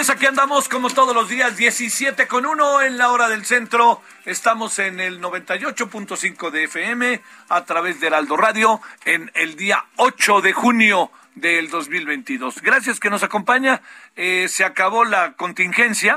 Tardes, 0.00 0.16
aquí 0.16 0.24
andamos 0.24 0.68
como 0.70 0.88
todos 0.88 1.14
los 1.14 1.28
días, 1.28 1.58
17 1.58 2.26
con 2.26 2.46
1 2.46 2.82
en 2.82 2.96
la 2.96 3.10
hora 3.10 3.28
del 3.28 3.44
centro. 3.44 4.00
Estamos 4.24 4.78
en 4.78 4.98
el 4.98 5.20
98.5 5.20 6.50
de 6.50 6.64
FM 6.64 7.20
a 7.50 7.64
través 7.66 8.00
de 8.00 8.06
Heraldo 8.06 8.38
Radio 8.38 8.80
en 9.04 9.30
el 9.34 9.56
día 9.56 9.84
8 9.96 10.40
de 10.40 10.54
junio 10.54 11.10
del 11.34 11.68
2022. 11.68 12.62
Gracias 12.62 12.98
que 12.98 13.10
nos 13.10 13.22
acompaña. 13.22 13.82
Eh, 14.16 14.46
se 14.48 14.64
acabó 14.64 15.04
la 15.04 15.34
contingencia. 15.34 16.16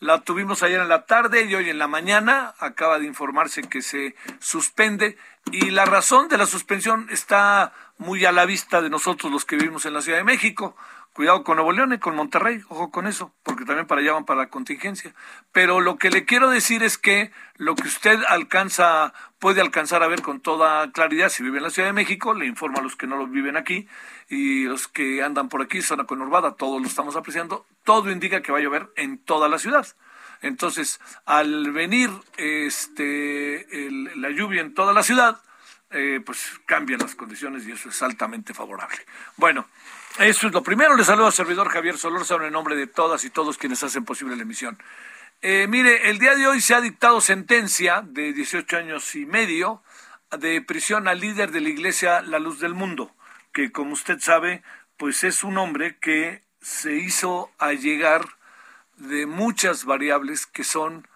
La 0.00 0.20
tuvimos 0.20 0.62
ayer 0.62 0.80
en 0.80 0.88
la 0.88 1.04
tarde 1.04 1.44
y 1.44 1.54
hoy 1.54 1.68
en 1.68 1.78
la 1.78 1.88
mañana. 1.88 2.54
Acaba 2.60 2.98
de 2.98 3.06
informarse 3.06 3.62
que 3.62 3.82
se 3.82 4.14
suspende 4.38 5.18
y 5.50 5.70
la 5.70 5.84
razón 5.84 6.28
de 6.28 6.38
la 6.38 6.46
suspensión 6.46 7.08
está 7.10 7.74
muy 7.98 8.24
a 8.24 8.32
la 8.32 8.46
vista 8.46 8.80
de 8.80 8.88
nosotros 8.90 9.30
los 9.30 9.44
que 9.44 9.56
vivimos 9.56 9.84
en 9.84 9.92
la 9.92 10.00
Ciudad 10.00 10.18
de 10.18 10.24
México. 10.24 10.76
Cuidado 11.18 11.42
con 11.42 11.56
Nuevo 11.56 11.72
León 11.72 11.92
y 11.92 11.98
con 11.98 12.14
Monterrey, 12.14 12.60
ojo 12.68 12.92
con 12.92 13.08
eso, 13.08 13.34
porque 13.42 13.64
también 13.64 13.88
para 13.88 14.00
allá 14.00 14.12
van 14.12 14.24
para 14.24 14.42
la 14.42 14.50
contingencia. 14.50 15.16
Pero 15.50 15.80
lo 15.80 15.98
que 15.98 16.10
le 16.10 16.24
quiero 16.24 16.48
decir 16.48 16.84
es 16.84 16.96
que 16.96 17.32
lo 17.56 17.74
que 17.74 17.88
usted 17.88 18.20
alcanza, 18.28 19.12
puede 19.40 19.60
alcanzar 19.60 20.04
a 20.04 20.06
ver 20.06 20.22
con 20.22 20.38
toda 20.38 20.92
claridad 20.92 21.28
si 21.28 21.42
vive 21.42 21.56
en 21.56 21.64
la 21.64 21.70
Ciudad 21.70 21.88
de 21.88 21.92
México, 21.92 22.34
le 22.34 22.46
informo 22.46 22.78
a 22.78 22.82
los 22.82 22.94
que 22.94 23.08
no 23.08 23.16
lo 23.16 23.26
viven 23.26 23.56
aquí 23.56 23.88
y 24.28 24.66
los 24.66 24.86
que 24.86 25.20
andan 25.24 25.48
por 25.48 25.60
aquí, 25.60 25.82
zona 25.82 26.04
conurbada, 26.04 26.54
todos 26.54 26.80
lo 26.80 26.86
estamos 26.86 27.16
apreciando, 27.16 27.66
todo 27.82 28.12
indica 28.12 28.40
que 28.40 28.52
va 28.52 28.58
a 28.58 28.62
llover 28.62 28.88
en 28.94 29.18
toda 29.18 29.48
la 29.48 29.58
ciudad. 29.58 29.88
Entonces, 30.40 31.00
al 31.26 31.72
venir 31.72 32.10
este, 32.36 33.66
la 34.14 34.30
lluvia 34.30 34.60
en 34.60 34.72
toda 34.72 34.92
la 34.92 35.02
ciudad, 35.02 35.42
eh, 35.90 36.20
pues 36.24 36.60
cambian 36.66 37.00
las 37.00 37.14
condiciones 37.14 37.66
y 37.66 37.72
eso 37.72 37.88
es 37.88 38.02
altamente 38.02 38.52
favorable. 38.52 38.98
Bueno, 39.36 39.66
eso 40.18 40.46
es 40.48 40.52
lo 40.52 40.62
primero. 40.62 40.96
Le 40.96 41.04
saludo 41.04 41.26
al 41.26 41.32
servidor 41.32 41.68
Javier 41.68 41.96
Solórzano 41.96 42.44
en 42.44 42.52
nombre 42.52 42.76
de 42.76 42.86
todas 42.86 43.24
y 43.24 43.30
todos 43.30 43.58
quienes 43.58 43.82
hacen 43.82 44.04
posible 44.04 44.36
la 44.36 44.42
emisión. 44.42 44.78
Eh, 45.40 45.66
mire, 45.68 46.10
el 46.10 46.18
día 46.18 46.34
de 46.34 46.46
hoy 46.46 46.60
se 46.60 46.74
ha 46.74 46.80
dictado 46.80 47.20
sentencia 47.20 48.02
de 48.04 48.32
18 48.32 48.76
años 48.76 49.14
y 49.14 49.26
medio 49.26 49.82
de 50.36 50.60
prisión 50.60 51.06
al 51.06 51.20
líder 51.20 51.52
de 51.52 51.60
la 51.60 51.68
iglesia 51.68 52.20
La 52.22 52.40
Luz 52.40 52.58
del 52.58 52.74
Mundo, 52.74 53.14
que 53.52 53.70
como 53.70 53.92
usted 53.92 54.18
sabe, 54.18 54.62
pues 54.96 55.22
es 55.22 55.44
un 55.44 55.56
hombre 55.58 55.96
que 56.00 56.42
se 56.60 56.96
hizo 56.96 57.52
allegar 57.58 58.26
de 58.96 59.26
muchas 59.26 59.84
variables 59.84 60.46
que 60.46 60.64
son 60.64 61.06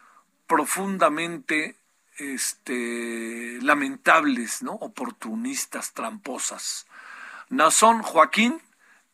profundamente 0.46 1.76
este, 2.19 3.58
lamentables, 3.60 4.62
¿no? 4.62 4.72
Oportunistas, 4.74 5.92
tramposas. 5.92 6.86
Nazón 7.48 8.02
Joaquín, 8.02 8.62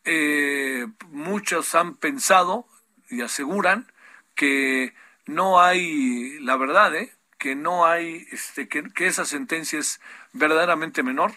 eh, 0.05 0.87
muchos 1.09 1.75
han 1.75 1.95
pensado 1.95 2.67
y 3.09 3.21
aseguran 3.21 3.91
que 4.35 4.93
no 5.25 5.61
hay, 5.61 6.39
la 6.39 6.55
verdad, 6.57 6.95
¿eh? 6.95 7.13
que 7.37 7.55
no 7.55 7.85
hay, 7.85 8.27
este, 8.31 8.67
que, 8.67 8.83
que 8.91 9.07
esa 9.07 9.25
sentencia 9.25 9.79
es 9.79 10.01
verdaderamente 10.33 11.03
menor, 11.03 11.33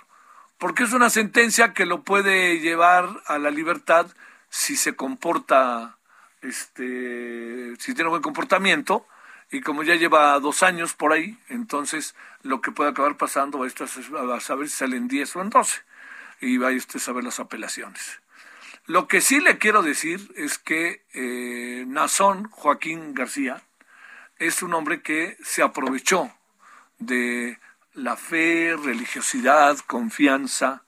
porque 0.59 0.85
es 0.85 0.93
una 0.93 1.11
sentencia 1.11 1.73
que 1.73 1.87
lo 1.87 2.03
puede 2.03 2.61
llevar 2.61 3.09
a 3.27 3.39
la 3.39 3.51
libertad 3.51 4.07
si 4.49 4.77
se 4.77 4.95
comporta, 4.97 5.99
este, 6.41 7.75
si 7.79 7.95
tiene 7.95 8.11
buen 8.11 8.23
comportamiento, 8.23 9.07
y 9.51 9.61
como 9.61 9.83
ya 9.83 9.95
lleva 9.97 10.39
dos 10.41 10.63
años 10.63 10.95
por 10.95 11.13
ahí, 11.13 11.39
entonces 11.49 12.15
lo 12.43 12.61
que 12.61 12.73
puede 12.73 12.91
acabar 12.91 13.17
pasando, 13.17 13.65
esto 13.67 13.85
es 13.85 13.99
a 13.99 14.41
saber 14.41 14.69
si 14.69 14.77
salen 14.77 15.09
10 15.09 15.37
o 15.37 15.43
en 15.43 15.51
12, 15.51 15.81
y 16.41 16.57
vaya 16.57 16.79
usted 16.79 16.97
a 16.97 17.03
saber 17.03 17.25
las 17.25 17.39
apelaciones. 17.39 18.22
Lo 18.87 19.07
que 19.07 19.21
sí 19.21 19.41
le 19.41 19.59
quiero 19.59 19.83
decir 19.83 20.33
es 20.35 20.59
que 20.59 21.05
eh, 21.15 21.85
Nazón 21.87 22.51
Joaquín 22.51 23.15
García 23.15 23.63
es 24.39 24.61
un 24.63 24.75
hombre 24.75 25.03
que 25.03 25.37
se 25.45 25.63
aprovechó 25.63 26.33
de 26.99 27.61
la 27.95 28.17
fe, 28.17 28.75
religiosidad, 28.77 29.79
confianza 29.87 30.83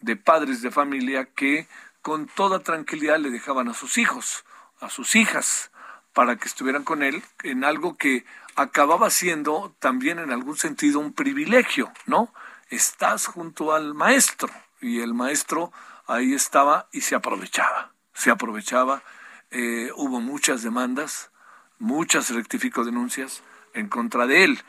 de 0.00 0.16
padres 0.16 0.62
de 0.62 0.70
familia 0.70 1.26
que 1.26 1.68
con 2.00 2.26
toda 2.28 2.60
tranquilidad 2.60 3.18
le 3.18 3.28
dejaban 3.28 3.68
a 3.68 3.74
sus 3.74 3.98
hijos, 3.98 4.44
a 4.80 4.88
sus 4.88 5.14
hijas, 5.14 5.70
para 6.14 6.36
que 6.36 6.48
estuvieran 6.48 6.84
con 6.84 7.02
él 7.02 7.22
en 7.42 7.64
algo 7.64 7.98
que 7.98 8.24
acababa 8.56 9.10
siendo 9.10 9.74
también 9.80 10.18
en 10.18 10.30
algún 10.30 10.56
sentido 10.56 10.98
un 10.98 11.12
privilegio, 11.12 11.92
¿no? 12.06 12.32
Estás 12.70 13.26
junto 13.26 13.74
al 13.74 13.92
maestro 13.92 14.48
y 14.80 15.00
el 15.00 15.12
maestro 15.12 15.72
ahí 16.06 16.34
estaba 16.34 16.88
y 16.92 17.00
se 17.00 17.14
aprovechaba, 17.14 17.92
se 18.12 18.30
aprovechaba. 18.30 19.02
Eh, 19.50 19.90
hubo 19.96 20.20
muchas 20.20 20.62
demandas, 20.62 21.30
muchas 21.78 22.30
rectifico 22.30 22.84
denuncias 22.84 23.42
en 23.72 23.88
contra 23.88 24.26
de 24.26 24.44
él. 24.44 24.62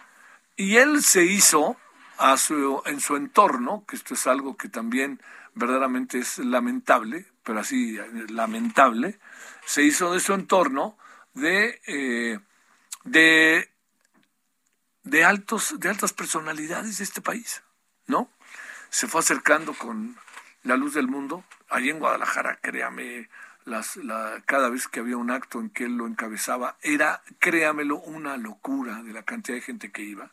Y 0.55 0.77
él 0.77 1.03
se 1.03 1.23
hizo 1.25 1.77
a 2.17 2.37
su, 2.37 2.81
en 2.85 2.99
su 2.99 3.15
entorno, 3.15 3.83
que 3.87 3.95
esto 3.95 4.13
es 4.13 4.27
algo 4.27 4.55
que 4.55 4.69
también 4.69 5.21
verdaderamente 5.53 6.19
es 6.19 6.37
lamentable, 6.37 7.25
pero 7.43 7.59
así 7.59 7.97
lamentable, 8.29 9.19
se 9.65 9.83
hizo 9.83 10.13
de 10.13 10.19
su 10.19 10.33
entorno 10.33 10.97
de, 11.33 11.81
eh, 11.87 12.39
de, 13.03 13.69
de, 15.03 15.23
altos, 15.23 15.79
de 15.79 15.89
altas 15.89 16.13
personalidades 16.13 16.97
de 16.97 17.03
este 17.03 17.21
país, 17.21 17.63
¿no? 18.07 18.29
Se 18.89 19.07
fue 19.07 19.21
acercando 19.21 19.73
con 19.73 20.17
la 20.65 20.75
luz 20.75 20.93
del 20.93 21.07
mundo. 21.07 21.45
Allí 21.69 21.89
en 21.89 21.99
Guadalajara, 21.99 22.59
créame, 22.61 23.29
las, 23.63 23.95
la, 23.97 24.41
cada 24.45 24.69
vez 24.69 24.87
que 24.87 24.99
había 24.99 25.17
un 25.17 25.31
acto 25.31 25.59
en 25.59 25.69
que 25.69 25.85
él 25.85 25.95
lo 25.95 26.07
encabezaba, 26.07 26.75
era, 26.81 27.21
créamelo, 27.39 27.97
una 27.97 28.35
locura 28.37 29.01
de 29.01 29.13
la 29.13 29.23
cantidad 29.23 29.57
de 29.57 29.61
gente 29.61 29.91
que 29.91 30.03
iba, 30.03 30.29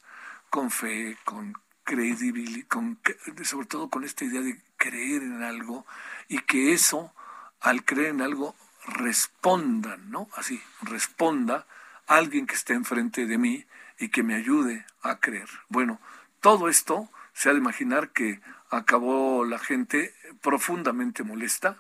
con 0.51 0.71
fe, 0.71 1.17
con 1.25 1.55
credibilidad, 1.85 2.67
con, 2.69 2.99
sobre 3.45 3.67
todo 3.67 3.89
con 3.89 4.05
esta 4.05 4.25
idea 4.25 4.41
de 4.41 4.61
creer 4.77 5.23
en 5.23 5.43
algo 5.43 5.87
y 6.29 6.39
que 6.41 6.73
eso, 6.73 7.15
al 7.61 7.85
creer 7.85 8.11
en 8.11 8.23
algo, 8.23 8.55
respondan, 8.87 10.11
¿no? 10.11 10.29
Así, 10.35 10.61
responda 10.83 11.67
alguien 12.07 12.47
que 12.47 12.55
esté 12.55 12.75
enfrente 12.75 13.27
de 13.27 13.39
mí 13.39 13.65
y 13.99 14.09
que 14.09 14.23
me 14.23 14.35
ayude 14.35 14.85
a 15.03 15.19
creer. 15.19 15.49
Bueno, 15.69 16.01
todo 16.41 16.69
esto 16.69 17.09
se 17.33 17.49
ha 17.49 17.53
de 17.53 17.59
imaginar 17.59 18.11
que 18.11 18.41
acabó 18.71 19.45
la 19.45 19.59
gente 19.59 20.15
profundamente 20.41 21.23
molesta, 21.23 21.77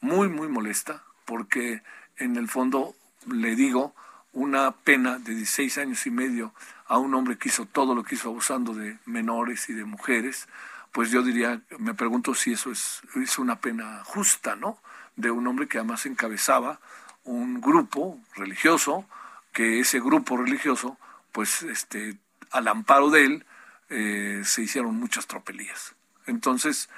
muy, 0.00 0.28
muy 0.28 0.48
molesta, 0.48 1.02
porque 1.24 1.82
en 2.16 2.36
el 2.36 2.48
fondo, 2.48 2.94
le 3.26 3.54
digo, 3.54 3.94
una 4.32 4.70
pena 4.72 5.18
de 5.18 5.34
16 5.34 5.78
años 5.78 6.06
y 6.06 6.10
medio 6.10 6.54
a 6.86 6.98
un 6.98 7.14
hombre 7.14 7.36
que 7.36 7.48
hizo 7.48 7.66
todo 7.66 7.94
lo 7.94 8.02
que 8.02 8.14
hizo 8.14 8.28
abusando 8.28 8.74
de 8.74 8.98
menores 9.06 9.68
y 9.68 9.74
de 9.74 9.84
mujeres, 9.84 10.48
pues 10.92 11.10
yo 11.10 11.22
diría, 11.22 11.60
me 11.78 11.94
pregunto 11.94 12.34
si 12.34 12.52
eso 12.52 12.70
es, 12.70 13.02
es 13.14 13.38
una 13.38 13.60
pena 13.60 14.02
justa, 14.04 14.56
¿no? 14.56 14.78
De 15.16 15.30
un 15.30 15.46
hombre 15.46 15.68
que 15.68 15.78
además 15.78 16.06
encabezaba 16.06 16.80
un 17.24 17.60
grupo 17.60 18.18
religioso, 18.34 19.06
que 19.52 19.80
ese 19.80 20.00
grupo 20.00 20.36
religioso, 20.36 20.96
pues 21.32 21.62
este, 21.62 22.16
al 22.50 22.68
amparo 22.68 23.10
de 23.10 23.24
él, 23.24 23.46
eh, 23.90 24.42
se 24.44 24.62
hicieron 24.62 24.94
muchas 24.94 25.26
tropelías. 25.26 25.94
Entonces, 26.26 26.88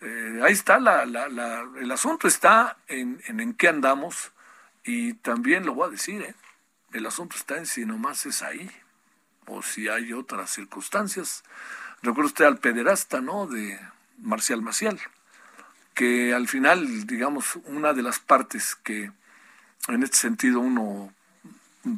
eh, 0.00 0.40
ahí 0.42 0.52
está, 0.52 0.76
el 0.76 1.90
asunto 1.90 2.28
está 2.28 2.76
en, 2.88 3.22
en, 3.26 3.54
qué 3.54 3.68
andamos 3.68 4.32
y 4.84 5.14
también 5.14 5.64
lo 5.64 5.74
voy 5.74 5.88
a 5.88 5.90
decir, 5.90 6.20
¿eh? 6.22 6.34
el 6.92 7.06
asunto 7.06 7.36
está 7.36 7.56
en 7.56 7.66
si 7.66 7.86
nomás 7.86 8.26
es 8.26 8.42
ahí 8.42 8.70
o 9.46 9.62
si 9.62 9.88
hay 9.88 10.12
otras 10.12 10.50
circunstancias. 10.50 11.42
Recuerdo 12.02 12.26
usted 12.26 12.44
al 12.44 12.58
pederasta, 12.58 13.20
¿no? 13.20 13.46
De 13.46 13.78
Marcial 14.18 14.60
Maciel, 14.60 15.00
que 15.94 16.34
al 16.34 16.48
final, 16.48 17.06
digamos, 17.06 17.56
una 17.64 17.92
de 17.92 18.02
las 18.02 18.18
partes 18.18 18.74
que 18.74 19.10
en 19.88 20.02
este 20.02 20.16
sentido 20.18 20.60
uno, 20.60 21.12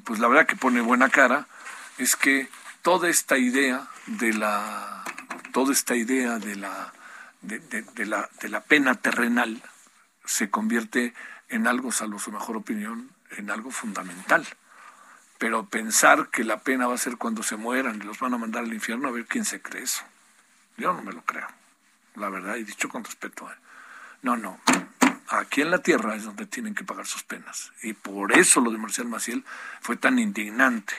pues 0.04 0.20
la 0.20 0.28
verdad 0.28 0.46
que 0.46 0.56
pone 0.56 0.80
buena 0.80 1.08
cara, 1.08 1.48
es 1.98 2.16
que 2.16 2.48
toda 2.82 3.08
esta 3.08 3.38
idea 3.38 3.88
de 4.06 4.32
la, 4.32 5.04
toda 5.52 5.72
esta 5.72 5.96
idea 5.96 6.38
de 6.38 6.56
la, 6.56 6.92
de, 7.42 8.06
la, 8.06 8.28
de 8.40 8.48
la 8.48 8.60
pena 8.62 8.94
terrenal 8.94 9.62
se 10.24 10.50
convierte 10.50 11.14
en 11.48 11.66
algo, 11.66 11.92
salvo 11.92 12.18
su 12.18 12.32
mejor 12.32 12.56
opinión, 12.56 13.10
en 13.36 13.50
algo 13.50 13.70
fundamental. 13.70 14.46
Pero 15.38 15.66
pensar 15.66 16.28
que 16.28 16.44
la 16.44 16.60
pena 16.60 16.86
va 16.86 16.94
a 16.94 16.98
ser 16.98 17.16
cuando 17.16 17.42
se 17.42 17.56
mueran 17.56 17.96
y 17.96 18.04
los 18.04 18.18
van 18.18 18.34
a 18.34 18.38
mandar 18.38 18.64
al 18.64 18.72
infierno, 18.72 19.08
a 19.08 19.12
ver 19.12 19.26
quién 19.26 19.44
se 19.44 19.60
cree 19.60 19.82
eso. 19.82 20.02
Yo 20.76 20.92
no 20.92 21.02
me 21.02 21.12
lo 21.12 21.22
creo, 21.22 21.46
la 22.16 22.28
verdad, 22.28 22.56
y 22.56 22.64
dicho 22.64 22.88
con 22.88 23.04
respeto. 23.04 23.50
¿eh? 23.50 23.56
No, 24.22 24.36
no. 24.36 24.60
Aquí 25.28 25.62
en 25.62 25.70
la 25.70 25.78
tierra 25.78 26.14
es 26.14 26.24
donde 26.24 26.46
tienen 26.46 26.74
que 26.74 26.84
pagar 26.84 27.06
sus 27.06 27.24
penas. 27.24 27.72
Y 27.82 27.92
por 27.92 28.36
eso 28.36 28.60
lo 28.60 28.70
de 28.70 28.78
Marcial 28.78 29.08
Maciel 29.08 29.44
fue 29.80 29.96
tan 29.96 30.18
indignante. 30.18 30.94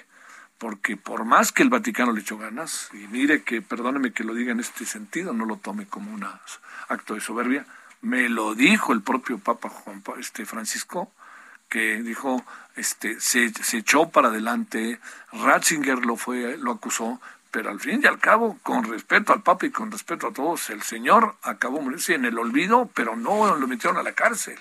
Porque 0.58 0.96
por 0.96 1.26
más 1.26 1.52
que 1.52 1.64
el 1.64 1.70
Vaticano 1.70 2.14
le 2.14 2.22
echó 2.22 2.38
ganas, 2.38 2.90
y 2.94 3.08
mire 3.08 3.44
que, 3.44 3.62
perdóneme 3.62 4.14
que 4.14 4.24
lo 4.24 4.34
diga 4.34 4.52
en 4.52 4.60
este 4.60 4.86
sentido, 4.86 5.34
no 5.34 5.46
lo 5.46 5.58
tome 5.58 5.86
como 5.86 6.14
un 6.14 6.26
acto 6.88 7.14
de 7.14 7.22
soberbia, 7.22 7.66
me 8.02 8.30
lo 8.30 8.56
dijo 8.56 8.94
el 8.94 9.02
propio 9.02 9.38
Papa 9.40 9.70
Juan 9.70 10.04
este 10.20 10.46
Francisco, 10.46 11.12
que 11.70 12.02
dijo, 12.04 12.46
este, 12.76 13.20
se, 13.20 13.52
echó 13.74 14.10
para 14.10 14.30
adelante, 14.30 15.00
Ratzinger 15.34 16.06
lo 16.06 16.16
fue, 16.16 16.58
lo 16.58 16.72
acusó, 16.72 17.20
pero 17.52 17.70
al 17.70 17.80
fin 17.80 18.02
y 18.04 18.08
al 18.08 18.20
cabo, 18.20 18.58
con 18.64 18.84
respeto 18.84 19.34
al 19.34 19.42
Papa 19.42 19.66
y 19.66 19.72
con 19.72 19.92
respeto 19.92 20.28
a 20.28 20.34
todos, 20.34 20.70
el 20.70 20.84
señor 20.84 21.36
acabó 21.42 21.82
morirse 21.82 22.14
en 22.14 22.26
el 22.26 22.38
olvido, 22.38 22.90
pero 22.94 23.16
no 23.16 23.56
lo 23.56 23.68
metieron 23.68 23.98
a 23.98 24.04
la 24.04 24.12
cárcel, 24.14 24.60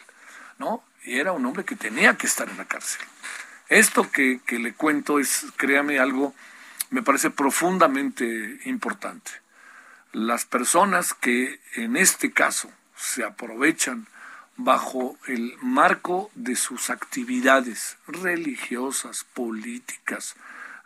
¿no? 0.59 0.83
Y 1.05 1.19
era 1.19 1.33
un 1.33 1.45
hombre 1.45 1.65
que 1.65 1.77
tenía 1.77 2.17
que 2.17 2.27
estar 2.27 2.49
en 2.49 2.57
la 2.57 2.65
cárcel. 2.65 3.05
Esto 3.75 4.09
que, 4.09 4.41
que 4.47 4.61
le 4.61 4.73
cuento 4.73 5.19
es, 5.19 5.47
créame, 5.57 5.99
algo, 5.99 6.33
me 6.91 7.03
parece 7.03 7.31
profundamente 7.31 8.61
importante. 8.67 9.33
Las 10.13 10.45
personas 10.45 11.13
que 11.13 11.59
en 11.75 11.97
este 11.97 12.31
caso 12.31 12.71
se 12.97 13.25
aprovechan 13.25 14.07
bajo 14.57 15.19
el 15.27 15.57
marco 15.61 16.31
de 16.37 16.55
sus 16.55 16.89
actividades 16.89 17.97
religiosas, 18.07 19.27
políticas, 19.35 20.37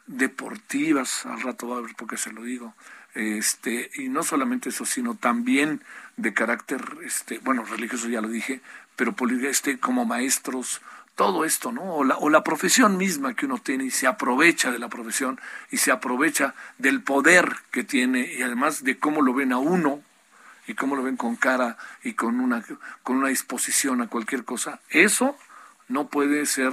deportivas, 0.06 1.26
al 1.26 1.42
rato 1.42 1.68
va 1.68 1.76
a 1.76 1.82
ver 1.82 1.94
por 1.94 2.08
qué 2.08 2.16
se 2.16 2.32
lo 2.32 2.42
digo, 2.42 2.74
este, 3.14 3.90
y 3.96 4.08
no 4.08 4.22
solamente 4.22 4.70
eso, 4.70 4.86
sino 4.86 5.14
también 5.14 5.82
de 6.16 6.32
carácter, 6.32 6.82
este, 7.04 7.38
bueno, 7.40 7.66
religioso 7.66 8.08
ya 8.08 8.22
lo 8.22 8.28
dije, 8.28 8.62
pero 8.96 9.14
este, 9.42 9.78
como 9.78 10.06
maestros, 10.06 10.80
todo 11.18 11.44
esto, 11.44 11.72
¿no? 11.72 11.82
O 11.82 12.04
la, 12.04 12.16
o 12.16 12.30
la 12.30 12.44
profesión 12.44 12.96
misma 12.96 13.34
que 13.34 13.46
uno 13.46 13.58
tiene 13.58 13.82
y 13.82 13.90
se 13.90 14.06
aprovecha 14.06 14.70
de 14.70 14.78
la 14.78 14.88
profesión 14.88 15.40
y 15.68 15.78
se 15.78 15.90
aprovecha 15.90 16.54
del 16.78 17.02
poder 17.02 17.56
que 17.72 17.82
tiene 17.82 18.34
y 18.34 18.42
además 18.42 18.84
de 18.84 19.00
cómo 19.00 19.20
lo 19.20 19.34
ven 19.34 19.52
a 19.52 19.58
uno 19.58 20.00
y 20.68 20.74
cómo 20.74 20.94
lo 20.94 21.02
ven 21.02 21.16
con 21.16 21.34
cara 21.34 21.76
y 22.04 22.12
con 22.12 22.38
una, 22.38 22.64
con 23.02 23.16
una 23.16 23.30
disposición 23.30 24.00
a 24.00 24.06
cualquier 24.06 24.44
cosa, 24.44 24.78
eso 24.90 25.36
no 25.88 26.06
puede 26.06 26.46
ser 26.46 26.72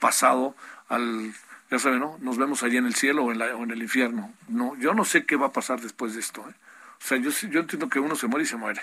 pasado 0.00 0.56
al, 0.88 1.32
ya 1.70 1.78
saben, 1.78 2.00
¿no? 2.00 2.18
Nos 2.20 2.36
vemos 2.36 2.64
allí 2.64 2.78
en 2.78 2.86
el 2.86 2.96
cielo 2.96 3.26
o 3.26 3.30
en, 3.30 3.38
la, 3.38 3.54
o 3.54 3.62
en 3.62 3.70
el 3.70 3.80
infierno. 3.80 4.34
No, 4.48 4.74
yo 4.74 4.92
no 4.92 5.04
sé 5.04 5.24
qué 5.24 5.36
va 5.36 5.46
a 5.46 5.52
pasar 5.52 5.80
después 5.80 6.14
de 6.14 6.20
esto. 6.20 6.40
¿eh? 6.48 6.54
O 7.00 7.06
sea, 7.06 7.18
yo, 7.18 7.30
yo 7.30 7.60
entiendo 7.60 7.88
que 7.88 8.00
uno 8.00 8.16
se 8.16 8.26
muere 8.26 8.42
y 8.42 8.48
se 8.48 8.56
muere. 8.56 8.82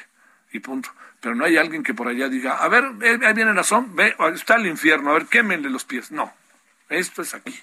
Y 0.56 0.60
punto. 0.60 0.90
Pero 1.20 1.36
no 1.36 1.44
hay 1.44 1.58
alguien 1.58 1.84
que 1.84 1.94
por 1.94 2.08
allá 2.08 2.30
diga, 2.30 2.56
a 2.56 2.70
ver, 2.70 2.86
ahí 3.04 3.34
viene 3.34 3.52
razón, 3.52 3.94
ve, 3.94 4.16
está 4.34 4.56
el 4.56 4.68
infierno, 4.68 5.10
a 5.10 5.16
ver, 5.16 5.26
quémenle 5.26 5.70
los 5.70 5.84
pies. 5.84 6.12
No, 6.12 6.34
esto 6.88 7.22
es 7.22 7.34
aquí. 7.34 7.60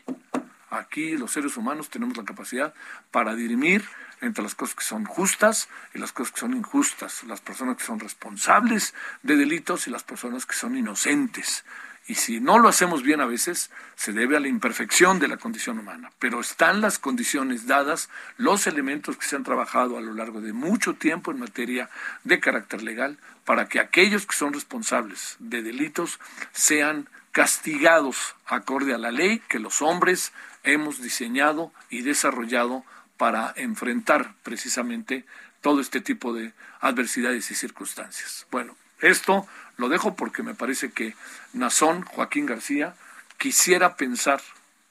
Aquí 0.69 1.17
los 1.17 1.33
seres 1.33 1.57
humanos 1.57 1.89
tenemos 1.89 2.19
la 2.19 2.25
capacidad 2.25 2.75
para 3.11 3.35
dirimir 3.35 3.83
entre 4.21 4.43
las 4.43 4.55
cosas 4.55 4.75
que 4.75 4.85
son 4.85 5.07
justas 5.07 5.71
y 5.95 5.99
las 6.01 6.13
cosas 6.13 6.35
que 6.35 6.41
son 6.41 6.55
injustas, 6.55 7.25
las 7.25 7.41
personas 7.41 7.79
que 7.79 7.85
son 7.85 7.99
responsables 7.99 8.95
de 9.23 9.37
delitos 9.37 9.87
y 9.87 9.91
las 9.91 10.03
personas 10.03 10.45
que 10.45 10.55
son 10.55 10.77
inocentes. 10.77 11.65
Y 12.09 12.17
si 12.17 12.41
no 12.41 12.59
lo 12.59 12.69
hacemos 12.69 13.03
bien 13.03 13.21
a 13.21 13.27
veces, 13.27 13.71
se 13.95 14.13
debe 14.13 14.37
a 14.37 14.41
la 14.41 14.49
imperfección 14.49 15.19
de 15.19 15.29
la 15.29 15.37
condición 15.37 15.79
humana. 15.79 16.11
Pero 16.19 16.41
están 16.41 16.81
las 16.81 16.99
condiciones 16.99 17.67
dadas, 17.67 18.09
los 18.37 18.67
elementos 18.67 19.17
que 19.17 19.27
se 19.27 19.37
han 19.37 19.45
trabajado 19.45 19.97
a 19.97 20.01
lo 20.01 20.13
largo 20.13 20.41
de 20.41 20.53
mucho 20.53 20.95
tiempo 20.95 21.31
en 21.31 21.39
materia 21.39 21.91
de 22.25 22.41
carácter 22.41 22.83
legal, 22.83 23.19
para 23.45 23.69
que 23.69 23.81
aquellos 23.81 24.27
que 24.27 24.37
son 24.37 24.53
responsables 24.53 25.37
de 25.39 25.63
delitos 25.63 26.19
sean 26.53 27.09
castigados 27.31 28.37
acorde 28.47 28.95
a 28.95 28.99
la 28.99 29.11
ley 29.11 29.41
que 29.49 29.59
los 29.59 29.81
hombres 29.81 30.33
hemos 30.65 31.01
diseñado 31.01 31.73
y 31.89 32.03
desarrollado 32.03 32.85
para 33.17 33.53
enfrentar 33.57 34.35
precisamente 34.43 35.25
todo 35.61 35.81
este 35.81 36.01
tipo 36.01 36.35
de 36.35 36.53
adversidades 36.81 37.51
y 37.51 37.55
circunstancias. 37.55 38.47
Bueno, 38.51 38.77
esto 39.01 39.47
lo 39.83 39.89
dejo 39.89 40.15
porque 40.15 40.45
me 40.45 40.55
parece 40.55 40.93
que 40.93 41.17
Nazón, 41.53 42.03
Joaquín 42.03 42.47
García, 42.47 42.95
quisiera 43.37 43.97
pensar 43.97 44.41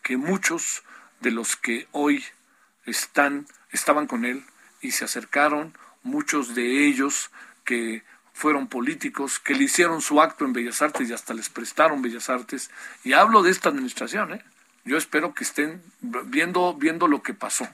que 0.03 0.17
muchos 0.17 0.83
de 1.21 1.31
los 1.31 1.55
que 1.55 1.87
hoy 1.93 2.25
están, 2.85 3.47
estaban 3.71 4.05
con 4.05 4.25
él 4.25 4.43
y 4.81 4.91
se 4.91 5.05
acercaron, 5.05 5.73
muchos 6.03 6.55
de 6.55 6.87
ellos 6.87 7.31
que 7.63 8.03
fueron 8.33 8.67
políticos, 8.67 9.39
que 9.39 9.53
le 9.53 9.63
hicieron 9.63 10.01
su 10.01 10.19
acto 10.19 10.43
en 10.43 10.51
Bellas 10.51 10.81
Artes 10.81 11.09
y 11.09 11.13
hasta 11.13 11.33
les 11.33 11.47
prestaron 11.47 12.01
Bellas 12.01 12.29
Artes, 12.29 12.69
y 13.05 13.13
hablo 13.13 13.43
de 13.43 13.51
esta 13.51 13.69
administración, 13.69 14.33
¿eh? 14.33 14.43
yo 14.83 14.97
espero 14.97 15.33
que 15.33 15.45
estén 15.45 15.81
viendo, 16.01 16.73
viendo 16.73 17.07
lo 17.07 17.23
que 17.23 17.33
pasó 17.33 17.65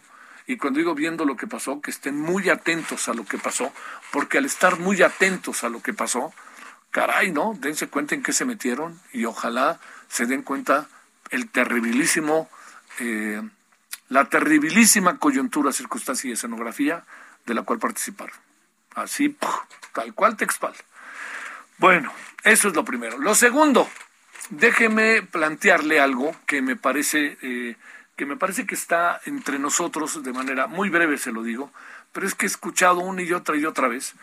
y 0.45 0.57
cuando 0.57 0.77
digo 0.77 0.95
viendo 0.95 1.25
lo 1.25 1.36
que 1.36 1.47
pasó, 1.47 1.81
que 1.81 1.91
estén 1.91 2.15
muy 2.15 2.50
atentos 2.50 3.09
a 3.09 3.13
lo 3.13 3.25
que 3.25 3.38
pasó, 3.38 3.74
porque 4.12 4.38
al 4.38 4.45
estar 4.45 4.79
muy 4.79 5.01
atentos 5.01 5.65
a 5.65 5.69
lo 5.69 5.81
que 5.81 5.93
pasó, 5.93 6.33
caray, 6.91 7.32
¿no? 7.32 7.56
Dense 7.60 7.88
cuenta 7.88 8.15
en 8.15 8.24
qué 8.24 8.34
se 8.34 8.46
metieron 8.46 9.00
y 9.13 9.25
ojalá 9.25 9.79
se 10.08 10.25
den 10.25 10.41
cuenta 10.41 10.88
el 11.29 11.50
terribilísimo, 11.50 12.50
eh, 13.00 13.41
la 14.10 14.25
terribilísima 14.29 15.17
coyuntura, 15.17 15.72
circunstancia 15.72 16.29
y 16.29 16.34
escenografía 16.34 17.03
de 17.46 17.53
la 17.53 17.63
cual 17.63 17.79
participaron. 17.79 18.36
Así, 18.96 19.36
tal 19.94 20.13
cual 20.13 20.38
textual. 20.38 20.74
Bueno, 21.77 22.12
eso 22.44 22.67
es 22.67 22.75
lo 22.75 22.84
primero. 22.84 23.17
Lo 23.17 23.36
segundo, 23.36 23.88
déjeme 24.50 25.22
plantearle 25.22 26.00
algo 26.00 26.36
que 26.46 26.62
me 26.62 26.75
parece 26.75 27.38
eh, 27.41 27.75
que 28.17 28.25
me 28.25 28.36
parece 28.36 28.65
que 28.65 28.75
está 28.75 29.22
entre 29.25 29.60
nosotros 29.60 30.24
de 30.24 30.34
manera 30.34 30.65
muy 30.65 30.89
breve, 30.89 31.20
se 31.20 31.32
lo 31.32 31.44
digo, 31.44 31.72
pero 32.12 32.25
es 32.25 32.34
que 32.34 32.48
he 32.48 32.50
escuchado 32.50 33.00
una 33.00 33.22
y 33.22 33.32
otra 33.32 33.56
y 33.56 33.65
otra 33.65 33.88
vez, 33.88 34.15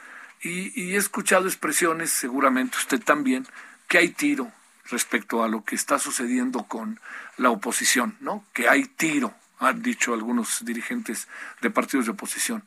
y, 0.45 0.95
he 0.95 0.97
escuchado 0.97 1.47
expresiones, 1.47 2.11
seguramente 2.11 2.77
usted 2.79 3.03
también, 3.03 3.47
que 3.89 3.99
hay 3.99 4.11
tiro 4.11 4.53
respecto 4.91 5.43
a 5.43 5.49
lo 5.49 5.65
que 5.65 5.75
está 5.75 5.99
sucediendo 5.99 6.65
con 6.65 7.01
la 7.39 7.51
oposición, 7.51 8.17
¿no? 8.21 8.45
Que 8.53 8.69
hay 8.69 8.85
tiro, 8.85 9.35
han 9.59 9.83
dicho 9.83 10.13
algunos 10.13 10.65
dirigentes 10.65 11.29
de 11.63 11.71
partidos 11.71 12.07
de 12.07 12.13
oposición. 12.13 12.63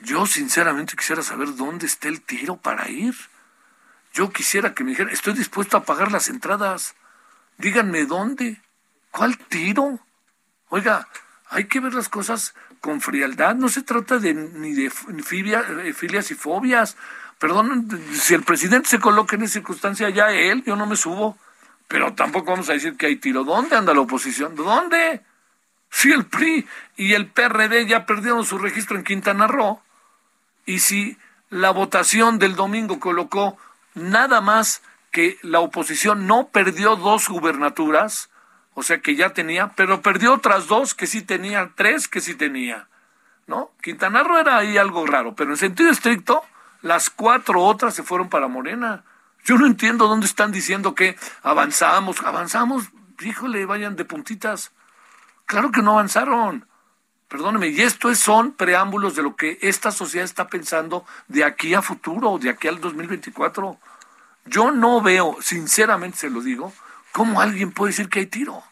Yo 0.00 0.26
sinceramente 0.26 0.96
quisiera 0.96 1.22
saber 1.22 1.56
dónde 1.56 1.86
está 1.86 2.08
el 2.08 2.20
tiro 2.20 2.56
para 2.56 2.88
ir. 2.88 3.14
Yo 4.12 4.30
quisiera 4.30 4.74
que 4.74 4.84
me 4.84 4.90
dijeran, 4.90 5.12
estoy 5.12 5.32
dispuesto 5.34 5.76
a 5.76 5.84
pagar 5.84 6.12
las 6.12 6.28
entradas. 6.28 6.94
Díganme 7.58 8.04
dónde. 8.06 8.62
¿Cuál 9.10 9.36
tiro? 9.36 9.98
Oiga, 10.68 11.08
hay 11.48 11.66
que 11.66 11.80
ver 11.80 11.94
las 11.94 12.08
cosas 12.08 12.54
con 12.80 13.00
frialdad. 13.00 13.54
No 13.54 13.68
se 13.68 13.82
trata 13.82 14.18
de 14.18 14.34
ni 14.34 14.72
de 14.72 14.86
eh, 14.86 15.92
filias 15.92 16.30
y 16.30 16.34
fobias. 16.34 16.96
Perdón, 17.38 17.88
si 18.12 18.34
el 18.34 18.42
presidente 18.42 18.88
se 18.88 18.98
coloca 18.98 19.36
en 19.36 19.42
esa 19.42 19.54
circunstancia, 19.54 20.08
ya 20.10 20.30
él, 20.30 20.64
yo 20.64 20.76
no 20.76 20.86
me 20.86 20.96
subo. 20.96 21.38
Pero 21.88 22.14
tampoco 22.14 22.50
vamos 22.50 22.68
a 22.68 22.72
decir 22.72 22.96
que 22.96 23.06
hay 23.06 23.16
tiro. 23.16 23.44
¿Dónde 23.44 23.76
anda 23.76 23.94
la 23.94 24.00
oposición? 24.00 24.56
¿Dónde? 24.56 25.22
Si 25.90 26.10
el 26.12 26.26
PRI 26.26 26.66
y 26.96 27.14
el 27.14 27.28
PRD 27.28 27.86
ya 27.86 28.06
perdieron 28.06 28.44
su 28.44 28.58
registro 28.58 28.96
en 28.96 29.04
Quintana 29.04 29.46
Roo, 29.46 29.80
y 30.64 30.80
si 30.80 31.16
la 31.48 31.70
votación 31.70 32.38
del 32.38 32.56
domingo 32.56 32.98
colocó 32.98 33.56
nada 33.94 34.40
más 34.40 34.82
que 35.12 35.38
la 35.42 35.60
oposición 35.60 36.26
no 36.26 36.48
perdió 36.48 36.96
dos 36.96 37.28
gubernaturas, 37.28 38.30
o 38.78 38.82
sea 38.82 39.00
que 39.00 39.16
ya 39.16 39.30
tenía, 39.30 39.68
pero 39.68 40.02
perdió 40.02 40.34
otras 40.34 40.66
dos 40.66 40.94
que 40.94 41.06
sí 41.06 41.22
tenía, 41.22 41.72
tres 41.76 42.08
que 42.08 42.20
sí 42.20 42.34
tenía, 42.34 42.88
¿no? 43.46 43.70
Quintana 43.82 44.22
Roo 44.22 44.36
era 44.36 44.58
ahí 44.58 44.76
algo 44.76 45.06
raro, 45.06 45.34
pero 45.34 45.52
en 45.52 45.56
sentido 45.56 45.90
estricto, 45.90 46.44
las 46.82 47.08
cuatro 47.08 47.62
otras 47.62 47.94
se 47.94 48.02
fueron 48.02 48.28
para 48.28 48.48
Morena. 48.48 49.02
Yo 49.46 49.56
no 49.56 49.64
entiendo 49.64 50.08
dónde 50.08 50.26
están 50.26 50.52
diciendo 50.52 50.94
que 50.94 51.16
avanzamos, 51.42 52.20
avanzamos, 52.20 52.90
híjole, 53.20 53.64
vayan 53.64 53.96
de 53.96 54.04
puntitas. 54.04 54.72
Claro 55.46 55.72
que 55.72 55.80
no 55.80 55.92
avanzaron. 55.92 56.68
Perdóneme, 57.28 57.68
y 57.68 57.80
esto 57.80 58.14
son 58.14 58.52
preámbulos 58.52 59.16
de 59.16 59.22
lo 59.22 59.36
que 59.36 59.58
esta 59.62 59.90
sociedad 59.90 60.26
está 60.26 60.48
pensando 60.48 61.06
de 61.28 61.44
aquí 61.44 61.72
a 61.72 61.80
futuro, 61.80 62.36
de 62.38 62.50
aquí 62.50 62.68
al 62.68 62.78
2024. 62.82 63.78
Yo 64.44 64.70
no 64.70 65.00
veo, 65.00 65.38
sinceramente 65.40 66.18
se 66.18 66.30
lo 66.30 66.42
digo, 66.42 66.74
cómo 67.16 67.40
alguien 67.40 67.72
puede 67.72 67.92
decir 67.92 68.10
que 68.10 68.18
hay 68.18 68.26
tiro. 68.26 68.62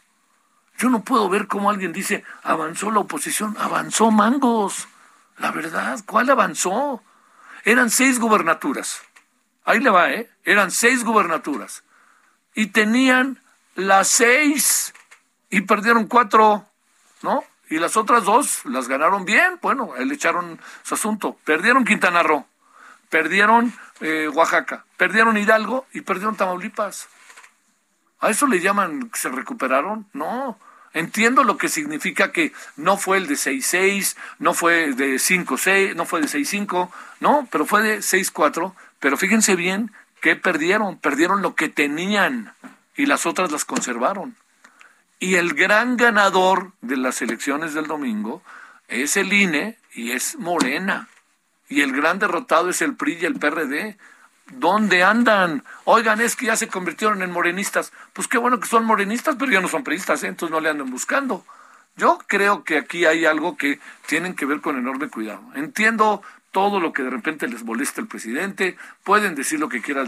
Yo 0.76 0.90
no 0.90 1.02
puedo 1.02 1.30
ver 1.30 1.46
cómo 1.46 1.70
alguien 1.70 1.94
dice, 1.94 2.24
avanzó 2.42 2.90
la 2.90 2.98
oposición, 3.00 3.56
avanzó 3.58 4.10
mangos. 4.10 4.86
La 5.38 5.50
verdad, 5.50 5.98
¿cuál 6.04 6.28
avanzó? 6.28 7.02
Eran 7.64 7.88
seis 7.88 8.20
gubernaturas. 8.20 9.00
Ahí 9.64 9.80
le 9.80 9.88
va, 9.88 10.12
¿eh? 10.12 10.28
Eran 10.44 10.70
seis 10.70 11.04
gubernaturas. 11.04 11.84
Y 12.54 12.66
tenían 12.66 13.40
las 13.76 14.08
seis 14.08 14.92
y 15.48 15.62
perdieron 15.62 16.06
cuatro, 16.06 16.66
¿no? 17.22 17.44
y 17.70 17.78
las 17.78 17.96
otras 17.96 18.24
dos 18.24 18.60
las 18.66 18.88
ganaron 18.88 19.24
bien, 19.24 19.58
bueno, 19.62 19.94
le 19.98 20.14
echaron 20.14 20.60
su 20.82 20.96
asunto. 20.96 21.38
Perdieron 21.46 21.86
Quintana 21.86 22.22
Roo, 22.22 22.46
perdieron 23.08 23.72
eh, 24.02 24.28
Oaxaca, 24.28 24.84
perdieron 24.98 25.38
Hidalgo 25.38 25.86
y 25.94 26.02
perdieron 26.02 26.36
Tamaulipas. 26.36 27.08
¿A 28.24 28.30
eso 28.30 28.46
le 28.46 28.60
llaman 28.60 29.10
que 29.10 29.18
se 29.18 29.28
recuperaron? 29.28 30.06
No. 30.14 30.58
Entiendo 30.94 31.44
lo 31.44 31.58
que 31.58 31.68
significa 31.68 32.32
que 32.32 32.54
no 32.74 32.96
fue 32.96 33.18
el 33.18 33.26
de 33.26 33.34
6-6, 33.34 34.16
no 34.38 34.54
fue 34.54 34.94
de 34.94 35.16
5-6, 35.16 35.94
no 35.94 36.06
fue 36.06 36.22
de 36.22 36.28
6-5, 36.28 36.88
no, 37.20 37.46
pero 37.52 37.66
fue 37.66 37.82
de 37.82 37.98
6-4. 37.98 38.72
Pero 38.98 39.18
fíjense 39.18 39.56
bien 39.56 39.92
que 40.22 40.36
perdieron, 40.36 40.96
perdieron 40.96 41.42
lo 41.42 41.54
que 41.54 41.68
tenían 41.68 42.54
y 42.96 43.04
las 43.04 43.26
otras 43.26 43.52
las 43.52 43.66
conservaron. 43.66 44.34
Y 45.18 45.34
el 45.34 45.52
gran 45.52 45.98
ganador 45.98 46.72
de 46.80 46.96
las 46.96 47.20
elecciones 47.20 47.74
del 47.74 47.88
domingo 47.88 48.42
es 48.88 49.18
el 49.18 49.34
INE 49.34 49.76
y 49.92 50.12
es 50.12 50.38
Morena. 50.38 51.08
Y 51.68 51.82
el 51.82 51.92
gran 51.92 52.20
derrotado 52.20 52.70
es 52.70 52.80
el 52.80 52.96
PRI 52.96 53.18
y 53.20 53.24
el 53.26 53.34
PRD. 53.34 53.98
¿Dónde 54.52 55.02
andan? 55.02 55.64
Oigan, 55.84 56.20
es 56.20 56.36
que 56.36 56.46
ya 56.46 56.56
se 56.56 56.68
convirtieron 56.68 57.22
en 57.22 57.30
morenistas. 57.30 57.92
Pues 58.12 58.28
qué 58.28 58.38
bueno 58.38 58.60
que 58.60 58.68
son 58.68 58.84
morenistas, 58.84 59.36
pero 59.38 59.50
ya 59.50 59.60
no 59.60 59.68
son 59.68 59.84
priistas, 59.84 60.22
¿eh? 60.22 60.28
entonces 60.28 60.52
no 60.52 60.60
le 60.60 60.68
andan 60.68 60.90
buscando. 60.90 61.44
Yo 61.96 62.18
creo 62.26 62.64
que 62.64 62.78
aquí 62.78 63.06
hay 63.06 63.24
algo 63.24 63.56
que 63.56 63.78
tienen 64.06 64.34
que 64.34 64.46
ver 64.46 64.60
con 64.60 64.76
enorme 64.76 65.08
cuidado. 65.08 65.42
Entiendo 65.54 66.22
todo 66.50 66.78
lo 66.78 66.92
que 66.92 67.02
de 67.02 67.10
repente 67.10 67.48
les 67.48 67.64
molesta 67.64 68.00
el 68.00 68.06
presidente, 68.06 68.76
pueden 69.02 69.34
decir 69.34 69.58
lo 69.58 69.68
que 69.68 69.82
quieran 69.82 70.06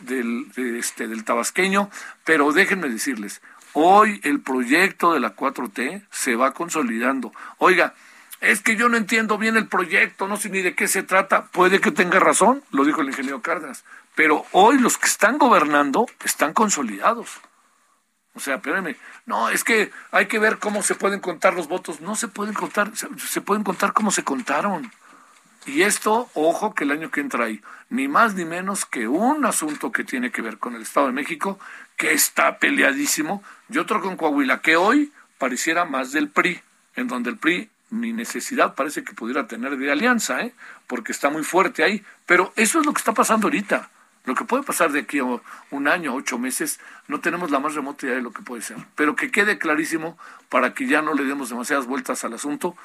del, 0.00 0.46
este, 0.76 1.06
del 1.06 1.24
tabasqueño, 1.24 1.90
pero 2.24 2.52
déjenme 2.52 2.88
decirles, 2.88 3.40
Hoy 3.78 4.22
el 4.24 4.40
proyecto 4.40 5.12
de 5.12 5.20
la 5.20 5.36
4T 5.36 6.06
se 6.10 6.34
va 6.34 6.54
consolidando. 6.54 7.34
Oiga, 7.58 7.92
es 8.40 8.60
que 8.60 8.76
yo 8.76 8.88
no 8.88 8.96
entiendo 8.96 9.38
bien 9.38 9.56
el 9.56 9.66
proyecto, 9.66 10.28
no 10.28 10.36
sé 10.36 10.50
ni 10.50 10.62
de 10.62 10.74
qué 10.74 10.88
se 10.88 11.02
trata. 11.02 11.46
Puede 11.46 11.80
que 11.80 11.90
tenga 11.90 12.20
razón, 12.20 12.62
lo 12.70 12.84
dijo 12.84 13.00
el 13.00 13.08
ingeniero 13.08 13.42
Cárdenas, 13.42 13.84
pero 14.14 14.44
hoy 14.52 14.78
los 14.78 14.98
que 14.98 15.06
están 15.06 15.38
gobernando 15.38 16.06
están 16.24 16.52
consolidados. 16.52 17.40
O 18.34 18.40
sea, 18.40 18.56
espérenme, 18.56 18.96
no, 19.24 19.48
es 19.48 19.64
que 19.64 19.90
hay 20.10 20.26
que 20.26 20.38
ver 20.38 20.58
cómo 20.58 20.82
se 20.82 20.94
pueden 20.94 21.20
contar 21.20 21.54
los 21.54 21.68
votos. 21.68 22.02
No 22.02 22.16
se 22.16 22.28
pueden 22.28 22.54
contar, 22.54 22.92
se, 22.94 23.40
pueden 23.40 23.64
contar 23.64 23.94
cómo 23.94 24.10
se 24.10 24.24
contaron. 24.24 24.92
Y 25.64 25.82
esto, 25.82 26.28
ojo, 26.34 26.74
que 26.74 26.84
el 26.84 26.92
año 26.92 27.10
que 27.10 27.20
entra 27.20 27.46
ahí, 27.46 27.62
ni 27.88 28.08
más 28.08 28.34
ni 28.34 28.44
menos 28.44 28.84
que 28.84 29.08
un 29.08 29.46
asunto 29.46 29.90
que 29.90 30.04
tiene 30.04 30.30
que 30.30 30.42
ver 30.42 30.58
con 30.58 30.74
el 30.76 30.82
Estado 30.82 31.06
de 31.06 31.12
México, 31.14 31.58
que 31.96 32.12
está 32.12 32.58
peleadísimo, 32.58 33.42
y 33.70 33.78
otro 33.78 34.02
con 34.02 34.16
Coahuila, 34.16 34.60
que 34.60 34.76
hoy 34.76 35.12
pareciera 35.38 35.86
más 35.86 36.12
del 36.12 36.28
PRI, 36.28 36.60
en 36.94 37.08
donde 37.08 37.30
el 37.30 37.38
PRI 37.38 37.70
ni 37.90 38.12
necesidad 38.12 38.74
parece 38.74 39.04
que 39.04 39.14
pudiera 39.14 39.46
tener 39.46 39.76
de 39.76 39.92
alianza, 39.92 40.42
¿eh? 40.42 40.52
porque 40.86 41.12
está 41.12 41.30
muy 41.30 41.44
fuerte 41.44 41.84
ahí. 41.84 42.04
Pero 42.26 42.52
eso 42.56 42.80
es 42.80 42.86
lo 42.86 42.92
que 42.92 42.98
está 42.98 43.12
pasando 43.12 43.46
ahorita. 43.46 43.90
Lo 44.24 44.34
que 44.34 44.44
puede 44.44 44.64
pasar 44.64 44.90
de 44.90 45.00
aquí 45.00 45.20
a 45.20 45.24
un 45.70 45.88
año, 45.88 46.14
ocho 46.14 46.36
meses, 46.36 46.80
no 47.06 47.20
tenemos 47.20 47.52
la 47.52 47.60
más 47.60 47.74
remota 47.74 48.06
idea 48.06 48.16
de 48.16 48.22
lo 48.22 48.32
que 48.32 48.42
puede 48.42 48.60
ser. 48.60 48.76
Pero 48.96 49.14
que 49.14 49.30
quede 49.30 49.56
clarísimo 49.56 50.18
para 50.48 50.74
que 50.74 50.88
ya 50.88 51.00
no 51.00 51.14
le 51.14 51.24
demos 51.24 51.48
demasiadas 51.48 51.86
vueltas 51.86 52.24
al 52.24 52.34
asunto. 52.34 52.76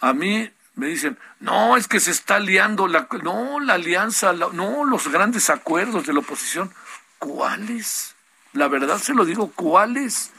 A 0.00 0.14
mí 0.14 0.50
me 0.76 0.86
dicen, 0.86 1.18
no, 1.40 1.76
es 1.76 1.88
que 1.88 2.00
se 2.00 2.10
está 2.10 2.38
liando, 2.38 2.88
la, 2.88 3.06
no, 3.22 3.60
la 3.60 3.74
alianza, 3.74 4.32
no, 4.32 4.84
los 4.84 5.08
grandes 5.08 5.50
acuerdos 5.50 6.06
de 6.06 6.14
la 6.14 6.20
oposición. 6.20 6.72
¿Cuáles? 7.18 8.14
La 8.54 8.68
verdad 8.68 8.96
se 8.98 9.12
lo 9.12 9.26
digo, 9.26 9.52
¿cuáles? 9.54 10.32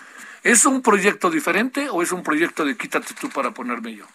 ¿Es 0.44 0.66
un 0.66 0.82
proyecto 0.82 1.30
diferente 1.30 1.90
o 1.90 2.02
es 2.02 2.12
un 2.12 2.24
proyecto 2.24 2.66
de 2.66 2.78
quítate 2.78 3.14
tú 3.14 3.30
para 3.30 3.52
ponerme 3.52 3.96
yo? 3.96 4.06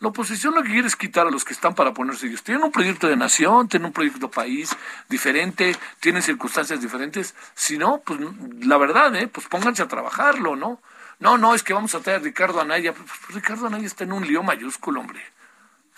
La 0.00 0.08
oposición 0.08 0.54
lo 0.54 0.62
que 0.62 0.70
quiere 0.70 0.86
es 0.86 0.94
quitar 0.94 1.26
a 1.26 1.30
los 1.30 1.44
que 1.44 1.52
están 1.52 1.74
para 1.74 1.92
ponerse 1.92 2.28
ellos. 2.28 2.44
Tienen 2.44 2.62
un 2.62 2.70
proyecto 2.70 3.08
de 3.08 3.16
nación, 3.16 3.68
tienen 3.68 3.86
un 3.86 3.92
proyecto 3.92 4.28
de 4.28 4.32
país 4.32 4.70
diferente, 5.08 5.74
tienen 5.98 6.22
circunstancias 6.22 6.80
diferentes. 6.80 7.34
Si 7.54 7.78
no, 7.78 8.00
pues 8.04 8.20
la 8.60 8.76
verdad, 8.78 9.14
¿eh? 9.16 9.26
pues 9.26 9.48
pónganse 9.48 9.82
a 9.82 9.88
trabajarlo, 9.88 10.54
¿no? 10.54 10.80
No, 11.18 11.36
no, 11.36 11.52
es 11.52 11.64
que 11.64 11.72
vamos 11.72 11.96
a 11.96 12.00
traer 12.00 12.20
a 12.20 12.22
Ricardo 12.22 12.60
Anaya. 12.60 12.92
Pues, 12.92 13.10
pues, 13.26 13.34
Ricardo 13.34 13.66
Anaya 13.66 13.86
está 13.86 14.04
en 14.04 14.12
un 14.12 14.24
lío 14.24 14.44
mayúsculo, 14.44 15.00
hombre. 15.00 15.20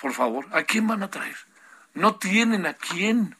Por 0.00 0.14
favor, 0.14 0.46
¿a 0.52 0.62
quién 0.62 0.86
van 0.86 1.02
a 1.02 1.10
traer? 1.10 1.36
No 1.92 2.16
tienen 2.16 2.64
a 2.64 2.72
quién. 2.72 3.36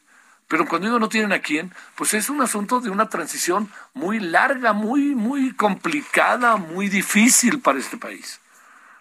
Pero 0.51 0.67
cuando 0.67 0.89
digo 0.89 0.99
no 0.99 1.07
tienen 1.07 1.31
a 1.31 1.39
quién, 1.39 1.73
pues 1.95 2.13
es 2.13 2.29
un 2.29 2.41
asunto 2.41 2.81
de 2.81 2.89
una 2.89 3.07
transición 3.07 3.71
muy 3.93 4.19
larga, 4.19 4.73
muy, 4.73 5.15
muy 5.15 5.53
complicada, 5.53 6.57
muy 6.57 6.89
difícil 6.89 7.61
para 7.61 7.79
este 7.79 7.95
país. 7.95 8.41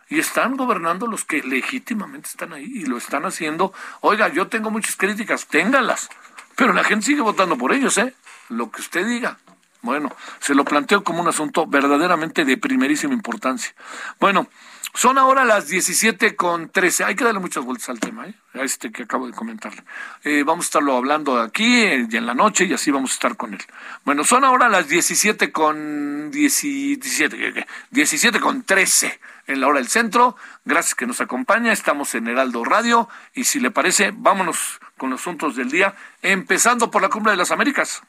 Y 0.09 0.21
están 0.21 0.57
gobernando 0.57 1.09
los 1.09 1.25
que 1.25 1.43
legítimamente 1.43 2.29
están 2.29 2.53
ahí 2.53 2.71
y 2.73 2.87
lo 2.87 2.99
están 2.99 3.25
haciendo. 3.25 3.73
Oiga, 4.01 4.29
yo 4.29 4.47
tengo 4.47 4.71
muchas 4.71 4.95
críticas, 4.95 5.49
téngalas. 5.49 6.09
Pero 6.55 6.73
la 6.73 6.85
gente 6.85 7.07
sigue 7.07 7.21
votando 7.21 7.59
por 7.59 7.73
ellos, 7.73 7.99
¿eh? 7.99 8.15
Lo 8.49 8.71
que 8.71 8.81
usted 8.83 9.05
diga. 9.05 9.37
Bueno, 9.83 10.15
se 10.39 10.55
lo 10.55 10.65
planteo 10.65 11.03
como 11.03 11.21
un 11.21 11.27
asunto 11.27 11.67
verdaderamente 11.67 12.45
de 12.45 12.59
primerísima 12.59 13.13
importancia. 13.13 13.75
Bueno, 14.21 14.47
son 14.95 15.19
ahora 15.19 15.45
las 15.45 15.69
17 15.69 16.35
con 16.35 16.69
13. 16.69 17.05
Hay 17.05 17.15
que 17.15 17.25
darle 17.25 17.41
muchas 17.41 17.65
vueltas 17.65 17.89
al 17.89 18.01
tema, 18.01 18.27
¿eh? 18.27 18.35
a 18.55 18.63
este 18.63 18.91
que 18.91 19.05
acabo 19.05 19.27
de 19.27 19.33
comentarle. 19.33 19.85
Eh, 20.25 20.43
vamos 20.45 20.65
a 20.65 20.69
estarlo 20.69 20.97
hablando 20.97 21.41
aquí 21.41 21.83
eh, 21.83 22.07
y 22.11 22.17
en 22.17 22.27
la 22.27 22.35
noche 22.35 22.65
y 22.65 22.73
así 22.73 22.91
vamos 22.91 23.13
a 23.13 23.15
estar 23.15 23.37
con 23.37 23.55
él. 23.55 23.61
Bueno, 24.05 24.25
son 24.25 24.45
ahora 24.45 24.69
las 24.69 24.89
17 24.89 25.53
con 25.53 26.31
17, 26.31 27.67
17 27.91 28.41
con 28.41 28.65
13 28.65 29.21
en 29.47 29.61
la 29.61 29.69
hora 29.69 29.79
del 29.79 29.89
centro. 29.89 30.37
Gracias 30.65 30.95
que 30.95 31.07
nos 31.07 31.21
acompaña. 31.21 31.73
Estamos 31.73 32.15
en 32.15 32.27
Heraldo 32.27 32.65
Radio 32.65 33.09
y 33.35 33.45
si 33.45 33.61
le 33.61 33.71
parece, 33.71 34.13
vámonos 34.13 34.81
con 34.97 35.11
los 35.11 35.21
asuntos 35.21 35.57
del 35.57 35.71
día, 35.71 35.95
empezando 36.21 36.91
por 36.91 37.03
la 37.03 37.09
Cumbre 37.09 37.33
de 37.33 37.39
las 37.39 37.51
Américas. 37.51 38.03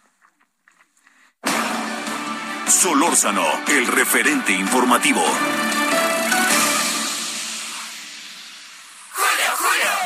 Solórzano, 2.68 3.46
el 3.68 3.86
referente 3.86 4.54
informativo. 4.54 5.24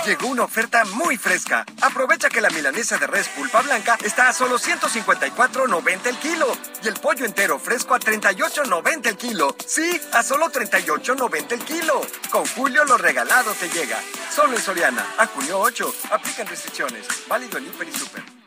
Llegó 0.05 0.27
una 0.27 0.43
oferta 0.43 0.85
muy 0.85 1.17
fresca. 1.17 1.65
Aprovecha 1.81 2.29
que 2.29 2.39
la 2.39 2.51
milanesa 2.51 2.99
de 2.99 3.07
res 3.07 3.27
pulpa 3.29 3.63
blanca 3.63 3.97
está 4.03 4.29
a 4.29 4.33
solo 4.33 4.59
154.90 4.59 6.05
el 6.05 6.17
kilo 6.17 6.45
y 6.83 6.87
el 6.87 6.93
pollo 6.93 7.25
entero 7.25 7.57
fresco 7.57 7.95
a 7.95 7.99
38.90 7.99 9.07
el 9.07 9.17
kilo. 9.17 9.55
Sí, 9.65 9.99
a 10.13 10.21
solo 10.21 10.51
38.90 10.51 11.53
el 11.53 11.65
kilo. 11.65 12.01
Con 12.29 12.45
Julio 12.45 12.85
lo 12.85 12.97
regalado 12.97 13.51
te 13.53 13.67
llega. 13.67 13.99
Solo 14.29 14.53
en 14.55 14.61
Soriana, 14.61 15.03
a 15.17 15.25
junio 15.25 15.59
8. 15.59 15.95
Aplican 16.11 16.45
restricciones. 16.45 17.07
Válido 17.27 17.57
en 17.57 17.65
Hiper 17.65 17.89
y 17.89 17.91
Super. 17.91 18.44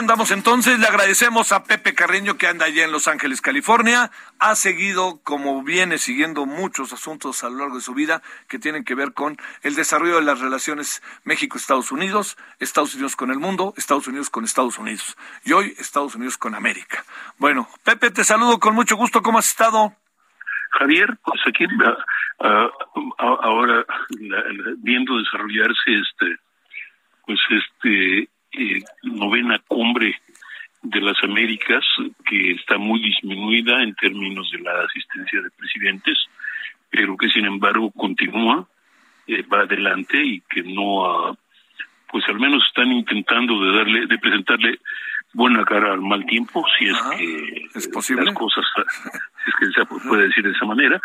Andamos 0.00 0.30
entonces. 0.30 0.78
Le 0.78 0.86
agradecemos 0.86 1.52
a 1.52 1.62
Pepe 1.62 1.94
Carreño 1.94 2.38
que 2.38 2.46
anda 2.46 2.64
allá 2.64 2.84
en 2.84 2.90
Los 2.90 3.06
Ángeles, 3.06 3.42
California. 3.42 4.10
Ha 4.38 4.54
seguido, 4.54 5.20
como 5.22 5.62
viene 5.62 5.98
siguiendo 5.98 6.46
muchos 6.46 6.92
asuntos 6.92 7.44
a 7.44 7.50
lo 7.50 7.58
largo 7.58 7.76
de 7.76 7.82
su 7.82 7.92
vida 7.92 8.22
que 8.48 8.58
tienen 8.58 8.84
que 8.84 8.94
ver 8.94 9.12
con 9.12 9.36
el 9.62 9.74
desarrollo 9.74 10.16
de 10.16 10.22
las 10.22 10.40
relaciones 10.40 11.02
México-Estados 11.24 11.92
Unidos, 11.92 12.38
Estados 12.58 12.94
Unidos 12.94 13.14
con 13.14 13.30
el 13.30 13.38
mundo, 13.38 13.74
Estados 13.76 14.08
Unidos 14.08 14.30
con 14.30 14.44
Estados 14.44 14.78
Unidos 14.78 15.16
y 15.44 15.52
hoy 15.52 15.74
Estados 15.78 16.14
Unidos 16.14 16.38
con 16.38 16.54
América. 16.54 17.04
Bueno, 17.36 17.68
Pepe, 17.84 18.10
te 18.10 18.24
saludo 18.24 18.58
con 18.58 18.74
mucho 18.74 18.96
gusto. 18.96 19.22
¿Cómo 19.22 19.38
has 19.38 19.50
estado? 19.50 19.94
Javier, 20.78 21.18
pues 21.22 21.40
aquí 21.46 21.66
uh, 21.66 23.10
ahora 23.18 23.84
viendo 24.78 25.18
desarrollarse 25.18 26.00
este, 26.00 26.36
pues 27.26 27.38
este 27.50 28.30
eh, 28.52 28.82
novena 29.02 29.58
cumbre 29.66 30.20
de 30.82 31.00
las 31.00 31.22
Américas, 31.22 31.84
que 32.24 32.52
está 32.52 32.78
muy 32.78 33.00
disminuida 33.00 33.82
en 33.82 33.94
términos 33.94 34.50
de 34.50 34.58
la 34.60 34.82
asistencia 34.82 35.42
de 35.42 35.50
presidentes, 35.50 36.18
pero 36.88 37.16
que 37.16 37.28
sin 37.28 37.44
embargo 37.44 37.90
continúa, 37.90 38.66
eh, 39.26 39.42
va 39.42 39.60
adelante 39.60 40.22
y 40.22 40.40
que 40.40 40.62
no, 40.62 41.36
pues 42.10 42.24
al 42.28 42.40
menos 42.40 42.64
están 42.66 42.90
intentando 42.90 43.60
de 43.62 43.76
darle, 43.76 44.06
de 44.06 44.18
presentarle 44.18 44.80
buena 45.32 45.64
cara 45.64 45.92
al 45.92 46.00
mal 46.00 46.24
tiempo, 46.26 46.64
si 46.78 46.86
es 46.86 46.98
que 47.16 47.78
¿Es 47.78 47.88
posible? 47.88 48.24
las 48.24 48.34
cosas, 48.34 48.64
es 49.46 49.54
que 49.58 49.66
se 49.66 49.86
puede 50.08 50.28
decir 50.28 50.44
de 50.44 50.52
esa 50.52 50.64
manera, 50.64 51.00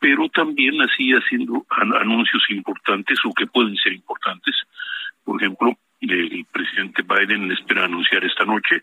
pero 0.00 0.28
también 0.30 0.80
así 0.80 1.12
haciendo 1.12 1.64
anuncios 2.00 2.42
importantes 2.48 3.18
o 3.24 3.32
que 3.34 3.46
pueden 3.46 3.76
ser 3.76 3.92
importantes. 3.92 4.56
Por 5.24 5.40
ejemplo, 5.40 5.76
el 6.00 6.46
presidente 6.50 7.02
Biden 7.02 7.50
espera 7.52 7.84
anunciar 7.84 8.24
esta 8.24 8.44
noche 8.44 8.82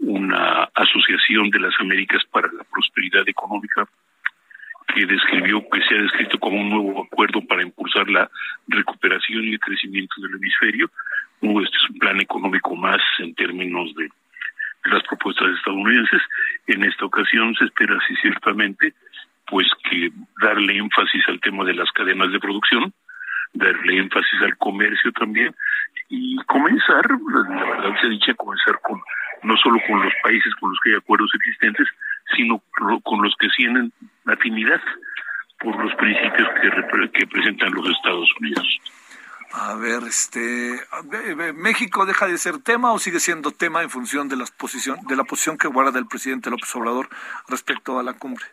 una 0.00 0.68
asociación 0.74 1.50
de 1.50 1.60
las 1.60 1.74
Américas 1.80 2.22
para 2.30 2.48
la 2.52 2.64
prosperidad 2.64 3.28
económica 3.28 3.88
que 4.94 5.06
describió 5.06 5.62
que 5.70 5.80
se 5.82 5.94
ha 5.94 6.02
descrito 6.02 6.38
como 6.38 6.60
un 6.60 6.70
nuevo 6.70 7.04
acuerdo 7.04 7.40
para 7.46 7.62
impulsar 7.62 8.08
la 8.10 8.30
recuperación 8.68 9.44
y 9.44 9.52
el 9.52 9.60
crecimiento 9.60 10.20
del 10.20 10.34
hemisferio. 10.34 10.90
Este 11.40 11.76
es 11.76 11.90
un 11.90 11.98
plan 11.98 12.20
económico 12.20 12.76
más 12.76 13.00
en 13.18 13.34
términos 13.34 13.94
de 13.94 14.08
las 14.84 15.02
propuestas 15.04 15.56
estadounidenses. 15.56 16.20
En 16.66 16.84
esta 16.84 17.06
ocasión 17.06 17.54
se 17.54 17.64
espera, 17.64 17.98
sí, 18.06 18.14
ciertamente, 18.20 18.92
pues 19.46 19.66
que 19.88 20.10
darle 20.42 20.76
énfasis 20.76 21.22
al 21.28 21.40
tema 21.40 21.64
de 21.64 21.74
las 21.74 21.90
cadenas 21.92 22.30
de 22.32 22.40
producción, 22.40 22.92
darle 23.54 23.98
énfasis 23.98 24.42
al 24.42 24.56
comercio 24.58 25.12
también 25.12 25.54
y 26.08 26.36
comenzar, 26.44 27.04
la 27.10 27.64
verdad 27.64 28.00
se 28.00 28.08
dicha, 28.08 28.34
comenzar 28.34 28.78
con 28.82 29.00
no 29.42 29.56
solo 29.56 29.80
con 29.88 30.02
los 30.02 30.12
países 30.22 30.54
con 30.60 30.70
los 30.70 30.78
que 30.82 30.90
hay 30.90 30.96
acuerdos 30.96 31.30
existentes, 31.34 31.88
sino 32.36 32.62
con 33.02 33.22
los 33.22 33.34
que 33.36 33.48
tienen 33.56 33.92
afinidad 34.26 34.80
por 35.58 35.76
los 35.82 35.94
principios 35.96 36.48
que, 36.60 37.10
que 37.12 37.26
presentan 37.26 37.72
los 37.72 37.88
Estados 37.88 38.28
Unidos. 38.40 38.78
A 39.54 39.74
ver, 39.74 40.02
este, 40.04 40.80
México 41.54 42.06
deja 42.06 42.26
de 42.26 42.38
ser 42.38 42.58
tema 42.58 42.92
o 42.92 42.98
sigue 42.98 43.20
siendo 43.20 43.50
tema 43.50 43.82
en 43.82 43.90
función 43.90 44.28
de 44.28 44.36
la 44.36 44.46
posición 44.56 44.98
de 45.06 45.16
la 45.16 45.24
posición 45.24 45.58
que 45.58 45.68
guarda 45.68 45.98
el 45.98 46.06
presidente 46.06 46.48
López 46.48 46.74
Obrador 46.74 47.08
respecto 47.48 47.98
a 47.98 48.02
la 48.02 48.14
cumbre 48.14 48.46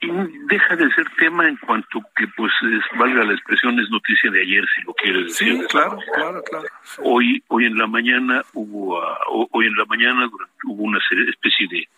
deja 0.00 0.76
de 0.76 0.90
ser 0.92 1.06
tema 1.18 1.48
en 1.48 1.56
cuanto 1.56 2.00
que, 2.14 2.26
pues, 2.36 2.52
valga 2.98 3.24
la 3.24 3.32
expresión, 3.32 3.78
es 3.80 3.90
noticia 3.90 4.30
de 4.30 4.42
ayer, 4.42 4.64
si 4.74 4.82
lo 4.82 4.94
quieres 4.94 5.26
decir. 5.26 5.58
Sí, 5.60 5.66
claro, 5.68 5.98
claro, 6.14 6.42
claro. 6.42 6.66
Hoy, 6.98 7.42
hoy 7.48 7.66
en 7.66 7.78
la 7.78 7.86
mañana 7.86 8.42
hubo, 8.52 9.02
ah, 9.02 9.18
hoy 9.52 9.66
en 9.66 9.76
la 9.76 9.84
mañana 9.86 10.28
hubo 10.64 10.82
una 10.82 10.98
especie 11.28 11.66
de, 11.68 11.88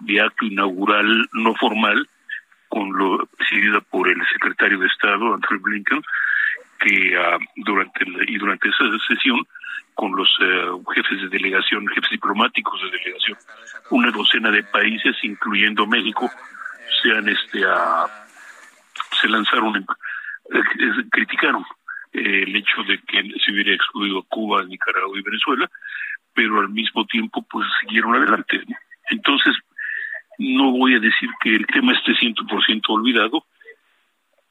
de 0.00 0.20
acto 0.20 0.44
inaugural 0.44 1.28
no 1.32 1.54
formal, 1.56 2.08
con 2.68 2.92
lo 2.96 3.26
presidida 3.26 3.80
por 3.80 4.08
el 4.08 4.18
secretario 4.32 4.78
de 4.78 4.86
Estado, 4.86 5.34
Andrew 5.34 5.60
Blinken, 5.60 6.02
que 6.78 7.18
uh, 7.18 7.38
durante 7.56 8.04
y 8.26 8.38
durante 8.38 8.68
esa 8.68 8.84
sesión 9.08 9.44
con 9.94 10.16
los 10.16 10.28
eh, 10.40 10.66
jefes 10.94 11.20
de 11.20 11.28
delegación, 11.28 11.86
jefes 11.88 12.10
diplomáticos 12.10 12.80
de 12.82 12.90
delegación, 12.96 13.36
una 13.90 14.10
docena 14.10 14.50
de 14.50 14.62
países, 14.62 15.16
incluyendo 15.22 15.86
México, 15.86 16.30
sean 17.02 17.28
este 17.28 17.64
a, 17.64 18.06
se 19.20 19.28
lanzaron 19.28 19.76
eh, 19.76 21.04
criticaron 21.10 21.64
eh, 22.12 22.42
el 22.42 22.56
hecho 22.56 22.82
de 22.86 22.98
que 22.98 23.22
se 23.44 23.52
hubiera 23.52 23.72
excluido 23.72 24.22
Cuba, 24.24 24.64
Nicaragua 24.64 25.18
y 25.18 25.22
Venezuela, 25.22 25.70
pero 26.34 26.60
al 26.60 26.70
mismo 26.70 27.04
tiempo 27.06 27.44
pues 27.50 27.66
siguieron 27.80 28.16
adelante. 28.16 28.62
Entonces, 29.10 29.56
no 30.38 30.72
voy 30.72 30.94
a 30.94 31.00
decir 31.00 31.28
que 31.42 31.54
el 31.54 31.66
tema 31.66 31.92
esté 31.92 32.12
100% 32.12 32.82
olvidado, 32.88 33.44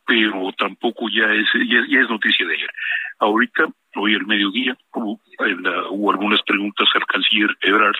pero 0.06 0.52
tampoco 0.58 1.10
ya 1.10 1.26
es 1.34 1.48
ya, 1.68 2.00
es 2.00 2.10
noticia 2.10 2.46
de 2.46 2.54
ayer. 2.54 2.70
Ahorita, 3.20 3.68
hoy 3.96 4.16
al 4.16 4.26
mediodía, 4.26 4.78
hubo, 4.94 5.20
hubo 5.92 6.12
algunas 6.12 6.42
preguntas 6.44 6.88
al 6.96 7.06
canciller 7.06 7.50
Ebrard 7.62 7.98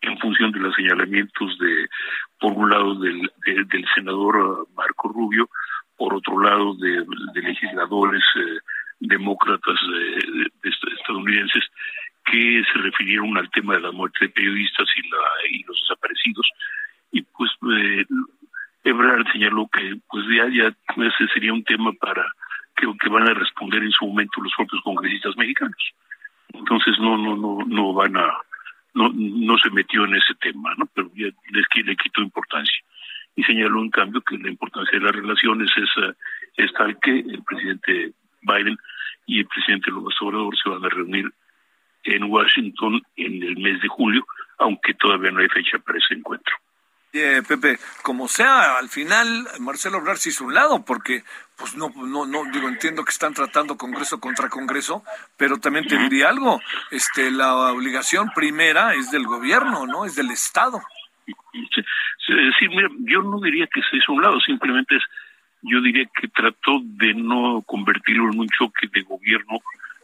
en 0.00 0.18
función 0.18 0.52
de 0.52 0.60
los 0.60 0.74
señalamientos 0.74 1.58
de, 1.58 1.88
por 2.38 2.52
un 2.52 2.70
lado, 2.70 2.94
del, 2.96 3.30
del 3.44 3.86
senador 3.94 4.66
Marco 4.74 5.08
Rubio, 5.08 5.48
por 5.96 6.14
otro 6.14 6.40
lado, 6.40 6.74
de, 6.76 7.04
legisladores 7.34 8.22
eh, 8.36 8.58
demócratas 9.00 9.78
de, 9.92 10.70
estadounidenses 10.96 11.64
que 12.24 12.62
se 12.72 12.78
refirieron 12.78 13.36
al 13.36 13.50
tema 13.50 13.74
de 13.74 13.80
la 13.80 13.92
muerte 13.92 14.26
de 14.26 14.30
periodistas 14.30 14.86
y, 14.96 15.08
la, 15.08 15.18
y 15.50 15.64
los 15.64 15.80
desaparecidos. 15.80 16.48
Y 17.10 17.22
pues 17.22 17.50
eh, 17.74 18.04
Ebrard 18.84 19.26
señaló 19.32 19.68
que 19.72 19.98
pues 20.08 20.24
ya, 20.28 20.48
ya 20.48 21.04
ese 21.04 21.32
sería 21.32 21.52
un 21.52 21.64
tema 21.64 21.92
para 21.94 22.24
que, 22.76 22.86
que 23.00 23.08
van 23.08 23.28
a 23.28 23.34
responder 23.34 23.82
en 23.82 23.90
su 23.90 24.06
momento 24.06 24.40
los 24.40 24.52
propios 24.56 24.82
congresistas 24.82 25.36
mexicanos. 25.36 25.92
Entonces 26.52 26.98
no 26.98 27.16
no 27.16 27.36
no 27.36 27.58
no 27.66 27.92
van 27.92 28.16
a 28.16 28.28
no, 28.98 29.12
no 29.14 29.56
se 29.58 29.70
metió 29.70 30.04
en 30.04 30.16
ese 30.16 30.34
tema, 30.40 30.74
¿no? 30.76 30.86
Pero 30.92 31.08
ya 31.14 31.28
les, 31.50 31.86
le 31.86 31.96
quitó 31.96 32.20
importancia. 32.20 32.78
Y 33.36 33.44
señaló, 33.44 33.80
en 33.80 33.90
cambio, 33.90 34.20
que 34.22 34.36
la 34.36 34.48
importancia 34.48 34.98
de 34.98 35.04
las 35.04 35.14
relaciones 35.14 35.70
es, 35.76 35.88
eh, 36.02 36.12
es 36.56 36.72
tal 36.72 36.98
que 36.98 37.20
el 37.20 37.42
presidente 37.44 38.12
Biden 38.42 38.76
y 39.26 39.38
el 39.38 39.46
presidente 39.46 39.92
López 39.92 40.16
Obrador 40.20 40.54
se 40.60 40.68
van 40.68 40.84
a 40.84 40.88
reunir 40.88 41.32
en 42.02 42.24
Washington 42.24 43.00
en 43.16 43.42
el 43.42 43.56
mes 43.58 43.80
de 43.80 43.88
julio, 43.88 44.26
aunque 44.58 44.94
todavía 44.94 45.30
no 45.30 45.40
hay 45.40 45.48
fecha 45.48 45.78
para 45.78 45.98
ese 45.98 46.14
encuentro. 46.14 46.54
Eh, 47.12 47.42
Pepe, 47.46 47.78
como 48.02 48.28
sea, 48.28 48.76
al 48.76 48.90
final 48.90 49.48
Marcelo 49.60 49.96
Obrador 49.96 50.18
se 50.18 50.28
hizo 50.28 50.44
un 50.44 50.52
lado 50.52 50.84
porque, 50.84 51.24
pues 51.56 51.74
no, 51.74 51.90
no, 51.96 52.26
no, 52.26 52.44
digo, 52.52 52.68
entiendo 52.68 53.02
que 53.02 53.12
están 53.12 53.32
tratando 53.32 53.78
Congreso 53.78 54.20
contra 54.20 54.50
Congreso, 54.50 55.02
pero 55.38 55.56
también 55.56 55.86
te 55.86 55.96
diría 55.96 56.28
algo, 56.28 56.60
este, 56.90 57.30
la 57.30 57.54
obligación 57.72 58.30
primera 58.34 58.94
es 58.94 59.10
del 59.10 59.26
gobierno, 59.26 59.86
¿no? 59.86 60.04
Es 60.04 60.16
del 60.16 60.30
Estado. 60.30 60.82
Sí, 62.58 62.68
mira, 62.68 62.90
yo 63.00 63.22
no 63.22 63.40
diría 63.40 63.66
que 63.72 63.80
se 63.90 63.96
hizo 63.96 64.12
un 64.12 64.22
lado, 64.22 64.38
simplemente 64.40 64.96
es, 64.96 65.02
yo 65.62 65.80
diría 65.80 66.06
que 66.14 66.28
trató 66.28 66.80
de 66.82 67.14
no 67.14 67.62
convertirlo 67.66 68.30
en 68.30 68.40
un 68.40 68.48
choque 68.50 68.86
de 68.92 69.02
gobierno 69.02 69.60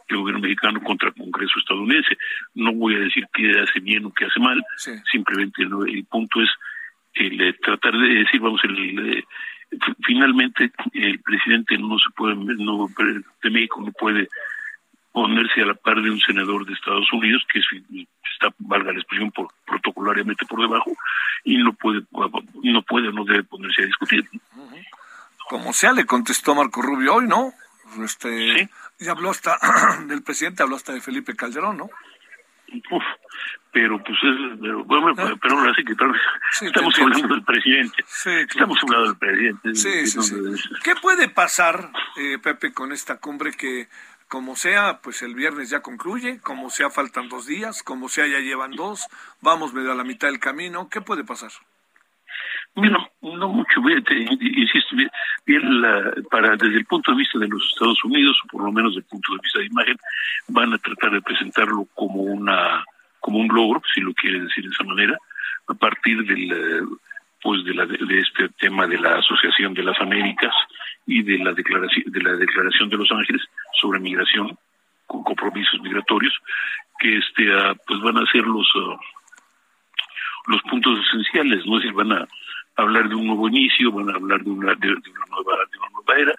el 0.07 0.17
gobierno 0.17 0.41
mexicano 0.41 0.81
contra 0.83 1.09
el 1.09 1.15
Congreso 1.15 1.59
estadounidense. 1.59 2.17
No 2.53 2.73
voy 2.73 2.95
a 2.95 2.99
decir 2.99 3.25
que 3.33 3.59
hace 3.59 3.79
bien 3.79 4.05
o 4.05 4.13
que 4.13 4.25
hace 4.25 4.39
mal, 4.39 4.63
simplemente 5.11 5.63
el 5.63 6.05
punto 6.05 6.41
es 6.41 6.49
el 7.15 7.57
tratar 7.59 7.93
de 7.93 8.07
decir, 8.07 8.39
vamos, 8.39 8.61
el, 8.63 9.25
finalmente 10.05 10.71
el 10.93 11.19
presidente 11.19 11.77
no 11.77 11.97
se 11.97 12.09
puede, 12.15 12.35
no, 12.35 12.87
de 13.43 13.49
México 13.49 13.81
no 13.81 13.91
puede 13.91 14.29
ponerse 15.11 15.61
a 15.61 15.67
la 15.67 15.75
par 15.75 16.01
de 16.01 16.11
un 16.11 16.19
senador 16.19 16.65
de 16.65 16.73
Estados 16.73 17.11
Unidos 17.13 17.41
que 17.51 17.59
está, 17.59 18.53
valga 18.59 18.91
la 18.91 18.99
expresión, 18.99 19.31
por, 19.31 19.47
protocolariamente 19.65 20.45
por 20.45 20.59
debajo 20.59 20.91
y 21.45 21.57
no 21.57 21.73
puede, 21.73 22.01
no 22.63 22.81
puede, 22.81 23.13
no 23.13 23.23
debe 23.23 23.43
ponerse 23.43 23.83
a 23.83 23.85
discutir. 23.85 24.27
Como 25.47 25.71
sea, 25.73 25.93
le 25.93 26.05
contestó 26.05 26.53
Marco 26.53 26.81
Rubio 26.81 27.15
hoy, 27.15 27.27
¿no? 27.27 27.53
Este, 28.03 28.69
y 28.99 29.07
habló 29.07 29.29
hasta 29.29 29.57
del 30.07 30.21
presidente, 30.21 30.63
habló 30.63 30.75
hasta 30.75 30.93
de 30.93 31.01
Felipe 31.01 31.35
Calderón, 31.35 31.77
¿no? 31.77 31.89
Uf, 32.91 33.03
pero 33.71 34.01
pues 34.03 34.17
es, 34.23 34.59
pero, 34.61 34.83
bueno, 34.85 35.13
ah. 35.17 35.33
pero 35.41 35.57
ahora 35.57 35.73
sí 35.75 35.83
que 35.83 35.91
estamos 35.91 36.99
hablando 36.99 37.27
del 37.27 37.43
presidente. 37.43 38.03
Estamos 38.05 38.79
hablando 38.83 39.07
del 39.07 39.17
presidente. 39.17 39.75
Sí, 39.75 40.71
¿Qué 40.83 40.95
puede 41.01 41.29
pasar, 41.29 41.91
eh, 42.17 42.37
Pepe, 42.41 42.73
con 42.73 42.91
esta 42.91 43.17
cumbre 43.17 43.51
que, 43.51 43.89
como 44.27 44.55
sea, 44.55 45.01
pues 45.01 45.21
el 45.21 45.35
viernes 45.35 45.69
ya 45.69 45.81
concluye, 45.81 46.39
como 46.39 46.69
sea 46.69 46.89
faltan 46.89 47.29
dos 47.29 47.45
días, 47.45 47.83
como 47.83 48.09
sea 48.09 48.27
ya 48.27 48.39
llevan 48.39 48.71
dos, 48.71 49.07
vamos 49.41 49.73
medio 49.73 49.91
a 49.91 49.95
la 49.95 50.03
mitad 50.03 50.29
del 50.29 50.39
camino, 50.39 50.89
¿qué 50.89 51.01
puede 51.01 51.23
pasar? 51.23 51.51
Bueno, 52.75 53.09
no 53.21 53.47
mucho, 53.47 53.81
insisto, 53.89 54.97
bien, 55.45 55.81
para, 56.29 56.57
desde 56.57 56.75
el 56.75 56.85
punto 56.85 57.11
de 57.11 57.17
vista 57.17 57.39
de 57.39 57.47
los 57.47 57.63
Estados 57.71 58.03
Unidos, 58.03 58.37
o 58.43 58.47
por 58.49 58.65
lo 58.65 58.71
menos 58.71 58.91
desde 58.91 59.05
el 59.05 59.09
punto 59.09 59.33
de 59.33 59.39
vista 59.41 59.59
de 59.59 59.65
imagen, 59.67 59.97
van 60.49 60.73
a 60.73 60.77
tratar 60.77 61.11
de 61.11 61.21
presentarlo 61.21 61.87
como 61.93 62.21
una 62.21 62.83
como 63.21 63.39
un 63.39 63.47
logro, 63.47 63.81
si 63.91 64.01
lo 64.01 64.13
quieren 64.13 64.45
decir 64.45 64.65
de 64.65 64.69
esa 64.69 64.83
manera, 64.83 65.17
a 65.67 65.73
partir 65.73 66.23
del 66.25 66.85
pues 67.41 67.63
de, 67.63 67.73
la, 67.73 67.85
de 67.85 68.19
este 68.19 68.49
tema 68.59 68.87
de 68.87 68.99
la 68.99 69.19
Asociación 69.19 69.73
de 69.73 69.83
las 69.83 69.99
Américas 70.01 70.53
y 71.07 71.23
de 71.23 71.37
la 71.37 71.53
declaración 71.53 72.11
de 72.11 72.21
la 72.21 72.33
declaración 72.33 72.89
de 72.89 72.97
Los 72.97 73.11
Ángeles 73.11 73.41
sobre 73.79 73.99
migración 73.99 74.57
con 75.07 75.23
compromisos 75.23 75.79
migratorios 75.81 76.33
que 76.99 77.17
este 77.17 77.53
ah, 77.53 77.75
pues 77.87 78.01
van 78.01 78.17
a 78.17 78.31
ser 78.31 78.43
los 78.43 78.67
ah, 78.75 78.97
los 80.47 80.61
puntos 80.63 80.99
esenciales 81.07 81.65
no 81.65 81.77
es 81.77 81.83
decir 81.83 81.95
van 81.95 82.11
a 82.11 82.27
hablar 82.75 83.09
de 83.09 83.15
un 83.15 83.27
nuevo 83.27 83.47
inicio, 83.47 83.91
van 83.91 84.09
a 84.09 84.15
hablar 84.15 84.43
de 84.43 84.49
una, 84.49 84.75
de, 84.75 84.87
una, 84.89 85.25
nueva, 85.29 85.57
de 85.71 85.77
una 85.77 85.89
nueva 85.89 86.19
era. 86.19 86.35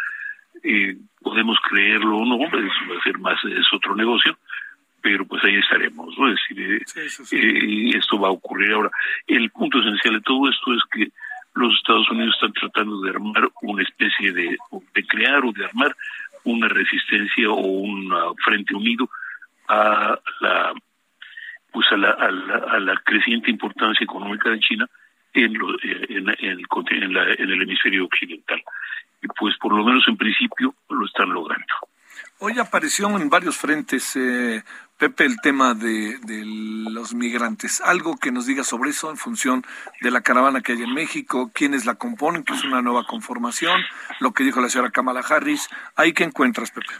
Eh, 0.62 0.96
podemos 1.20 1.58
creerlo 1.68 2.18
o 2.18 2.24
no, 2.24 2.44
eso 2.44 2.90
va 2.90 2.98
a 2.98 3.02
ser 3.02 3.18
más, 3.18 3.38
es 3.44 3.66
otro 3.72 3.94
negocio, 3.94 4.36
pero 5.00 5.24
pues 5.26 5.42
ahí 5.44 5.56
estaremos, 5.56 6.16
¿no? 6.18 6.28
Es 6.28 6.36
decir, 6.48 6.72
eh, 6.72 7.32
eh, 7.32 7.90
esto 7.96 8.18
va 8.18 8.28
a 8.28 8.32
ocurrir. 8.32 8.72
Ahora, 8.72 8.90
el 9.26 9.50
punto 9.50 9.78
esencial 9.80 10.14
de 10.14 10.20
todo 10.22 10.48
esto 10.50 10.74
es 10.74 10.82
que 10.92 11.08
los 11.54 11.74
Estados 11.74 12.10
Unidos 12.10 12.34
están 12.34 12.52
tratando 12.52 13.00
de 13.00 13.10
armar 13.10 13.48
una 13.62 13.82
especie 13.82 14.32
de, 14.32 14.58
de 14.94 15.06
crear 15.06 15.44
o 15.44 15.52
de 15.52 15.64
armar 15.64 15.96
una 16.44 16.68
resistencia 16.68 17.50
o 17.50 17.60
un 17.60 18.12
frente 18.44 18.74
unido 18.74 19.08
a 19.68 20.18
la 20.40 20.72
pues 21.72 21.86
a 21.92 21.96
la, 21.96 22.10
a 22.10 22.30
la, 22.30 22.54
a 22.56 22.78
la 22.78 22.96
creciente 23.04 23.50
importancia 23.50 24.04
económica 24.04 24.48
de 24.48 24.60
China 24.60 24.88
en, 25.44 25.56
en, 26.08 26.28
en, 26.30 27.50
el, 27.50 27.62
hemisferio 27.62 28.04
occidental. 28.04 28.62
Y 29.22 29.26
pues 29.28 29.56
por 29.58 29.74
lo 29.74 29.84
menos 29.84 30.04
en 30.08 30.16
principio 30.16 30.74
lo 30.88 31.06
están 31.06 31.30
logrando. 31.30 31.66
Hoy 32.38 32.58
apareció 32.58 33.08
en 33.08 33.30
varios 33.30 33.56
frentes, 33.56 34.14
eh, 34.16 34.62
Pepe, 34.98 35.24
el 35.24 35.40
tema 35.40 35.74
de, 35.74 36.18
los 36.90 37.14
migrantes. 37.14 37.80
Algo 37.80 38.16
que 38.18 38.30
nos 38.30 38.46
diga 38.46 38.62
sobre 38.62 38.90
eso 38.90 39.10
en 39.10 39.16
función 39.16 39.62
de 40.02 40.10
la 40.10 40.20
caravana 40.20 40.60
que 40.60 40.72
hay 40.72 40.82
en 40.82 40.92
México, 40.92 41.50
quiénes 41.54 41.86
la 41.86 41.94
componen, 41.94 42.44
que 42.44 42.52
es 42.52 42.64
una 42.64 42.82
nueva 42.82 43.04
conformación, 43.06 43.80
lo 44.20 44.32
que 44.32 44.44
dijo 44.44 44.60
la 44.60 44.68
señora 44.68 44.90
Kamala 44.90 45.20
Harris. 45.20 45.68
¿Ahí 45.96 46.12
qué 46.12 46.24
encuentras, 46.24 46.70
Pepe? 46.70 46.92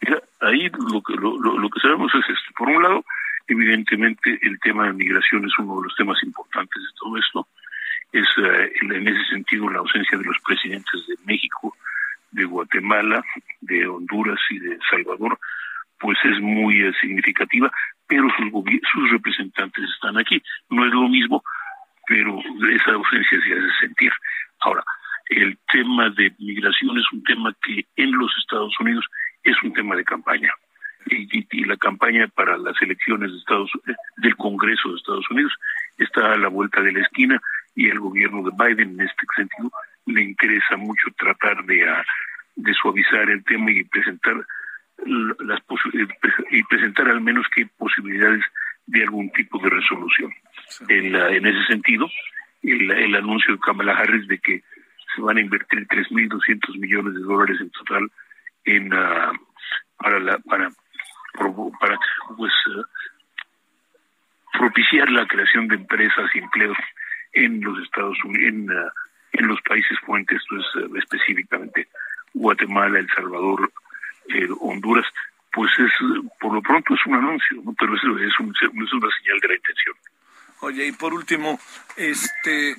Mira, 0.00 0.22
ahí 0.40 0.68
lo 0.70 1.02
que, 1.02 1.14
lo, 1.14 1.36
lo 1.38 1.70
que 1.70 1.80
sabemos 1.80 2.12
es 2.14 2.28
esto. 2.28 2.52
Por 2.56 2.68
un 2.68 2.82
lado, 2.82 3.04
Evidentemente, 3.48 4.38
el 4.42 4.58
tema 4.60 4.86
de 4.86 4.92
migración 4.92 5.44
es 5.44 5.52
uno 5.58 5.76
de 5.76 5.84
los 5.84 5.96
temas 5.96 6.20
importantes 6.22 6.82
de 6.82 6.88
todo 6.98 7.16
esto. 7.16 7.48
Es 8.12 8.28
eh, 8.38 8.72
en 8.82 9.08
ese 9.08 9.24
sentido 9.30 9.70
la 9.70 9.78
ausencia 9.78 10.18
de 10.18 10.24
los 10.24 10.36
presidentes 10.44 11.06
de 11.06 11.14
México, 11.24 11.76
de 12.32 12.44
Guatemala, 12.44 13.22
de 13.60 13.86
Honduras 13.86 14.40
y 14.50 14.58
de 14.58 14.78
Salvador, 14.90 15.38
pues 15.98 16.18
es 16.24 16.40
muy 16.40 16.82
eh, 16.82 16.92
significativa, 17.00 17.70
pero 18.08 18.28
sus, 18.36 18.50
sus 18.92 19.10
representantes 19.10 19.84
están 19.94 20.18
aquí. 20.18 20.42
No 20.70 20.84
es 20.84 20.92
lo 20.92 21.08
mismo, 21.08 21.44
pero 22.06 22.38
esa 22.70 22.92
ausencia 22.92 23.40
se 23.42 23.52
hace 23.52 23.78
sentir. 23.80 24.12
Ahora, 24.60 24.82
el 25.28 25.56
tema 25.72 26.10
de 26.10 26.34
migración 26.38 26.98
es 26.98 27.04
un 27.12 27.22
tema 27.22 27.54
que 27.64 27.84
en 27.96 28.12
los 28.12 28.32
Estados 28.38 28.74
Unidos 28.80 29.06
es 29.44 29.56
un 29.62 29.72
tema 29.72 29.94
de 29.94 30.04
campaña 30.04 30.52
y, 31.06 31.64
la 31.64 31.76
campaña 31.76 32.28
para 32.28 32.56
las 32.58 32.80
elecciones 32.80 33.30
de 33.30 33.38
Estados, 33.38 33.70
del 34.16 34.36
Congreso 34.36 34.90
de 34.90 34.96
Estados 34.96 35.30
Unidos 35.30 35.52
está 35.98 36.32
a 36.32 36.36
la 36.36 36.48
vuelta 36.48 36.80
de 36.80 36.92
la 36.92 37.00
esquina 37.00 37.40
y 37.74 37.88
el 37.88 37.98
gobierno 37.98 38.42
de 38.42 38.52
Biden 38.56 38.90
en 38.90 39.00
este 39.00 39.24
sentido 39.34 39.70
le 40.06 40.22
interesa 40.22 40.76
mucho 40.76 41.10
tratar 41.16 41.64
de, 41.64 41.88
ah, 41.88 42.04
de 42.56 42.74
suavizar 42.74 43.28
el 43.30 43.44
tema 43.44 43.70
y 43.70 43.84
presentar 43.84 44.36
las 45.40 45.60
y 46.50 46.62
presentar 46.64 47.08
al 47.08 47.20
menos 47.20 47.46
qué 47.54 47.66
posibilidades 47.76 48.42
de 48.86 49.02
algún 49.02 49.30
tipo 49.32 49.58
de 49.58 49.68
resolución. 49.68 50.32
En, 50.88 51.14
en 51.14 51.46
ese 51.46 51.66
sentido, 51.66 52.08
el, 52.62 52.90
el 52.90 53.14
anuncio 53.14 53.54
de 53.54 53.60
Kamala 53.60 53.92
Harris 53.92 54.26
de 54.26 54.38
que 54.38 54.62
se 55.14 55.20
van 55.20 55.36
a 55.36 55.40
invertir 55.40 55.86
3.200 55.86 56.78
millones 56.78 57.14
de 57.14 57.20
dólares 57.20 57.60
en 57.60 57.70
total 57.70 58.10
en 58.64 58.92
uh, 58.92 59.32
para 59.98 60.18
la 60.20 60.38
para 60.38 60.70
pues 62.36 62.52
eh, 62.70 62.82
la 65.04 65.26
creación 65.26 65.68
de 65.68 65.76
empresas 65.76 66.30
y 66.34 66.38
empleos 66.38 66.76
en 67.32 67.60
los 67.60 67.78
Estados 67.82 68.16
Unidos, 68.24 68.48
en, 68.48 68.70
eh, 68.70 68.90
en 69.32 69.48
los 69.48 69.60
países 69.62 69.98
fuentes, 70.04 70.40
pues 70.48 70.62
eh, 70.76 70.88
específicamente 70.98 71.88
Guatemala, 72.32 72.98
El 72.98 73.08
Salvador, 73.14 73.70
Honduras, 74.60 75.06
pues 75.52 75.70
es 75.78 75.92
por 76.40 76.52
lo 76.52 76.60
pronto 76.60 76.94
es 76.94 77.00
un 77.06 77.14
anuncio, 77.14 77.62
¿no? 77.64 77.74
pero 77.78 77.94
es, 77.94 78.02
es, 78.02 78.40
un, 78.40 78.52
es 78.52 78.92
una 78.92 79.08
señal 79.22 79.40
de 79.40 79.48
la 79.48 79.54
intención. 79.54 79.96
Oye, 80.60 80.86
y 80.86 80.92
por 80.92 81.14
último, 81.14 81.60
este, 81.96 82.76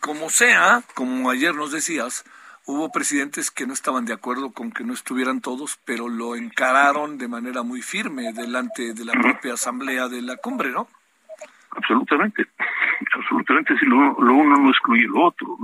como 0.00 0.30
sea, 0.30 0.82
como 0.94 1.28
ayer 1.30 1.54
nos 1.54 1.72
decías, 1.72 2.24
Hubo 2.72 2.90
presidentes 2.90 3.50
que 3.50 3.66
no 3.66 3.74
estaban 3.74 4.06
de 4.06 4.14
acuerdo 4.14 4.50
con 4.50 4.72
que 4.72 4.82
no 4.82 4.94
estuvieran 4.94 5.42
todos, 5.42 5.78
pero 5.84 6.08
lo 6.08 6.36
encararon 6.36 7.18
de 7.18 7.28
manera 7.28 7.62
muy 7.62 7.82
firme 7.82 8.32
delante 8.32 8.94
de 8.94 9.04
la 9.04 9.12
propia 9.12 9.52
asamblea 9.52 10.08
de 10.08 10.22
la 10.22 10.36
cumbre, 10.36 10.70
¿no? 10.70 10.88
Absolutamente, 11.76 12.46
absolutamente. 13.14 13.78
Si 13.78 13.84
lo, 13.84 14.16
uno 14.16 14.56
no 14.56 14.70
excluye 14.70 15.02
lo 15.02 15.26
otro. 15.26 15.58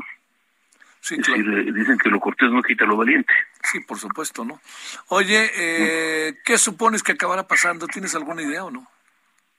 Sí, 1.01 1.15
eh, 1.15 1.73
dicen 1.73 1.97
que 1.97 2.11
lo 2.11 2.21
cortés 2.21 2.51
no 2.51 2.63
quita 2.63 2.85
lo 2.85 2.99
valiente. 2.99 3.33
Sí, 3.63 3.81
por 3.81 3.99
supuesto, 3.99 4.45
¿no? 4.45 4.61
Oye, 5.09 5.51
eh, 5.57 6.35
¿qué 6.45 6.59
supones 6.59 7.03
que 7.03 7.13
acabará 7.13 7.49
pasando? 7.49 7.87
¿Tienes 7.87 8.15
alguna 8.15 8.43
idea 8.43 8.65
o 8.67 8.71
no? 8.71 8.87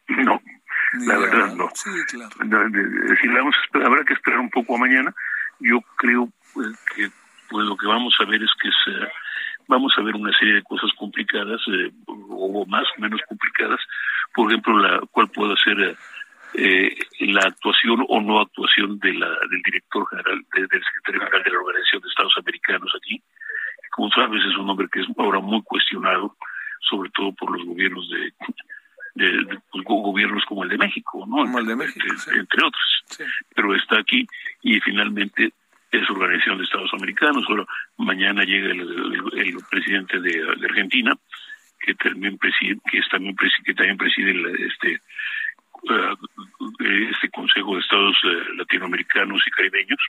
No, 0.07 0.39
la 0.93 1.17
verdad 1.17 1.55
no. 1.55 1.71
Sí, 1.73 1.89
claro. 2.11 2.29
Vamos 2.39 3.55
habrá 3.73 4.05
que 4.05 4.13
esperar 4.13 4.39
un 4.39 4.51
poco 4.51 4.75
a 4.75 4.79
mañana. 4.79 5.15
Yo 5.59 5.81
creo 5.97 6.29
pues, 6.53 6.77
que 6.95 7.09
pues 7.49 7.65
lo 7.65 7.75
que 7.75 7.87
vamos 7.87 8.15
a 8.19 8.25
ver 8.25 8.41
es 8.43 8.51
que 8.61 8.69
vamos 9.67 9.93
a 9.97 10.01
ver 10.01 10.15
una 10.15 10.37
serie 10.37 10.55
de 10.55 10.63
cosas 10.63 10.91
complicadas 10.97 11.61
eh, 11.67 11.91
o 12.07 12.65
más 12.65 12.85
o 12.97 13.01
menos 13.01 13.21
complicadas. 13.27 13.79
Por 14.33 14.49
ejemplo, 14.49 14.77
la 14.79 14.99
cuál 15.11 15.29
puede 15.29 15.55
ser 15.57 15.97
eh, 16.55 16.97
la 17.19 17.41
actuación 17.41 18.05
o 18.07 18.21
no 18.21 18.39
actuación 18.39 18.99
de 18.99 19.13
la, 19.13 19.29
del 19.49 19.61
director 19.63 20.07
general, 20.09 20.43
del 20.53 20.67
secretario 20.67 21.21
general 21.21 21.43
de 21.43 21.51
la 21.51 21.59
Organización 21.59 22.01
de 22.01 22.09
Estados 22.09 22.37
Americanos 22.37 22.91
aquí. 22.97 23.21
Como 23.91 24.09
sabes, 24.11 24.43
es 24.43 24.57
un 24.57 24.69
hombre 24.69 24.87
que 24.91 25.01
es 25.01 25.07
ahora 25.17 25.39
muy 25.39 25.61
cuestionado, 25.63 26.35
sobre 26.89 27.09
todo 27.11 27.31
por 27.33 27.55
los 27.55 27.65
gobiernos 27.65 28.09
de, 28.09 28.33
de, 29.15 29.59
pues, 29.71 29.83
gobiernos 29.85 30.43
como 30.45 30.63
el 30.63 30.69
de 30.69 30.77
México, 30.77 31.25
¿no? 31.27 31.37
Como 31.37 31.59
el 31.59 31.65
de 31.65 31.75
México, 31.75 32.05
entre, 32.33 32.65
otros. 32.65 33.27
Pero 33.55 33.75
está 33.75 33.99
aquí 33.99 34.25
y 34.63 34.79
finalmente 34.79 35.53
es 35.91 36.09
Organización 36.09 36.57
de 36.57 36.63
Estados 36.63 36.93
Americanos. 36.93 37.43
Ahora, 37.47 37.65
mañana 37.97 38.43
llega 38.43 38.71
el, 38.71 39.57
presidente 39.69 40.19
de, 40.19 40.47
Argentina, 40.63 41.15
que 41.79 41.95
también 41.95 42.37
preside, 42.37 42.77
que 42.91 42.99
es 42.99 43.09
también 43.09 43.35
que 43.63 43.73
también 43.73 43.97
preside 43.97 44.31
este 44.67 45.01
uh, 45.83 46.15
este 47.11 47.29
Consejo 47.29 47.75
de 47.75 47.81
Estados 47.81 48.17
uh, 48.23 48.53
Latinoamericanos 48.55 49.41
y 49.47 49.51
Caribeños, 49.51 49.99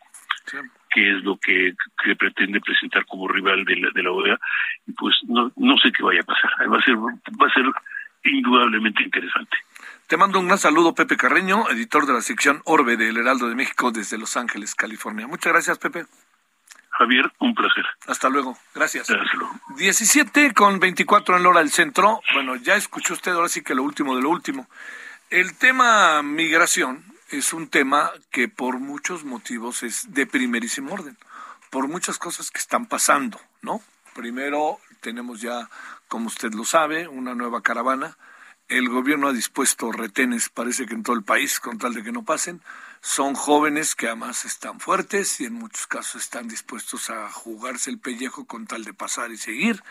que 0.91 1.11
es 1.11 1.23
lo 1.23 1.39
que, 1.39 1.75
pretende 2.19 2.61
presentar 2.61 3.07
como 3.07 3.29
rival 3.29 3.65
de 3.65 3.77
la, 3.77 3.91
de 3.91 4.03
la 4.03 4.11
OEA. 4.11 4.39
Y 4.87 4.93
pues 4.93 5.17
no, 5.29 5.53
no 5.57 5.79
sé 5.79 5.93
qué 5.93 6.03
vaya 6.03 6.21
a 6.21 6.25
pasar. 6.25 6.51
Va 6.71 6.79
a 6.79 6.83
ser 6.83 6.97
va 6.97 7.47
a 7.47 7.55
ser 7.55 7.65
indudablemente 8.25 9.03
interesante. 9.03 9.57
Te 10.11 10.17
mando 10.17 10.41
un 10.41 10.49
gran 10.49 10.59
saludo, 10.59 10.93
Pepe 10.93 11.17
Carreño, 11.17 11.71
editor 11.71 12.05
de 12.05 12.13
la 12.13 12.21
sección 12.21 12.63
Orbe 12.65 12.97
del 12.97 13.17
Heraldo 13.17 13.49
de 13.49 13.55
México 13.55 13.93
desde 13.93 14.19
Los 14.19 14.37
Ángeles, 14.37 14.75
California. 14.75 15.29
Muchas 15.29 15.53
gracias, 15.53 15.79
Pepe. 15.79 16.05
Javier, 16.91 17.31
un 17.39 17.55
placer. 17.55 17.85
Hasta 18.09 18.29
luego. 18.29 18.59
Gracias. 18.75 19.07
17 19.77 20.53
con 20.53 20.81
24 20.81 21.37
en 21.37 21.45
la 21.45 21.49
hora 21.51 21.61
del 21.61 21.71
centro. 21.71 22.21
Bueno, 22.35 22.57
ya 22.57 22.75
escuchó 22.75 23.15
usted 23.15 23.31
ahora 23.31 23.49
sí 23.49 23.63
que 23.63 23.77
lo 23.77 23.85
último 23.85 24.17
de 24.17 24.23
lo 24.23 24.31
último. 24.31 24.69
El 25.31 25.57
tema 25.57 26.23
migración 26.23 27.05
es 27.29 27.53
un 27.53 27.69
tema 27.69 28.11
que 28.33 28.49
por 28.49 28.81
muchos 28.81 29.23
motivos 29.23 29.85
es 29.85 30.13
de 30.13 30.27
primerísimo 30.27 30.93
orden, 30.93 31.17
por 31.71 31.87
muchas 31.87 32.19
cosas 32.19 32.51
que 32.51 32.59
están 32.59 32.87
pasando, 32.87 33.41
¿no? 33.63 33.81
Primero 34.17 34.81
tenemos 35.03 35.41
ya, 35.41 35.69
como 36.09 36.27
usted 36.27 36.53
lo 36.53 36.65
sabe, 36.65 37.07
una 37.07 37.37
nueva 37.37 37.63
caravana 37.63 38.17
el 38.71 38.89
gobierno 38.89 39.27
ha 39.27 39.33
dispuesto 39.33 39.91
retenes, 39.91 40.49
parece 40.49 40.87
que 40.87 40.95
en 40.95 41.03
todo 41.03 41.17
el 41.17 41.25
país, 41.25 41.59
con 41.59 41.79
tal 41.79 41.93
de 41.93 42.05
que 42.05 42.13
no 42.13 42.25
pasen. 42.25 42.63
Son 43.01 43.35
jóvenes 43.35 43.97
que 43.97 44.07
además 44.07 44.45
están 44.45 44.79
fuertes 44.79 45.41
y 45.41 45.47
en 45.47 45.55
muchos 45.55 45.89
casos 45.89 46.23
están 46.23 46.47
dispuestos 46.47 47.11
a 47.11 47.33
jugarse 47.33 47.91
el 47.91 47.99
pellejo 47.99 48.47
con 48.47 48.69
tal 48.69 48.85
de 48.85 48.95
pasar 48.95 49.33
y 49.33 49.39
seguir. 49.39 49.83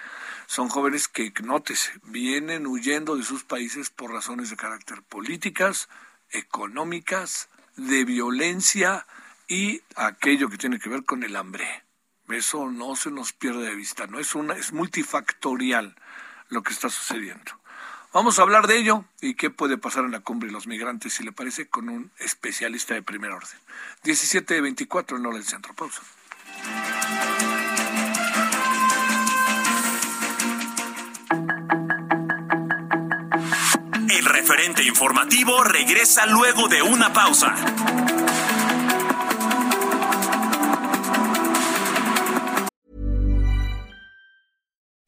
Son 0.47 0.69
jóvenes 0.69 1.09
que, 1.09 1.33
nótese, 1.43 1.91
vienen 2.03 2.67
huyendo 2.67 3.17
de 3.17 3.23
sus 3.23 3.43
países 3.43 3.89
por 3.89 4.13
razones 4.13 4.49
de 4.49 4.55
carácter 4.55 5.03
políticas, 5.03 5.89
económicas, 6.31 7.49
de 7.75 8.05
violencia 8.05 9.05
y 9.49 9.81
aquello 9.97 10.49
que 10.49 10.57
tiene 10.57 10.79
que 10.79 10.87
ver 10.87 11.03
con 11.03 11.23
el 11.23 11.35
hambre. 11.35 11.83
Eso 12.29 12.69
no 12.69 12.95
se 12.95 13.11
nos 13.11 13.33
pierde 13.33 13.65
de 13.65 13.75
vista, 13.75 14.07
no 14.07 14.19
es 14.19 14.35
una 14.35 14.53
es 14.53 14.71
multifactorial 14.71 15.97
lo 16.47 16.63
que 16.63 16.71
está 16.71 16.89
sucediendo. 16.89 17.58
Vamos 18.11 18.39
a 18.39 18.41
hablar 18.41 18.65
de 18.65 18.77
ello 18.77 19.05
y 19.21 19.35
qué 19.35 19.51
puede 19.51 19.77
pasar 19.77 20.03
en 20.03 20.11
la 20.11 20.21
cumbre 20.21 20.47
de 20.47 20.53
los 20.53 20.65
migrantes, 20.65 21.13
si 21.13 21.23
le 21.23 21.31
parece, 21.31 21.67
con 21.67 21.89
un 21.89 22.11
especialista 22.17 22.95
de 22.95 23.03
primer 23.03 23.29
orden. 23.29 23.57
17 24.03 24.55
de 24.55 24.61
24 24.61 25.17
en 25.17 25.25
hora 25.27 25.35
del 25.35 25.45
centro. 25.45 25.75
Pausa. 25.75 26.01
El 34.09 34.25
referente 34.25 34.83
informativo 34.83 35.63
regresa 35.63 36.25
luego 36.25 36.67
de 36.67 36.81
una 36.81 37.13
pausa. 37.13 37.55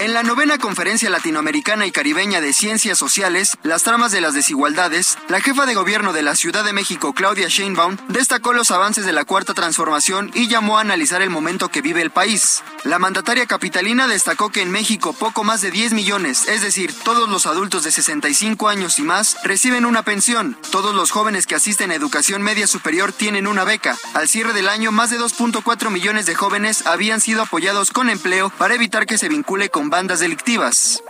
En 0.00 0.14
la 0.14 0.22
novena 0.22 0.56
Conferencia 0.56 1.10
Latinoamericana 1.10 1.84
y 1.84 1.92
Caribeña 1.92 2.40
de 2.40 2.54
Ciencias 2.54 2.96
Sociales, 2.96 3.58
las 3.62 3.82
tramas 3.82 4.10
de 4.12 4.22
las 4.22 4.32
desigualdades, 4.32 5.18
la 5.28 5.42
jefa 5.42 5.66
de 5.66 5.74
gobierno 5.74 6.14
de 6.14 6.22
la 6.22 6.36
Ciudad 6.36 6.64
de 6.64 6.72
México, 6.72 7.12
Claudia 7.12 7.48
Sheinbaum, 7.48 7.98
destacó 8.08 8.54
los 8.54 8.70
avances 8.70 9.04
de 9.04 9.12
la 9.12 9.26
Cuarta 9.26 9.52
Transformación 9.52 10.30
y 10.32 10.48
llamó 10.48 10.78
a 10.78 10.80
analizar 10.80 11.20
el 11.20 11.28
momento 11.28 11.68
que 11.68 11.82
vive 11.82 12.00
el 12.00 12.10
país. 12.10 12.62
La 12.82 12.98
mandataria 12.98 13.44
capitalina 13.44 14.06
destacó 14.06 14.48
que 14.48 14.62
en 14.62 14.70
México 14.70 15.12
poco 15.12 15.44
más 15.44 15.60
de 15.60 15.70
10 15.70 15.92
millones, 15.92 16.48
es 16.48 16.62
decir, 16.62 16.94
todos 17.04 17.28
los 17.28 17.44
adultos 17.44 17.84
de 17.84 17.92
65 17.92 18.70
años 18.70 18.98
y 18.98 19.02
más, 19.02 19.36
reciben 19.44 19.84
una 19.84 20.02
pensión. 20.02 20.56
Todos 20.70 20.94
los 20.94 21.10
jóvenes 21.10 21.46
que 21.46 21.56
asisten 21.56 21.90
a 21.90 21.94
educación 21.94 22.40
media 22.40 22.66
superior 22.66 23.12
tienen 23.12 23.46
una 23.46 23.64
beca. 23.64 23.98
Al 24.14 24.30
cierre 24.30 24.54
del 24.54 24.70
año, 24.70 24.92
más 24.92 25.10
de 25.10 25.20
2.4 25.20 25.90
millones 25.90 26.24
de 26.24 26.34
jóvenes 26.34 26.86
habían 26.86 27.20
sido 27.20 27.42
apoyados 27.42 27.90
con 27.90 28.08
empleo 28.08 28.48
para 28.48 28.74
evitar 28.74 29.04
que 29.04 29.18
se 29.18 29.28
vincule 29.28 29.68
con 29.68 29.89
bandas 29.90 30.20
delictivas. 30.20 31.02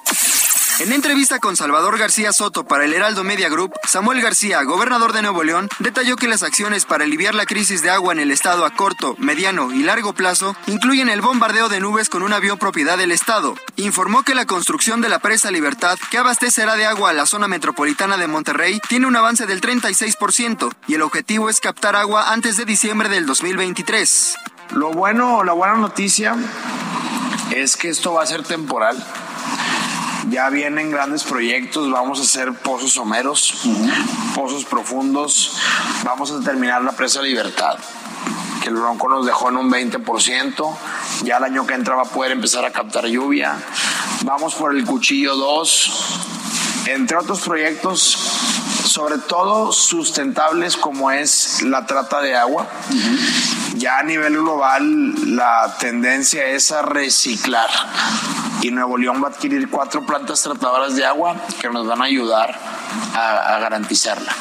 En 0.81 0.95
entrevista 0.95 1.41
con 1.41 1.57
Salvador 1.57 1.99
García 1.99 2.33
Soto 2.33 2.65
para 2.65 2.87
el 2.87 2.95
Heraldo 2.95 3.23
Media 3.23 3.51
Group, 3.51 3.75
Samuel 3.87 4.23
García, 4.23 4.63
gobernador 4.63 5.13
de 5.13 5.21
Nuevo 5.21 5.45
León, 5.45 5.69
detalló 5.79 6.17
que 6.17 6.27
las 6.27 6.43
acciones 6.43 6.87
para 6.87 7.05
aliviar 7.05 7.35
la 7.35 7.45
crisis 7.45 7.83
de 7.83 7.91
agua 7.91 8.15
en 8.15 8.19
el 8.19 8.31
estado 8.31 8.65
a 8.65 8.71
corto, 8.71 9.15
mediano 9.19 9.73
y 9.73 9.83
largo 9.83 10.15
plazo 10.15 10.57
incluyen 10.67 11.11
el 11.11 11.21
bombardeo 11.21 11.69
de 11.69 11.81
nubes 11.81 12.09
con 12.09 12.23
un 12.23 12.33
avión 12.33 12.57
propiedad 12.57 12.97
del 12.97 13.13
estado. 13.13 13.57
Informó 13.77 14.23
que 14.23 14.35
la 14.35 14.47
construcción 14.47 15.03
de 15.03 15.11
la 15.11 15.19
presa 15.19 15.51
Libertad, 15.51 15.99
que 16.11 16.17
abastecerá 16.17 16.77
de 16.77 16.87
agua 16.87 17.11
a 17.11 17.15
la 17.15 17.27
zona 17.27 17.47
metropolitana 17.47 18.17
de 18.17 18.27
Monterrey, 18.27 18.81
tiene 18.89 19.07
un 19.07 19.17
avance 19.17 19.45
del 19.45 19.61
36% 19.61 20.73
y 20.87 20.95
el 20.95 21.03
objetivo 21.03 21.51
es 21.51 21.61
captar 21.61 21.95
agua 21.95 22.33
antes 22.33 22.57
de 22.57 22.65
diciembre 22.65 23.11
del 23.11 23.27
2023. 23.27 24.35
Lo 24.73 24.93
bueno, 24.93 25.45
la 25.45 25.53
buena 25.53 25.75
noticia 25.75 26.37
es 27.51 27.77
que 27.77 27.89
esto 27.89 28.13
va 28.13 28.23
a 28.23 28.27
ser 28.27 28.43
temporal. 28.43 28.97
Ya 30.29 30.49
vienen 30.51 30.91
grandes 30.91 31.25
proyectos, 31.25 31.91
vamos 31.91 32.21
a 32.21 32.23
hacer 32.23 32.53
pozos 32.53 32.93
someros, 32.93 33.55
pozos 34.35 34.65
profundos, 34.65 35.57
vamos 36.05 36.31
a 36.31 36.41
terminar 36.41 36.83
la 36.83 36.93
presa 36.93 37.21
Libertad, 37.23 37.79
que 38.63 38.69
el 38.69 38.77
Bronco 38.77 39.09
nos 39.09 39.27
dejó 39.27 39.49
en 39.49 39.57
un 39.57 39.71
20%, 39.71 40.77
ya 41.25 41.39
el 41.39 41.45
año 41.45 41.67
que 41.67 41.75
entra 41.75 41.97
va 41.97 42.03
a 42.03 42.05
poder 42.05 42.33
empezar 42.33 42.65
a 42.65 42.71
captar 42.71 43.07
lluvia, 43.07 43.57
vamos 44.25 44.55
por 44.55 44.77
el 44.77 44.85
Cuchillo 44.85 45.35
2, 45.35 45.93
entre 46.87 47.17
otros 47.17 47.41
proyectos, 47.41 48.19
sobre 48.85 49.19
todo 49.19 49.73
sustentables 49.73 50.77
como 50.77 51.11
es 51.11 51.63
la 51.63 51.87
trata 51.87 52.21
de 52.21 52.37
agua. 52.37 52.67
Ya 53.77 53.99
a 53.99 54.03
nivel 54.03 54.39
global 54.39 55.37
la 55.37 55.77
tendencia 55.79 56.47
es 56.47 56.73
a 56.73 56.83
reciclar 56.83 57.69
y 58.63 58.71
Nuevo 58.71 58.99
León 58.99 59.23
va 59.23 59.29
a 59.29 59.31
adquirir 59.31 59.71
cuatro 59.71 60.05
plantas 60.05 60.43
tratadoras 60.43 60.97
de 60.97 61.05
agua 61.05 61.37
que 61.61 61.71
nos 61.71 61.87
van 61.87 62.03
a 62.03 62.05
ayudar 62.05 62.59
a, 63.15 63.57
a 63.57 63.59
garantizarla. 63.61 64.35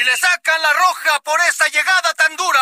Y 0.00 0.04
le 0.04 0.16
sacan 0.16 0.62
la 0.62 0.72
roja 0.74 1.20
por 1.24 1.40
esta 1.48 1.66
llegada 1.68 2.14
tan 2.14 2.36
dura. 2.36 2.60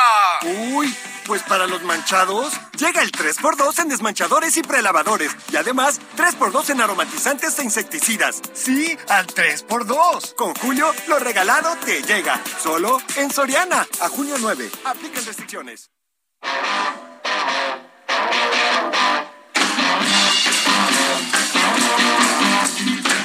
Uy, 0.72 0.96
pues 1.26 1.42
para 1.42 1.66
los 1.66 1.82
manchados, 1.82 2.54
llega 2.78 3.02
el 3.02 3.12
3x2 3.12 3.78
en 3.80 3.88
desmanchadores 3.90 4.56
y 4.56 4.62
prelavadores. 4.62 5.36
Y 5.52 5.56
además, 5.56 6.00
3x2 6.16 6.70
en 6.70 6.80
aromatizantes 6.80 7.58
e 7.58 7.64
insecticidas. 7.64 8.40
Sí, 8.54 8.96
al 9.10 9.26
3x2. 9.26 10.34
Con 10.34 10.54
Julio, 10.54 10.94
lo 11.08 11.18
regalado 11.18 11.76
te 11.84 12.02
llega. 12.02 12.40
Solo 12.62 13.02
en 13.16 13.30
Soriana. 13.30 13.86
A 14.00 14.08
junio 14.08 14.36
9. 14.38 14.70
Aplican 14.84 15.24
restricciones. 15.26 15.90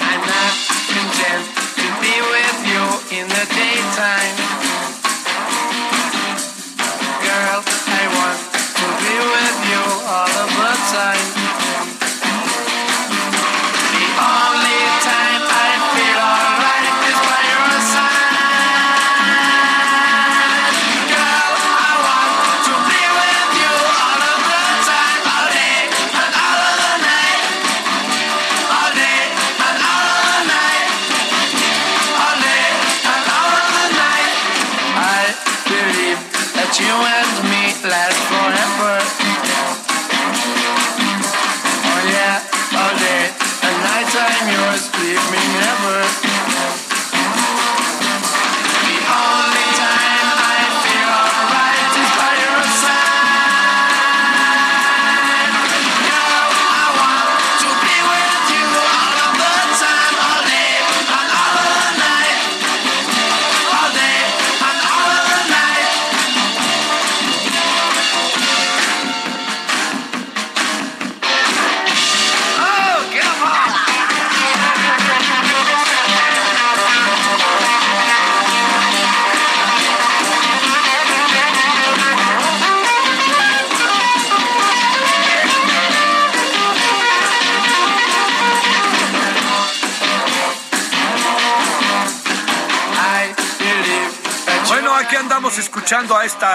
I'm 0.04 0.21
not 0.28 0.54
content 0.91 1.45
to 1.76 1.86
be 2.02 2.13
with 2.32 2.58
you 2.67 3.19
in 3.19 3.28
the 3.28 3.70
daytime. 4.01 4.35
Girl, 7.21 7.61
I 7.87 8.03
want 8.17 8.39
to 8.79 8.87
be 8.97 9.13
with 9.31 9.57
you 9.69 9.83
all 10.09 10.33
of 10.41 10.49
the 10.57 10.71
time. 10.91 11.40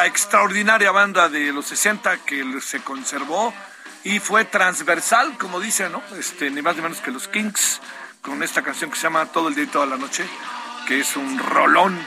Extraordinaria 0.07 0.91
banda 0.93 1.29
de 1.29 1.53
los 1.53 1.67
60 1.67 2.19
que 2.19 2.45
se 2.61 2.81
conservó 2.81 3.53
y 4.05 4.21
fue 4.21 4.45
transversal, 4.45 5.37
como 5.37 5.61
dicen, 5.61 5.93
¿no? 5.93 6.03
Este, 6.17 6.49
ni 6.51 6.63
más 6.63 6.77
ni 6.77 6.83
menos 6.83 7.01
que 7.01 7.11
los 7.11 7.27
Kings, 7.29 7.81
con 8.23 8.43
esta 8.43 8.63
canción 8.63 8.91
que 8.91 8.97
se 8.97 9.03
llama 9.03 9.27
Todo 9.27 9.49
el 9.49 9.55
día 9.55 9.65
y 9.65 9.69
toda 9.69 9.87
la 9.87 9.97
noche, 9.97 10.25
que 10.87 11.01
es 11.01 11.17
un 11.17 11.39
rolón. 11.39 11.99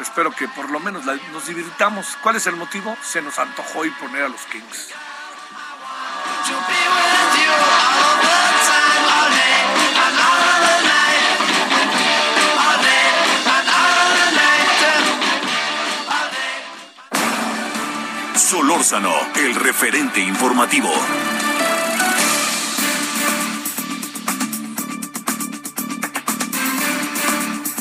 Espero 0.00 0.30
que 0.30 0.48
por 0.48 0.70
lo 0.70 0.80
menos 0.80 1.04
nos 1.04 1.46
divirtamos. 1.46 2.16
¿Cuál 2.22 2.36
es 2.36 2.46
el 2.46 2.56
motivo? 2.56 2.96
Se 3.02 3.20
nos 3.20 3.38
antojó 3.38 3.84
y 3.84 3.90
poner 3.90 4.22
a 4.22 4.28
los 4.28 4.42
Kings. 4.42 4.94
Solórzano, 18.50 19.14
el 19.36 19.54
referente 19.54 20.18
informativo. 20.18 20.88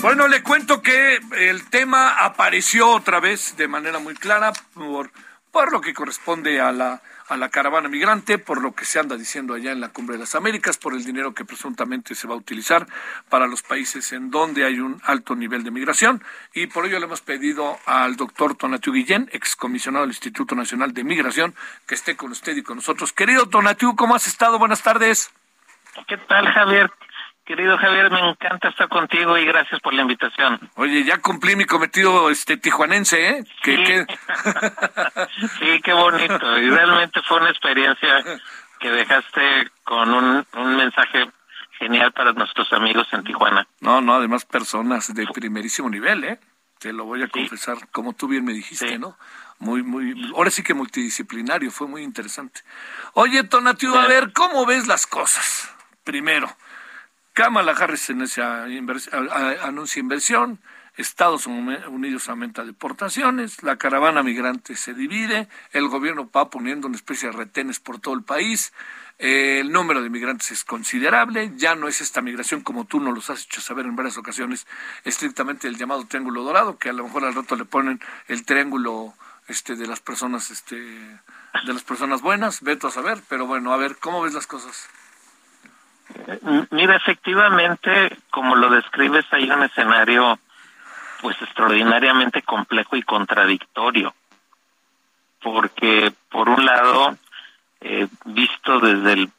Bueno, 0.03 0.27
le 0.27 0.43
cuento 0.43 0.83
que 0.83 1.19
el 1.39 1.67
tema 1.71 2.23
apareció 2.23 2.87
otra 2.91 3.19
vez 3.19 3.57
de 3.57 3.67
manera 3.67 3.97
muy 3.97 4.13
clara 4.13 4.53
por, 4.75 5.09
por 5.51 5.71
lo 5.71 5.81
que 5.81 5.95
corresponde 5.95 6.61
a 6.61 6.71
la, 6.71 7.01
a 7.29 7.37
la 7.37 7.49
caravana 7.49 7.87
migrante, 7.89 8.39
por 8.39 8.61
lo 8.61 8.73
que 8.73 8.85
se 8.85 8.99
anda 8.99 9.15
diciendo 9.15 9.53
allá 9.53 9.71
en 9.71 9.79
la 9.79 9.89
Cumbre 9.89 10.15
de 10.15 10.19
las 10.19 10.35
Américas, 10.35 10.77
por 10.77 10.93
el 10.93 11.05
dinero 11.05 11.33
que 11.33 11.45
presuntamente 11.45 12.15
se 12.15 12.27
va 12.27 12.33
a 12.33 12.37
utilizar 12.37 12.87
para 13.29 13.47
los 13.47 13.61
países 13.61 14.11
en 14.11 14.31
donde 14.31 14.65
hay 14.65 14.79
un 14.79 14.99
alto 15.05 15.35
nivel 15.35 15.63
de 15.63 15.71
migración. 15.71 16.23
Y 16.53 16.67
por 16.67 16.85
ello 16.85 16.99
le 16.99 17.05
hemos 17.05 17.21
pedido 17.21 17.77
al 17.85 18.15
doctor 18.15 18.55
Tonatiu 18.55 18.93
Guillén, 18.93 19.29
excomisionado 19.31 20.03
del 20.03 20.11
Instituto 20.11 20.55
Nacional 20.55 20.93
de 20.93 21.03
Migración, 21.03 21.55
que 21.87 21.95
esté 21.95 22.15
con 22.15 22.31
usted 22.31 22.57
y 22.57 22.63
con 22.63 22.77
nosotros. 22.77 23.13
Querido 23.13 23.47
Tonatiu, 23.47 23.95
¿cómo 23.95 24.15
has 24.15 24.27
estado? 24.27 24.57
Buenas 24.57 24.81
tardes. 24.81 25.31
¿Qué 26.07 26.17
tal, 26.17 26.47
Javier? 26.47 26.91
Querido 27.49 27.77
Javier, 27.79 28.11
me 28.11 28.29
encanta 28.29 28.69
estar 28.69 28.87
contigo 28.89 29.35
y 29.35 29.43
gracias 29.43 29.81
por 29.81 29.91
la 29.91 30.03
invitación. 30.03 30.69
Oye, 30.75 31.03
ya 31.03 31.17
cumplí 31.17 31.55
mi 31.55 31.65
cometido 31.65 32.29
este 32.29 32.57
tijuanense, 32.57 33.27
¿eh? 33.27 33.43
Sí. 33.63 33.75
qué 35.83 35.93
bonito. 35.93 36.59
Y 36.59 36.69
realmente 36.69 37.19
fue 37.27 37.37
una 37.37 37.49
experiencia 37.49 38.23
que 38.79 38.91
dejaste 38.91 39.67
con 39.83 40.13
un, 40.13 40.45
un 40.57 40.77
mensaje 40.77 41.27
genial 41.79 42.11
para 42.11 42.33
nuestros 42.33 42.71
amigos 42.71 43.07
en 43.13 43.23
Tijuana. 43.23 43.65
No, 43.79 43.99
no, 43.99 44.13
además 44.13 44.45
personas 44.45 45.11
de 45.15 45.25
primerísimo 45.25 45.89
nivel, 45.89 46.23
¿eh? 46.25 46.39
Te 46.77 46.93
lo 46.93 47.05
voy 47.05 47.23
a 47.23 47.29
confesar, 47.29 47.77
como 47.91 48.13
tú 48.13 48.27
bien 48.27 48.45
me 48.45 48.53
dijiste, 48.53 48.99
¿no? 48.99 49.17
Muy, 49.57 49.81
muy, 49.81 50.31
ahora 50.35 50.51
sí 50.51 50.61
que 50.61 50.75
multidisciplinario, 50.75 51.71
fue 51.71 51.87
muy 51.87 52.03
interesante. 52.03 52.61
Oye, 53.13 53.43
Tonatiu, 53.43 53.95
a 53.95 54.05
ver, 54.05 54.33
¿cómo 54.33 54.67
ves 54.67 54.85
las 54.85 55.07
cosas? 55.07 55.73
Primero, 56.03 56.47
Kamala 57.33 57.71
Harris 57.71 58.09
en 58.09 58.21
esa 58.21 58.67
invers- 58.67 59.09
a- 59.13 59.63
a- 59.63 59.67
anuncia 59.67 59.99
inversión, 59.99 60.59
Estados 60.97 61.47
Unidos 61.47 62.27
aumenta 62.27 62.65
deportaciones, 62.65 63.63
la 63.63 63.77
caravana 63.77 64.21
migrante 64.21 64.75
se 64.75 64.93
divide, 64.93 65.47
el 65.71 65.87
gobierno 65.87 66.29
va 66.35 66.49
poniendo 66.49 66.87
una 66.87 66.97
especie 66.97 67.29
de 67.29 67.37
retenes 67.37 67.79
por 67.79 67.99
todo 68.01 68.15
el 68.15 68.23
país, 68.23 68.73
eh, 69.17 69.59
el 69.61 69.71
número 69.71 70.01
de 70.01 70.09
migrantes 70.09 70.51
es 70.51 70.65
considerable, 70.65 71.53
ya 71.55 71.75
no 71.75 71.87
es 71.87 72.01
esta 72.01 72.21
migración 72.21 72.61
como 72.61 72.83
tú 72.85 72.99
nos 72.99 73.13
los 73.15 73.29
has 73.29 73.45
hecho 73.45 73.61
saber 73.61 73.85
en 73.85 73.95
varias 73.95 74.17
ocasiones, 74.17 74.67
estrictamente 75.05 75.67
el 75.69 75.77
llamado 75.77 76.05
triángulo 76.05 76.43
dorado, 76.43 76.77
que 76.77 76.89
a 76.89 76.93
lo 76.93 77.05
mejor 77.05 77.23
al 77.23 77.35
rato 77.35 77.55
le 77.55 77.63
ponen 77.65 78.01
el 78.27 78.43
triángulo 78.43 79.13
este 79.47 79.75
de 79.77 79.87
las 79.87 80.01
personas 80.01 80.51
este 80.51 80.75
de 80.75 81.73
las 81.73 81.83
personas 81.83 82.21
buenas, 82.21 82.61
veto 82.61 82.87
a 82.87 82.91
saber, 82.91 83.21
pero 83.29 83.47
bueno, 83.47 83.73
a 83.73 83.77
ver, 83.77 83.95
¿cómo 83.97 84.21
ves 84.21 84.33
las 84.33 84.47
cosas? 84.47 84.87
Mira, 86.71 86.95
efectivamente, 86.95 88.17
como 88.31 88.55
lo 88.55 88.69
describes, 88.69 89.25
hay 89.31 89.49
un 89.49 89.63
escenario 89.63 90.39
pues 91.21 91.39
extraordinariamente 91.41 92.41
complejo 92.41 92.95
y 92.95 93.03
contradictorio. 93.03 94.13
Porque, 95.41 96.11
por 96.29 96.49
un 96.49 96.65
lado, 96.65 97.17
eh, 97.81 98.07
visto 98.25 98.79
desde 98.79 99.13
el, 99.13 99.31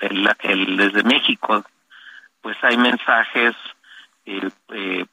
el- 0.00 0.30
el- 0.40 0.76
desde 0.76 1.02
México, 1.04 1.64
pues 2.40 2.56
hay 2.62 2.76
mensajes 2.76 3.54
eh, 4.26 4.50
eh, 4.70 5.06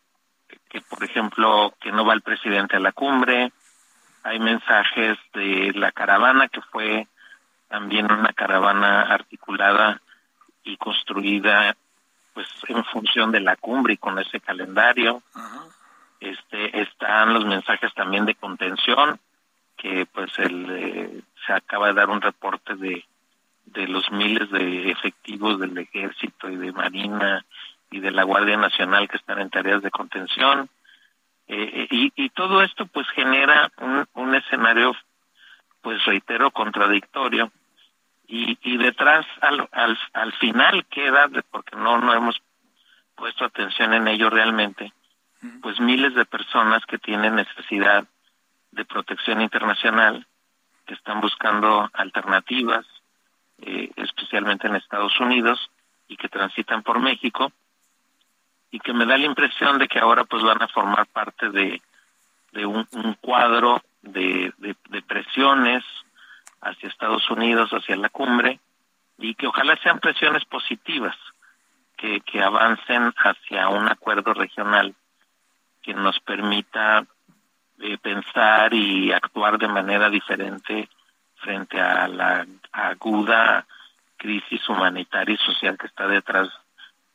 que, 0.69 0.81
por 0.81 1.03
ejemplo, 1.03 1.73
que 1.81 1.91
no 1.91 2.05
va 2.05 2.13
el 2.13 2.21
presidente 2.21 2.77
a 2.77 2.79
la 2.79 2.91
cumbre, 2.91 3.51
hay 4.23 4.39
mensajes 4.39 5.17
de 5.33 5.71
la 5.75 5.91
caravana 5.91 6.47
que 6.47 6.61
fue 6.61 7.07
también 7.67 8.11
una 8.11 8.33
caravana 8.33 9.01
articulada 9.01 9.99
y 10.63 10.77
construida 10.77 11.75
pues 12.33 12.47
en 12.67 12.83
función 12.85 13.31
de 13.31 13.41
la 13.41 13.55
cumbre 13.55 13.93
y 13.93 13.97
con 13.97 14.17
ese 14.19 14.39
calendario. 14.39 15.21
Este 16.19 16.81
están 16.81 17.33
los 17.33 17.45
mensajes 17.45 17.93
también 17.93 18.25
de 18.25 18.35
contención 18.35 19.19
que 19.75 20.05
pues 20.05 20.31
el 20.37 20.67
eh, 20.69 21.21
se 21.45 21.53
acaba 21.53 21.87
de 21.87 21.93
dar 21.93 22.09
un 22.09 22.21
reporte 22.21 22.75
de 22.75 23.03
de 23.65 23.87
los 23.87 24.11
miles 24.11 24.49
de 24.51 24.91
efectivos 24.91 25.59
del 25.59 25.77
ejército 25.77 26.49
y 26.49 26.57
de 26.57 26.71
marina 26.71 27.45
y 27.89 27.99
de 27.99 28.11
la 28.11 28.23
guardia 28.23 28.57
nacional 28.57 29.07
que 29.07 29.17
están 29.17 29.39
en 29.39 29.49
tareas 29.49 29.81
de 29.81 29.91
contención. 29.91 30.69
Eh, 31.47 31.87
y, 31.89 32.11
y 32.15 32.29
todo 32.29 32.61
esto 32.61 32.85
pues 32.85 33.07
genera 33.09 33.71
un, 33.77 34.05
un 34.13 34.35
escenario 34.35 34.95
pues 35.81 36.03
reitero 36.05 36.51
contradictorio 36.51 37.51
y, 38.31 38.57
y 38.63 38.77
detrás 38.77 39.25
al, 39.41 39.67
al, 39.73 39.99
al 40.13 40.31
final 40.33 40.85
queda, 40.85 41.29
porque 41.51 41.75
no, 41.75 41.97
no 41.97 42.13
hemos 42.13 42.41
puesto 43.13 43.43
atención 43.43 43.93
en 43.93 44.07
ello 44.07 44.29
realmente, 44.29 44.93
pues 45.61 45.81
miles 45.81 46.15
de 46.15 46.23
personas 46.23 46.85
que 46.85 46.97
tienen 46.97 47.35
necesidad 47.35 48.05
de 48.71 48.85
protección 48.85 49.41
internacional, 49.41 50.25
que 50.85 50.93
están 50.93 51.19
buscando 51.19 51.89
alternativas, 51.91 52.85
eh, 53.63 53.91
especialmente 53.97 54.67
en 54.67 54.77
Estados 54.77 55.19
Unidos, 55.19 55.69
y 56.07 56.15
que 56.15 56.29
transitan 56.29 56.83
por 56.83 56.99
México, 56.99 57.51
y 58.71 58.79
que 58.79 58.93
me 58.93 59.05
da 59.05 59.17
la 59.17 59.25
impresión 59.25 59.77
de 59.77 59.89
que 59.89 59.99
ahora 59.99 60.23
pues 60.23 60.41
van 60.41 60.61
a 60.61 60.69
formar 60.69 61.05
parte 61.07 61.49
de, 61.49 61.81
de 62.53 62.65
un, 62.65 62.87
un 62.93 63.13
cuadro 63.15 63.83
de, 64.01 64.53
de, 64.57 64.73
de 64.89 65.01
presiones 65.01 65.83
hacia 66.61 66.89
Estados 66.89 67.29
Unidos, 67.29 67.71
hacia 67.71 67.95
la 67.95 68.09
cumbre, 68.09 68.59
y 69.17 69.35
que 69.35 69.47
ojalá 69.47 69.77
sean 69.83 69.99
presiones 69.99 70.45
positivas, 70.45 71.15
que, 71.97 72.21
que 72.21 72.41
avancen 72.41 73.13
hacia 73.17 73.69
un 73.69 73.87
acuerdo 73.87 74.33
regional 74.33 74.95
que 75.81 75.93
nos 75.93 76.19
permita 76.19 77.05
eh, 77.79 77.97
pensar 77.97 78.73
y 78.73 79.11
actuar 79.11 79.57
de 79.57 79.67
manera 79.67 80.09
diferente 80.09 80.89
frente 81.35 81.81
a 81.81 82.07
la 82.07 82.45
aguda 82.71 83.65
crisis 84.17 84.69
humanitaria 84.69 85.33
y 85.33 85.37
social 85.37 85.77
que 85.77 85.87
está 85.87 86.07
detrás 86.07 86.49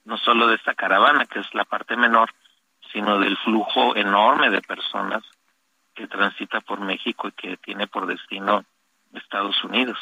no 0.05 0.19
solo 0.19 0.49
de 0.49 0.57
esta 0.57 0.75
caravana, 0.75 1.27
que 1.27 1.41
es 1.41 1.55
la 1.55 1.65
parte 1.65 1.97
menor, 1.97 2.33
sino 2.93 3.19
del 3.19 3.37
flujo 3.39 3.97
enorme 3.97 4.51
de 4.51 4.61
personas 4.63 5.23
que 5.95 6.07
transita 6.07 6.61
por 6.61 6.81
México 6.81 7.29
y 7.29 7.33
que 7.33 7.57
tiene 7.57 7.87
por 7.87 8.07
destino 8.07 8.65
Estados 9.15 9.63
Unidos. 9.65 9.99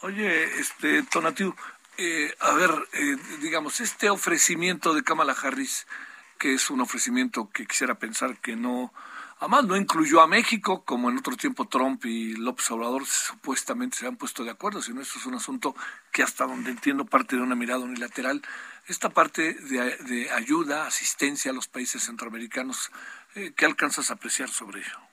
Oye, 0.00 0.58
este, 0.58 1.02
Tonatiu, 1.04 1.54
eh, 1.96 2.34
a 2.40 2.52
ver, 2.54 2.70
eh, 2.94 3.16
digamos, 3.40 3.80
este 3.80 4.10
ofrecimiento 4.10 4.94
de 4.94 5.04
Kamala 5.04 5.32
Harris, 5.32 5.86
que 6.38 6.54
es 6.54 6.70
un 6.70 6.80
ofrecimiento 6.80 7.50
que 7.50 7.66
quisiera 7.66 7.94
pensar 7.94 8.38
que 8.38 8.56
no, 8.56 8.92
además 9.38 9.64
no 9.64 9.76
incluyó 9.76 10.20
a 10.20 10.26
México, 10.26 10.84
como 10.84 11.08
en 11.08 11.18
otro 11.18 11.36
tiempo 11.36 11.68
Trump 11.68 12.04
y 12.04 12.34
López 12.34 12.68
Obrador 12.72 13.06
supuestamente 13.06 13.98
se 13.98 14.08
han 14.08 14.16
puesto 14.16 14.42
de 14.42 14.50
acuerdo, 14.50 14.82
sino 14.82 15.00
esto 15.00 15.20
es 15.20 15.26
un 15.26 15.34
asunto 15.34 15.76
que 16.10 16.24
hasta 16.24 16.46
donde 16.46 16.72
entiendo 16.72 17.04
parte 17.04 17.36
de 17.36 17.42
una 17.42 17.54
mirada 17.54 17.84
unilateral. 17.84 18.42
Esta 18.88 19.10
parte 19.10 19.54
de, 19.54 19.96
de 19.98 20.30
ayuda, 20.32 20.88
asistencia 20.88 21.52
a 21.52 21.54
los 21.54 21.68
países 21.68 22.02
centroamericanos, 22.02 22.90
eh, 23.36 23.52
¿qué 23.56 23.66
alcanzas 23.66 24.10
a 24.10 24.14
apreciar 24.14 24.48
sobre 24.48 24.80
ello? 24.80 25.11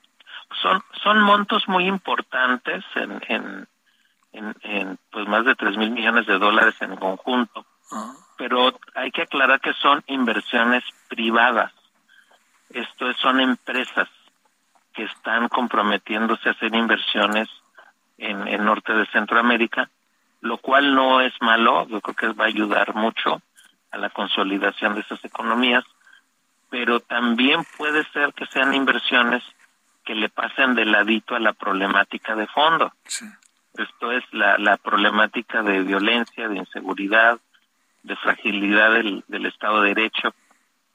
Son, 0.62 0.82
son 1.04 1.22
montos 1.22 1.68
muy 1.68 1.86
importantes 1.86 2.84
en, 2.96 3.22
en, 3.28 3.68
en, 4.34 4.56
en, 4.62 5.00
pues 5.12 5.28
más 5.28 5.46
de 5.46 5.56
tres 5.56 5.78
mil 5.78 5.92
millones 5.92 6.26
de 6.26 6.38
dólares 6.38 6.76
en 6.82 6.96
conjunto, 6.96 7.66
pero 8.38 8.78
hay 8.96 9.12
que 9.12 9.24
aclarar 9.24 9.62
que 9.62 9.74
son 9.74 10.04
inversiones 10.08 10.84
privadas. 11.08 11.72
Esto 12.70 13.10
es, 13.10 13.18
son 13.18 13.40
empresas 13.40 14.08
que 14.94 15.04
están 15.04 15.48
comprometiéndose 15.50 16.50
a 16.50 16.52
hacer 16.54 16.74
inversiones 16.74 17.48
en 18.18 18.48
el 18.48 18.64
norte 18.66 18.94
de 18.94 19.06
Centroamérica, 19.08 19.90
lo 20.42 20.58
cual 20.58 20.94
no 20.94 21.22
es 21.22 21.34
malo, 21.42 21.88
yo 21.88 22.02
creo 22.02 22.16
que 22.16 22.38
va 22.38 22.46
a 22.46 22.48
ayudar 22.48 22.96
mucho 22.96 23.42
a 23.92 23.98
la 23.98 24.10
consolidación 24.10 24.96
de 24.96 25.02
esas 25.02 25.24
economías, 25.24 25.84
pero 26.70 27.00
también 27.00 27.66
puede 27.78 28.04
ser 28.12 28.34
que 28.34 28.46
sean 28.48 28.74
inversiones 28.74 29.44
que 30.10 30.16
le 30.16 30.30
pasen 30.30 30.74
de 30.74 30.86
ladito 30.86 31.36
a 31.36 31.40
la 31.40 31.54
problemática 31.54 32.36
de 32.36 32.48
fondo. 32.48 32.92
Esto 33.78 34.12
es 34.12 34.24
la, 34.32 34.58
la 34.58 34.78
problemática 34.78 35.62
de 35.62 35.84
violencia, 35.84 36.48
de 36.48 36.58
inseguridad, 36.58 37.38
de 38.02 38.16
fragilidad 38.16 38.92
del, 38.92 39.24
del 39.28 39.46
Estado 39.46 39.84
de 39.84 39.94
Derecho 39.94 40.34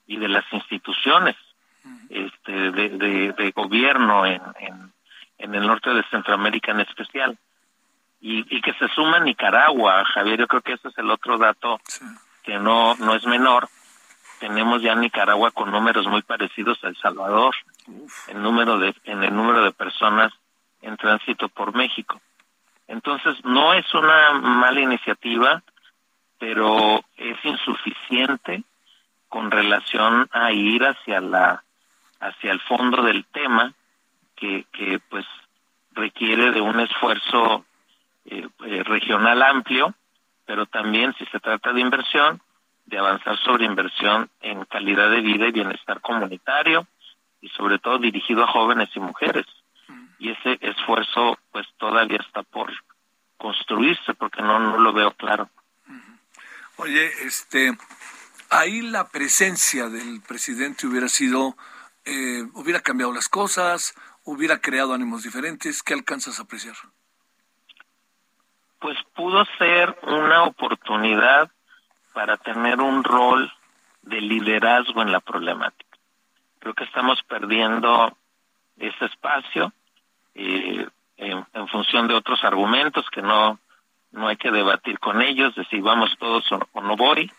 y 0.08 0.16
de 0.16 0.26
las 0.26 0.44
instituciones 0.52 1.36
este, 2.08 2.72
de, 2.72 2.88
de, 2.88 3.32
de 3.34 3.50
gobierno 3.52 4.26
en, 4.26 4.42
en, 4.58 4.92
en 5.38 5.54
el 5.54 5.64
norte 5.64 5.90
de 5.90 6.02
Centroamérica 6.10 6.72
en 6.72 6.80
especial. 6.80 7.38
Y, 8.20 8.44
y 8.52 8.60
que 8.62 8.72
se 8.72 8.88
suma 8.88 9.20
Nicaragua, 9.20 10.04
Javier, 10.06 10.40
yo 10.40 10.48
creo 10.48 10.62
que 10.62 10.72
ese 10.72 10.88
es 10.88 10.98
el 10.98 11.08
otro 11.08 11.38
dato 11.38 11.80
que 12.42 12.58
no, 12.58 12.96
no 12.96 13.14
es 13.14 13.24
menor. 13.26 13.68
Tenemos 14.40 14.82
ya 14.82 14.96
Nicaragua 14.96 15.52
con 15.52 15.70
números 15.70 16.08
muy 16.08 16.22
parecidos 16.22 16.82
a 16.82 16.88
El 16.88 16.96
Salvador 16.96 17.54
en 18.28 18.42
número 18.42 18.78
de 18.78 18.94
en 19.04 19.22
el 19.22 19.34
número 19.34 19.62
de 19.64 19.72
personas 19.72 20.32
en 20.82 20.96
tránsito 20.96 21.48
por 21.48 21.74
México. 21.74 22.20
Entonces, 22.86 23.36
no 23.44 23.72
es 23.72 23.92
una 23.94 24.32
mala 24.32 24.80
iniciativa, 24.80 25.62
pero 26.38 27.02
es 27.16 27.44
insuficiente 27.44 28.62
con 29.28 29.50
relación 29.50 30.28
a 30.32 30.52
ir 30.52 30.84
hacia 30.84 31.20
la 31.20 31.64
hacia 32.20 32.52
el 32.52 32.60
fondo 32.60 33.02
del 33.02 33.24
tema 33.26 33.72
que, 34.36 34.66
que 34.72 34.98
pues 35.10 35.26
requiere 35.92 36.50
de 36.52 36.60
un 36.60 36.80
esfuerzo 36.80 37.64
eh, 38.26 38.48
eh, 38.66 38.82
regional 38.84 39.42
amplio, 39.42 39.94
pero 40.46 40.66
también 40.66 41.14
si 41.18 41.24
se 41.26 41.40
trata 41.40 41.72
de 41.72 41.80
inversión, 41.80 42.40
de 42.86 42.98
avanzar 42.98 43.38
sobre 43.38 43.64
inversión 43.64 44.28
en 44.40 44.64
calidad 44.64 45.10
de 45.10 45.20
vida 45.20 45.48
y 45.48 45.52
bienestar 45.52 46.00
comunitario 46.00 46.86
y 47.44 47.50
sobre 47.50 47.78
todo 47.78 47.98
dirigido 47.98 48.42
a 48.42 48.46
jóvenes 48.46 48.88
y 48.94 49.00
mujeres. 49.00 49.44
Y 50.18 50.30
ese 50.30 50.58
esfuerzo 50.62 51.38
pues 51.52 51.66
todavía 51.76 52.16
está 52.16 52.42
por 52.42 52.72
construirse 53.36 54.14
porque 54.14 54.40
no, 54.40 54.58
no 54.58 54.78
lo 54.78 54.94
veo 54.94 55.10
claro. 55.10 55.50
Oye, 56.76 57.06
este, 57.22 57.76
ahí 58.48 58.80
la 58.80 59.08
presencia 59.08 59.90
del 59.90 60.22
presidente 60.26 60.86
hubiera 60.86 61.08
sido, 61.08 61.54
eh, 62.06 62.44
hubiera 62.54 62.80
cambiado 62.80 63.12
las 63.12 63.28
cosas, 63.28 63.94
hubiera 64.24 64.62
creado 64.62 64.94
ánimos 64.94 65.22
diferentes. 65.22 65.82
¿Qué 65.82 65.92
alcanzas 65.92 66.38
a 66.38 66.44
apreciar? 66.44 66.76
Pues 68.80 68.96
pudo 69.14 69.44
ser 69.58 69.94
una 70.02 70.44
oportunidad 70.44 71.50
para 72.14 72.38
tener 72.38 72.80
un 72.80 73.04
rol 73.04 73.52
de 74.00 74.20
liderazgo 74.22 75.02
en 75.02 75.12
la 75.12 75.20
problemática. 75.20 75.83
Creo 76.64 76.72
que 76.72 76.84
estamos 76.84 77.22
perdiendo 77.24 78.16
ese 78.78 79.04
espacio 79.04 79.70
eh, 80.34 80.88
en, 81.18 81.46
en 81.52 81.68
función 81.68 82.08
de 82.08 82.14
otros 82.14 82.42
argumentos 82.42 83.04
que 83.10 83.20
no 83.20 83.58
no 84.12 84.28
hay 84.28 84.38
que 84.38 84.50
debatir 84.50 84.98
con 84.98 85.20
ellos 85.20 85.54
de 85.56 85.66
si 85.66 85.82
vamos 85.82 86.16
todos 86.18 86.50
o, 86.52 86.66
o 86.72 86.80
no 86.80 86.96
voy, 86.96 87.30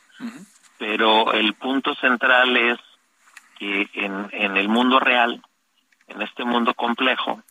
pero 0.78 1.34
el 1.34 1.56
punto 1.56 1.96
central 1.96 2.56
es 2.56 2.78
que 3.58 3.90
en, 3.94 4.30
en 4.32 4.58
el 4.58 4.70
mundo 4.70 5.00
real, 5.00 5.42
en 6.06 6.22
este 6.22 6.44
mundo 6.44 6.76
complejo, 6.76 7.42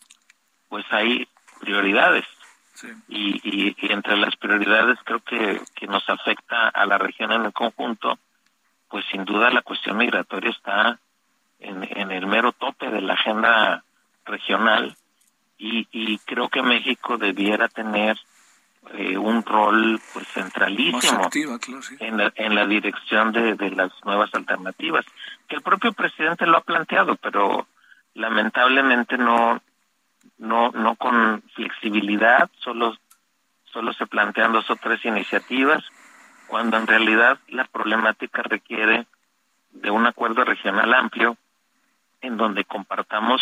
pues 0.69 0.85
hay 0.91 1.27
prioridades. 1.59 2.25
Y, 3.09 3.41
y, 3.43 3.75
y 3.81 3.91
entre 3.91 4.15
las 4.15 4.37
prioridades 4.37 4.97
creo 5.03 5.19
que, 5.19 5.59
que 5.75 5.87
nos 5.87 6.07
afecta 6.09 6.69
a 6.69 6.85
la 6.85 6.97
región 6.97 7.33
en 7.33 7.43
el 7.43 7.51
conjunto, 7.51 8.17
pues 8.87 9.03
sin 9.11 9.25
duda 9.25 9.49
la 9.49 9.61
cuestión 9.61 9.97
migratoria 9.97 10.51
está 10.51 10.99
en, 11.65 11.83
en 11.97 12.11
el 12.11 12.27
mero 12.27 12.51
tope 12.51 12.89
de 12.89 13.01
la 13.01 13.13
agenda 13.13 13.83
regional 14.25 14.95
y, 15.57 15.87
y 15.91 16.17
creo 16.19 16.49
que 16.49 16.61
México 16.61 17.17
debiera 17.17 17.67
tener 17.67 18.17
eh, 18.93 19.17
un 19.17 19.43
rol 19.43 19.99
pues 20.13 20.27
centralísimo 20.27 21.17
Más 21.17 21.25
activa, 21.25 21.57
claro, 21.59 21.81
sí. 21.81 21.95
en 21.99 22.17
la, 22.17 22.31
en 22.35 22.53
la 22.53 22.67
dirección 22.67 23.31
de, 23.31 23.55
de 23.55 23.71
las 23.71 23.91
nuevas 24.03 24.33
alternativas 24.33 25.05
que 25.47 25.55
el 25.55 25.61
propio 25.61 25.93
presidente 25.93 26.45
lo 26.45 26.57
ha 26.57 26.61
planteado 26.61 27.15
pero 27.15 27.67
lamentablemente 28.13 29.17
no 29.17 29.61
no 30.37 30.71
no 30.71 30.95
con 30.95 31.41
flexibilidad 31.55 32.49
solo 32.59 32.95
solo 33.65 33.91
se 33.93 34.05
plantean 34.05 34.53
dos 34.53 34.69
o 34.69 34.75
tres 34.75 35.03
iniciativas 35.03 35.83
cuando 36.47 36.77
en 36.77 36.85
realidad 36.87 37.39
la 37.47 37.65
problemática 37.65 38.43
requiere 38.43 39.07
de 39.71 39.89
un 39.89 40.05
acuerdo 40.05 40.43
regional 40.45 40.93
amplio 40.93 41.37
en 42.21 42.37
donde 42.37 42.65
compartamos 42.65 43.41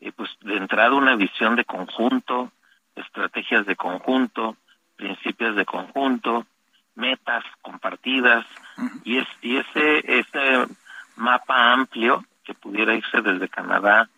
eh, 0.00 0.12
pues 0.12 0.30
de 0.40 0.56
entrada 0.56 0.94
una 0.94 1.16
visión 1.16 1.56
de 1.56 1.64
conjunto 1.64 2.52
estrategias 2.98 3.66
de 3.66 3.76
conjunto, 3.76 4.56
principios 4.96 5.56
de 5.56 5.64
conjunto, 5.64 6.46
metas 6.94 7.44
compartidas 7.62 8.44
y 9.04 9.18
es 9.18 9.28
y 9.40 9.56
ese 9.56 10.18
ese 10.18 10.66
mapa 11.16 11.72
amplio 11.72 12.24
que 12.44 12.54
pudiera 12.54 12.94
irse 12.94 13.20
desde 13.22 13.48
Canadá 13.48 14.08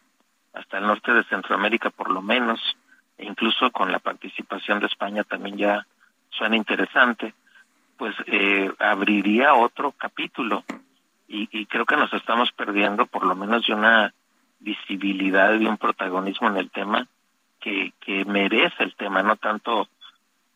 hasta 0.54 0.78
el 0.78 0.86
norte 0.86 1.12
de 1.12 1.24
Centroamérica 1.24 1.90
por 1.90 2.10
lo 2.10 2.22
menos 2.22 2.58
e 3.18 3.26
incluso 3.26 3.70
con 3.70 3.92
la 3.92 3.98
participación 3.98 4.80
de 4.80 4.86
España 4.86 5.24
también 5.24 5.58
ya 5.58 5.86
suena 6.30 6.56
interesante 6.56 7.34
pues 7.98 8.14
eh, 8.26 8.72
abriría 8.78 9.52
otro 9.52 9.92
capítulo 9.92 10.64
y, 11.30 11.48
y 11.52 11.66
creo 11.66 11.86
que 11.86 11.96
nos 11.96 12.12
estamos 12.12 12.50
perdiendo 12.52 13.06
por 13.06 13.24
lo 13.24 13.34
menos 13.34 13.66
de 13.66 13.72
una 13.72 14.12
visibilidad 14.58 15.54
y 15.58 15.64
un 15.66 15.78
protagonismo 15.78 16.48
en 16.48 16.56
el 16.58 16.70
tema 16.70 17.06
que, 17.60 17.92
que 18.00 18.24
merece 18.24 18.82
el 18.82 18.94
tema, 18.96 19.22
no 19.22 19.36
tanto 19.36 19.88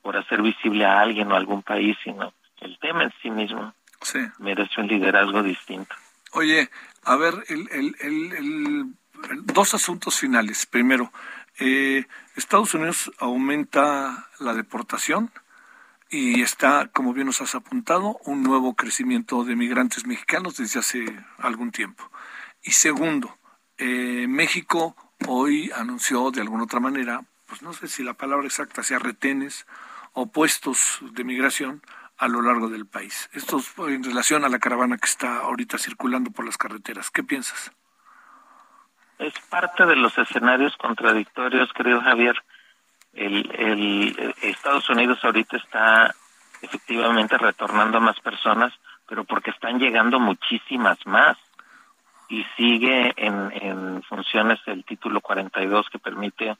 por 0.03 0.17
hacer 0.17 0.43
visible 0.43 0.85
a 0.85 1.01
alguien 1.01 1.31
o 1.31 1.35
a 1.35 1.39
algún 1.39 1.63
país, 1.63 1.97
sino 2.05 2.35
el 2.61 2.79
tema 2.79 3.05
en 3.05 3.13
sí 3.23 3.31
mismo 3.31 3.73
Sí. 4.03 4.19
merece 4.39 4.81
un 4.81 4.89
liderazgo 4.89 5.43
distinto. 5.43 5.95
Oye, 6.33 6.69
a 7.05 7.17
ver, 7.17 7.33
el, 7.49 7.69
el, 7.71 7.97
el, 8.01 8.33
el- 8.33 8.95
el- 9.31 9.47
dos 9.47 9.73
asuntos 9.73 10.19
finales. 10.19 10.67
Primero, 10.67 11.11
eh, 11.59 12.05
Estados 12.37 12.75
Unidos 12.75 13.11
aumenta 13.19 14.27
la 14.41 14.53
deportación 14.53 15.31
y 16.15 16.43
está, 16.43 16.89
como 16.93 17.13
bien 17.13 17.27
nos 17.27 17.41
has 17.41 17.57
apuntado, 17.57 18.21
un 18.25 18.45
nuevo 18.45 18.77
crecimiento 18.77 19.43
de 19.43 19.57
migrantes 19.57 20.07
mexicanos 20.07 20.57
desde 20.57 20.79
hace 20.79 21.05
algún 21.39 21.73
tiempo. 21.73 22.09
Y 22.63 22.71
segundo, 22.71 23.37
eh, 23.79 24.27
México 24.29 24.95
hoy 25.27 25.73
anunció 25.75 26.31
de 26.31 26.41
alguna 26.41 26.65
otra 26.65 26.79
manera, 26.79 27.23
pues 27.47 27.63
no 27.63 27.73
sé 27.73 27.89
si 27.89 28.05
la 28.05 28.15
palabra 28.15 28.47
exacta 28.47 28.85
sea 28.85 29.01
retenes 29.01 29.67
o 30.13 30.27
puestos 30.31 31.01
de 31.01 31.25
migración 31.25 31.83
a 32.17 32.29
lo 32.29 32.43
largo 32.43 32.69
del 32.69 32.87
país. 32.87 33.29
Esto 33.33 33.57
es 33.59 33.73
en 33.77 34.05
relación 34.05 34.45
a 34.45 34.49
la 34.49 34.61
caravana 34.61 34.99
que 34.99 35.07
está 35.07 35.39
ahorita 35.39 35.79
circulando 35.79 36.31
por 36.31 36.45
las 36.47 36.57
carreteras. 36.57 37.11
¿Qué 37.11 37.25
piensas? 37.25 37.73
Es 39.19 39.35
parte 39.51 39.85
de 39.85 39.97
los 39.97 40.17
escenarios 40.17 40.77
contradictorios, 40.77 41.73
querido 41.73 42.01
Javier. 42.03 42.37
El, 43.15 43.51
el, 43.57 44.35
Estados 44.43 44.89
Unidos 44.91 45.19
ahorita 45.23 45.57
está 45.57 46.15
efectivamente 46.63 47.39
retornando 47.39 47.99
a 47.99 48.01
más 48.01 48.19
personas, 48.21 48.73
pero 49.09 49.25
porque 49.25 49.51
están 49.51 49.79
llegando 49.79 50.19
muchísimas 50.19 50.99
más. 51.07 51.37
Y 52.29 52.45
sigue 52.57 53.13
en, 53.17 53.53
en 53.55 54.03
funciones 54.05 54.59
el 54.67 54.85
título 54.85 55.21
42 55.21 55.89
que 55.91 55.99
permite 55.99 56.57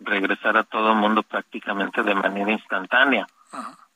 regresar 0.00 0.56
a 0.56 0.64
todo 0.64 0.92
el 0.92 0.98
mundo 0.98 1.22
prácticamente 1.22 2.02
de 2.02 2.14
manera 2.14 2.52
instantánea. 2.52 3.26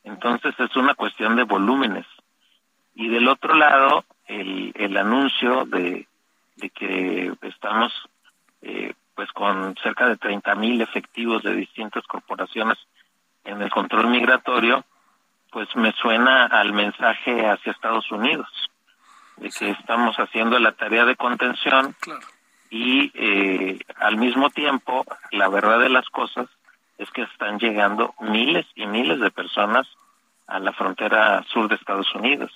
Entonces 0.04 0.54
es 0.58 0.74
una 0.76 0.94
cuestión 0.94 1.36
de 1.36 1.42
volúmenes. 1.42 2.06
Y 2.94 3.08
del 3.08 3.28
otro 3.28 3.54
lado, 3.54 4.04
el, 4.26 4.72
el 4.76 4.96
anuncio 4.96 5.64
de, 5.66 6.06
de 6.56 6.70
que 6.70 7.32
estamos 7.42 7.92
eh, 8.62 8.94
pues 9.20 9.32
con 9.32 9.76
cerca 9.82 10.08
de 10.08 10.16
30 10.16 10.54
mil 10.54 10.80
efectivos 10.80 11.42
de 11.42 11.54
distintas 11.54 12.06
corporaciones 12.06 12.78
en 13.44 13.60
el 13.60 13.70
control 13.70 14.06
migratorio, 14.06 14.82
pues 15.52 15.68
me 15.76 15.92
suena 15.92 16.46
al 16.46 16.72
mensaje 16.72 17.46
hacia 17.46 17.72
Estados 17.72 18.10
Unidos, 18.10 18.48
de 19.36 19.50
que 19.50 19.72
estamos 19.72 20.16
haciendo 20.16 20.58
la 20.58 20.72
tarea 20.72 21.04
de 21.04 21.16
contención 21.16 21.94
y 22.70 23.12
eh, 23.12 23.80
al 23.98 24.16
mismo 24.16 24.48
tiempo 24.48 25.04
la 25.32 25.48
verdad 25.48 25.80
de 25.80 25.90
las 25.90 26.08
cosas 26.08 26.48
es 26.96 27.10
que 27.10 27.20
están 27.20 27.58
llegando 27.58 28.14
miles 28.20 28.64
y 28.74 28.86
miles 28.86 29.20
de 29.20 29.30
personas 29.30 29.86
a 30.46 30.60
la 30.60 30.72
frontera 30.72 31.44
sur 31.52 31.68
de 31.68 31.74
Estados 31.74 32.14
Unidos. 32.14 32.50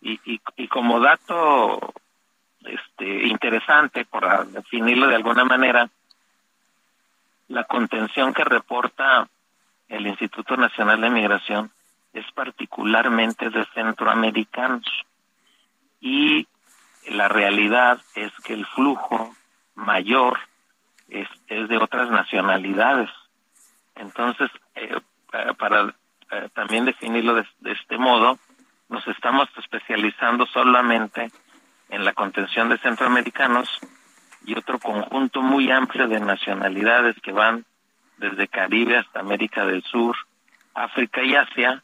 Y, 0.00 0.12
y, 0.24 0.40
y 0.56 0.68
como 0.68 1.00
dato 1.00 1.92
este 2.66 3.26
interesante, 3.26 4.04
por 4.04 4.46
definirlo 4.48 5.06
de 5.08 5.16
alguna 5.16 5.44
manera, 5.44 5.88
la 7.48 7.64
contención 7.64 8.32
que 8.32 8.44
reporta 8.44 9.28
el 9.88 10.06
Instituto 10.06 10.56
Nacional 10.56 11.00
de 11.00 11.10
Migración 11.10 11.70
es 12.12 12.24
particularmente 12.32 13.50
de 13.50 13.64
centroamericanos. 13.74 14.84
Y 16.00 16.46
la 17.08 17.28
realidad 17.28 18.00
es 18.14 18.32
que 18.44 18.54
el 18.54 18.66
flujo 18.66 19.34
mayor 19.74 20.38
es, 21.08 21.28
de 21.48 21.76
otras 21.76 22.10
nacionalidades. 22.10 23.10
Entonces, 23.96 24.50
eh, 24.74 25.00
pa- 25.30 25.52
para 25.54 25.94
eh, 26.30 26.48
también 26.54 26.84
definirlo 26.86 27.34
de, 27.34 27.46
de 27.60 27.72
este 27.72 27.98
modo, 27.98 28.38
nos 28.88 29.06
estamos 29.08 29.48
especializando 29.58 30.46
solamente 30.46 31.30
en 31.92 32.04
la 32.04 32.14
contención 32.14 32.70
de 32.70 32.78
centroamericanos 32.78 33.68
y 34.44 34.56
otro 34.56 34.78
conjunto 34.78 35.42
muy 35.42 35.70
amplio 35.70 36.08
de 36.08 36.18
nacionalidades 36.20 37.14
que 37.22 37.32
van 37.32 37.64
desde 38.16 38.48
Caribe 38.48 38.96
hasta 38.96 39.20
América 39.20 39.66
del 39.66 39.82
Sur, 39.84 40.16
África 40.74 41.22
y 41.22 41.36
Asia, 41.36 41.82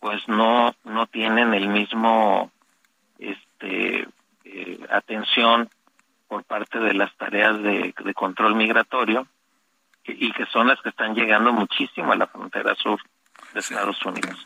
pues 0.00 0.26
no 0.28 0.74
no 0.84 1.06
tienen 1.06 1.52
el 1.52 1.68
mismo 1.68 2.50
este 3.18 4.08
eh, 4.44 4.80
atención 4.90 5.68
por 6.26 6.44
parte 6.44 6.78
de 6.78 6.94
las 6.94 7.14
tareas 7.16 7.62
de, 7.62 7.94
de 8.02 8.14
control 8.14 8.54
migratorio 8.54 9.26
y 10.04 10.32
que 10.32 10.46
son 10.46 10.68
las 10.68 10.80
que 10.80 10.88
están 10.88 11.14
llegando 11.14 11.52
muchísimo 11.52 12.12
a 12.12 12.16
la 12.16 12.26
frontera 12.26 12.74
sur 12.76 12.98
de 13.52 13.60
Estados 13.60 14.04
Unidos. 14.04 14.42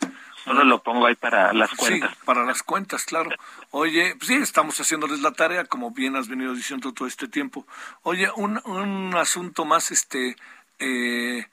Solo 0.48 0.64
lo 0.64 0.82
pongo 0.82 1.06
ahí 1.06 1.14
para 1.14 1.52
las 1.52 1.70
cuentas. 1.74 2.10
Sí, 2.10 2.16
para 2.24 2.44
las 2.44 2.62
cuentas, 2.62 3.04
claro. 3.04 3.30
Oye, 3.70 4.14
pues 4.16 4.28
sí, 4.28 4.34
estamos 4.34 4.80
haciéndoles 4.80 5.20
la 5.20 5.32
tarea, 5.32 5.66
como 5.66 5.90
bien 5.90 6.16
has 6.16 6.28
venido 6.28 6.54
diciendo 6.54 6.92
todo 6.92 7.06
este 7.06 7.28
tiempo. 7.28 7.66
Oye, 8.02 8.30
un, 8.34 8.60
un 8.64 9.14
asunto 9.14 9.64
más, 9.64 9.90
este, 9.90 10.36
eh, 10.78 11.46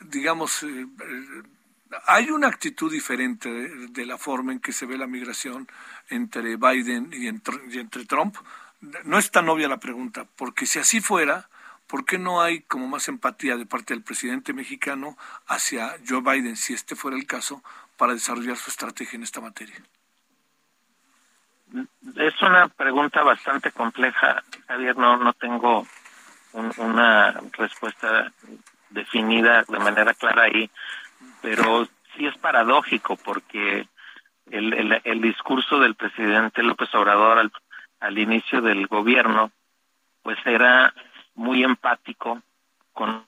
digamos, 0.00 0.62
eh, 0.64 0.86
eh, 0.86 1.42
hay 2.06 2.30
una 2.30 2.48
actitud 2.48 2.90
diferente 2.90 3.48
de, 3.48 3.86
de 3.88 4.06
la 4.06 4.18
forma 4.18 4.52
en 4.52 4.60
que 4.60 4.72
se 4.72 4.86
ve 4.86 4.98
la 4.98 5.06
migración 5.06 5.68
entre 6.08 6.56
Biden 6.56 7.10
y 7.12 7.28
entre, 7.28 7.56
y 7.70 7.78
entre 7.78 8.04
Trump. 8.04 8.36
No 9.04 9.18
es 9.18 9.30
tan 9.30 9.48
obvia 9.48 9.68
la 9.68 9.78
pregunta, 9.78 10.26
porque 10.36 10.66
si 10.66 10.78
así 10.78 11.00
fuera, 11.00 11.48
¿por 11.86 12.04
qué 12.04 12.18
no 12.18 12.40
hay 12.40 12.62
como 12.62 12.88
más 12.88 13.08
empatía 13.08 13.56
de 13.56 13.66
parte 13.66 13.92
del 13.92 14.02
presidente 14.02 14.52
mexicano 14.52 15.18
hacia 15.46 15.96
Joe 16.08 16.22
Biden, 16.22 16.56
si 16.56 16.72
este 16.72 16.96
fuera 16.96 17.16
el 17.16 17.26
caso, 17.26 17.62
para 18.00 18.14
desarrollar 18.14 18.56
su 18.56 18.70
estrategia 18.70 19.18
en 19.18 19.24
esta 19.24 19.42
materia? 19.42 19.76
Es 22.16 22.40
una 22.40 22.66
pregunta 22.68 23.22
bastante 23.22 23.70
compleja, 23.72 24.42
Javier. 24.66 24.96
No, 24.96 25.18
no 25.18 25.34
tengo 25.34 25.86
un- 26.54 26.72
una 26.78 27.32
respuesta 27.52 28.32
definida 28.88 29.64
de 29.68 29.78
manera 29.78 30.14
clara 30.14 30.44
ahí, 30.44 30.70
pero 31.42 31.86
sí 32.16 32.26
es 32.26 32.36
paradójico 32.38 33.16
porque 33.16 33.86
el, 34.50 34.72
el, 34.72 35.00
el 35.04 35.20
discurso 35.20 35.78
del 35.78 35.94
presidente 35.94 36.62
López 36.62 36.88
Obrador 36.94 37.38
al, 37.38 37.52
al 38.00 38.18
inicio 38.18 38.62
del 38.62 38.86
gobierno, 38.86 39.52
pues 40.22 40.38
era 40.46 40.94
muy 41.34 41.62
empático 41.64 42.42
con 42.94 43.26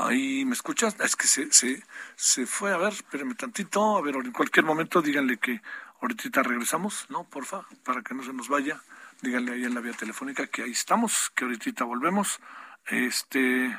Ahí, 0.00 0.44
¿me 0.44 0.52
escuchas? 0.54 0.94
Es 1.00 1.16
que 1.16 1.26
se, 1.26 1.52
se, 1.52 1.82
se 2.14 2.46
fue, 2.46 2.72
a 2.72 2.76
ver, 2.76 2.92
espérame 2.92 3.34
tantito, 3.34 3.96
a 3.96 4.00
ver, 4.00 4.14
en 4.14 4.30
cualquier 4.30 4.64
momento 4.64 5.02
díganle 5.02 5.38
que 5.38 5.60
ahorita 6.00 6.44
regresamos, 6.44 7.06
¿no? 7.10 7.24
Porfa, 7.24 7.66
para 7.84 8.02
que 8.02 8.14
no 8.14 8.22
se 8.22 8.32
nos 8.32 8.48
vaya, 8.48 8.80
díganle 9.22 9.52
ahí 9.54 9.64
en 9.64 9.74
la 9.74 9.80
vía 9.80 9.92
telefónica 9.94 10.46
que 10.46 10.62
ahí 10.62 10.70
estamos, 10.70 11.30
que 11.34 11.44
ahorita 11.46 11.82
volvemos. 11.84 12.38
Este, 12.86 13.76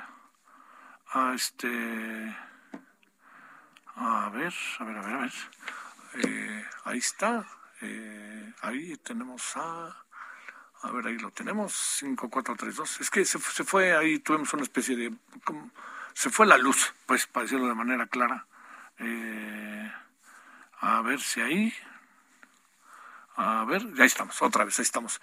a 1.14 1.34
este, 1.34 2.36
a 3.96 4.30
ver, 4.30 4.54
a 4.80 4.84
ver, 4.84 4.98
a 4.98 5.02
ver, 5.02 5.14
a 5.16 5.22
ver, 5.22 5.34
Eh, 6.16 6.66
ahí 6.84 6.98
está, 6.98 7.48
eh, 7.82 8.54
ahí 8.62 8.98
tenemos 8.98 9.56
a... 9.56 9.96
A 10.82 10.92
ver, 10.92 11.08
ahí 11.08 11.18
lo 11.18 11.32
tenemos, 11.32 11.74
5432. 11.74 13.02
Es 13.02 13.10
que 13.10 13.26
se, 13.26 13.38
se 13.40 13.64
fue 13.66 13.96
ahí, 13.96 14.20
tuvimos 14.20 14.54
una 14.54 14.64
especie 14.64 14.96
de... 14.96 15.14
se 16.20 16.30
fue 16.30 16.46
la 16.46 16.58
luz, 16.58 16.94
pues, 17.06 17.28
para 17.28 17.46
decirlo 17.46 17.70
de 17.70 17.76
manera 17.76 18.06
clara. 18.08 18.46
Eh, 18.98 19.90
a 20.82 21.02
ver 21.02 21.22
si 21.22 21.40
ahí... 21.40 21.74
A 23.38 23.64
ver, 23.64 23.94
ya 23.94 24.04
estamos, 24.04 24.42
otra 24.42 24.66
vez, 24.66 24.78
ahí 24.78 24.84
estamos. 24.84 25.22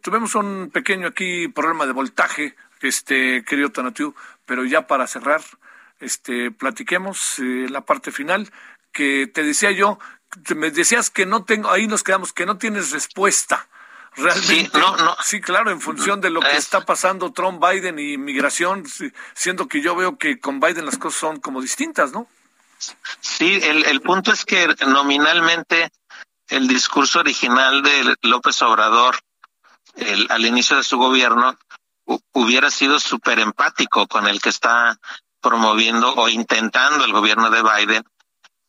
Tuvimos 0.00 0.36
un 0.36 0.70
pequeño 0.72 1.08
aquí 1.08 1.48
problema 1.48 1.86
de 1.86 1.92
voltaje, 1.92 2.54
este 2.82 3.42
querido 3.44 3.72
Tonatiu, 3.72 4.14
pero 4.46 4.64
ya 4.64 4.86
para 4.86 5.08
cerrar, 5.08 5.42
este 5.98 6.52
platiquemos 6.52 7.40
eh, 7.40 7.66
la 7.68 7.80
parte 7.80 8.12
final, 8.12 8.48
que 8.92 9.26
te 9.26 9.42
decía 9.42 9.72
yo, 9.72 9.98
me 10.54 10.70
decías 10.70 11.10
que 11.10 11.26
no 11.26 11.44
tengo, 11.44 11.68
ahí 11.68 11.88
nos 11.88 12.04
quedamos, 12.04 12.32
que 12.32 12.46
no 12.46 12.58
tienes 12.58 12.92
respuesta. 12.92 13.66
Realmente, 14.18 14.54
Sí, 14.64 14.70
no, 14.74 14.96
no. 14.96 15.16
sí, 15.22 15.40
claro, 15.40 15.70
en 15.70 15.80
función 15.80 16.20
de 16.20 16.30
lo 16.30 16.40
que 16.40 16.50
Es- 16.52 16.58
está 16.58 16.84
pasando 16.84 17.32
Trump, 17.32 17.62
Biden 17.64 17.98
y 17.98 18.18
migración, 18.18 18.84
siendo 19.34 19.68
que 19.68 19.80
yo 19.80 19.94
veo 19.94 20.18
que 20.18 20.40
con 20.40 20.58
Biden 20.60 20.84
las 20.86 20.98
cosas 20.98 21.20
son 21.20 21.40
como 21.40 21.60
distintas, 21.62 22.12
¿no? 22.12 22.26
Sí, 23.20 23.58
el, 23.62 23.84
el 23.86 24.00
punto 24.00 24.32
es 24.32 24.44
que 24.44 24.68
nominalmente 24.86 25.90
el 26.48 26.68
discurso 26.68 27.20
original 27.20 27.82
de 27.82 28.16
López 28.22 28.60
Obrador 28.62 29.18
el- 29.96 30.26
al 30.30 30.44
inicio 30.46 30.76
de 30.76 30.84
su 30.84 30.96
gobierno 30.96 31.56
hu- 32.06 32.22
hubiera 32.32 32.70
sido 32.70 33.00
súper 33.00 33.38
empático 33.40 34.06
con 34.06 34.26
el 34.28 34.40
que 34.40 34.48
está 34.48 34.98
promoviendo 35.40 36.12
o 36.14 36.28
intentando 36.28 37.04
el 37.04 37.12
gobierno 37.12 37.50
de 37.50 37.62
Biden 37.62 38.04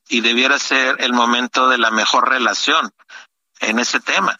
y 0.07 0.21
debiera 0.21 0.57
ser 0.57 0.95
el 0.99 1.13
momento 1.13 1.69
de 1.69 1.77
la 1.77 1.91
mejor 1.91 2.29
relación 2.29 2.91
en 3.59 3.77
ese 3.79 3.99
tema 3.99 4.39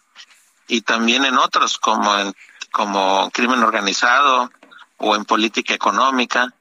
y 0.70 0.82
también 0.82 1.24
en 1.24 1.36
otros 1.36 1.78
como 1.78 2.16
en, 2.16 2.34
como 2.70 3.30
crimen 3.32 3.62
organizado 3.62 4.50
o 4.98 5.16
en 5.16 5.24
política 5.24 5.74
económica. 5.74 6.54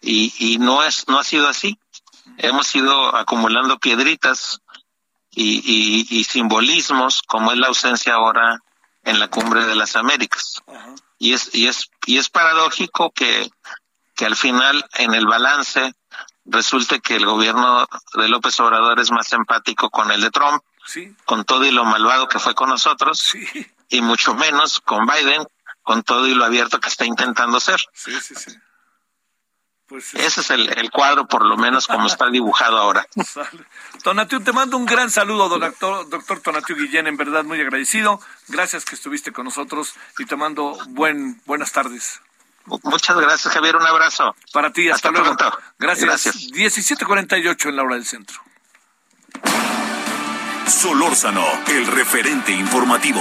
Y, 0.00 0.34
y 0.38 0.58
no 0.58 0.82
es 0.82 1.06
no 1.06 1.18
ha 1.18 1.24
sido 1.24 1.48
así. 1.48 1.78
Hemos 2.38 2.74
ido 2.74 3.14
acumulando 3.14 3.78
piedritas 3.78 4.60
y, 5.30 5.62
y, 5.64 6.18
y 6.18 6.24
simbolismos 6.24 7.22
como 7.22 7.52
es 7.52 7.58
la 7.58 7.68
ausencia 7.68 8.14
ahora 8.14 8.62
en 9.04 9.20
la 9.20 9.28
cumbre 9.28 9.64
de 9.66 9.76
las 9.76 9.96
Américas. 9.96 10.62
Y 11.18 11.34
es 11.34 11.54
y 11.54 11.68
es 11.68 11.90
y 12.06 12.18
es 12.18 12.30
paradójico 12.30 13.10
que 13.10 13.50
que 14.16 14.26
al 14.26 14.36
final 14.36 14.84
en 14.94 15.14
el 15.14 15.26
balance 15.26 15.94
resulte 16.44 17.00
que 17.00 17.16
el 17.16 17.26
gobierno 17.26 17.86
de 18.14 18.28
López 18.28 18.58
Obrador 18.60 18.98
es 18.98 19.10
más 19.10 19.32
empático 19.32 19.90
con 19.90 20.10
el 20.10 20.20
de 20.20 20.30
Trump 20.30 20.62
Sí, 20.86 21.14
con 21.24 21.44
todo 21.44 21.64
y 21.64 21.70
lo 21.70 21.84
malvado 21.84 22.28
que 22.28 22.38
fue 22.38 22.54
con 22.54 22.68
nosotros 22.68 23.18
sí, 23.18 23.46
y 23.88 24.00
mucho 24.00 24.34
menos 24.34 24.80
con 24.80 25.06
Biden 25.06 25.46
con 25.82 26.02
todo 26.02 26.26
y 26.26 26.34
lo 26.34 26.44
abierto 26.44 26.80
que 26.80 26.88
está 26.88 27.04
intentando 27.04 27.60
ser 27.60 27.80
sí, 27.92 28.18
sí, 28.20 28.34
sí. 28.34 28.52
Pues 29.92 30.14
ese 30.14 30.40
es 30.40 30.50
el, 30.50 30.78
el 30.78 30.90
cuadro 30.90 31.26
por 31.26 31.44
lo 31.44 31.58
menos 31.58 31.86
como 31.86 32.06
está 32.06 32.30
dibujado 32.30 32.78
ahora. 32.78 33.06
Tonatiu, 34.02 34.42
te 34.42 34.50
mando 34.50 34.78
un 34.78 34.86
gran 34.86 35.10
saludo, 35.10 35.50
doctor, 35.50 36.08
doctor 36.08 36.40
Tonatiu 36.40 36.76
Guillén, 36.76 37.06
en 37.08 37.18
verdad 37.18 37.44
muy 37.44 37.60
agradecido. 37.60 38.18
Gracias 38.48 38.86
que 38.86 38.94
estuviste 38.94 39.32
con 39.32 39.44
nosotros 39.44 39.94
y 40.18 40.24
te 40.24 40.34
mando 40.34 40.78
buen, 40.88 41.42
buenas 41.44 41.72
tardes. 41.72 42.22
Muchas 42.64 43.16
gracias, 43.16 43.52
Javier. 43.52 43.76
Un 43.76 43.86
abrazo. 43.86 44.34
Para 44.52 44.72
ti, 44.72 44.88
hasta, 44.88 45.08
Hasta 45.08 45.20
luego. 45.20 45.36
pronto. 45.36 45.58
Gracias. 45.78 46.06
Gracias. 46.06 46.36
17.48 46.52 47.68
en 47.68 47.76
la 47.76 47.82
hora 47.82 47.96
del 47.96 48.06
centro. 48.06 48.40
Solórzano, 50.72 51.44
el 51.68 51.86
referente 51.86 52.50
informativo. 52.50 53.20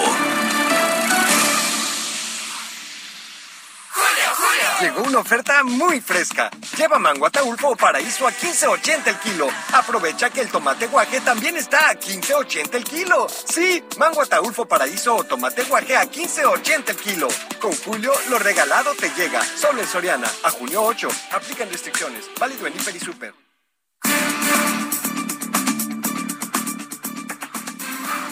Llegó 4.80 5.04
una 5.04 5.20
oferta 5.20 5.64
muy 5.64 6.02
fresca. 6.02 6.49
Lleva 6.76 6.97
mango 6.97 7.28
ataulfo 7.28 7.70
o 7.70 7.76
paraíso 7.76 8.26
a 8.26 8.32
15.80 8.32 9.08
el 9.08 9.16
kilo. 9.18 9.47
Aprovecha 9.74 10.32
que 10.32 10.41
el 10.41 10.49
tomate 10.49 10.88
guaje 10.88 11.22
también 11.22 11.56
está 11.58 11.91
a 11.91 11.93
15.80 11.93 12.74
el 12.74 12.84
kilo. 12.86 13.28
Sí, 13.30 13.84
mango 13.99 14.22
ataulfo 14.22 14.66
paraíso 14.66 15.18
o 15.18 15.24
tomate 15.24 15.64
guaje 15.64 15.95
a 15.95 16.06
15.80 16.06 16.89
el 16.89 16.95
kilo. 16.95 17.28
Con 17.60 17.74
Julio, 17.74 18.14
lo 18.30 18.39
regalado 18.39 18.95
te 18.95 19.10
llega. 19.10 19.43
Solo 19.43 19.82
en 19.82 19.88
Soriana. 19.88 20.28
A 20.43 20.49
junio 20.49 20.82
8. 20.82 21.08
Aplican 21.34 21.70
restricciones. 21.70 22.26
Válido 22.39 22.66
en 22.66 22.74
Hiper 22.74 22.95
y 22.95 22.99
Super. 22.99 23.51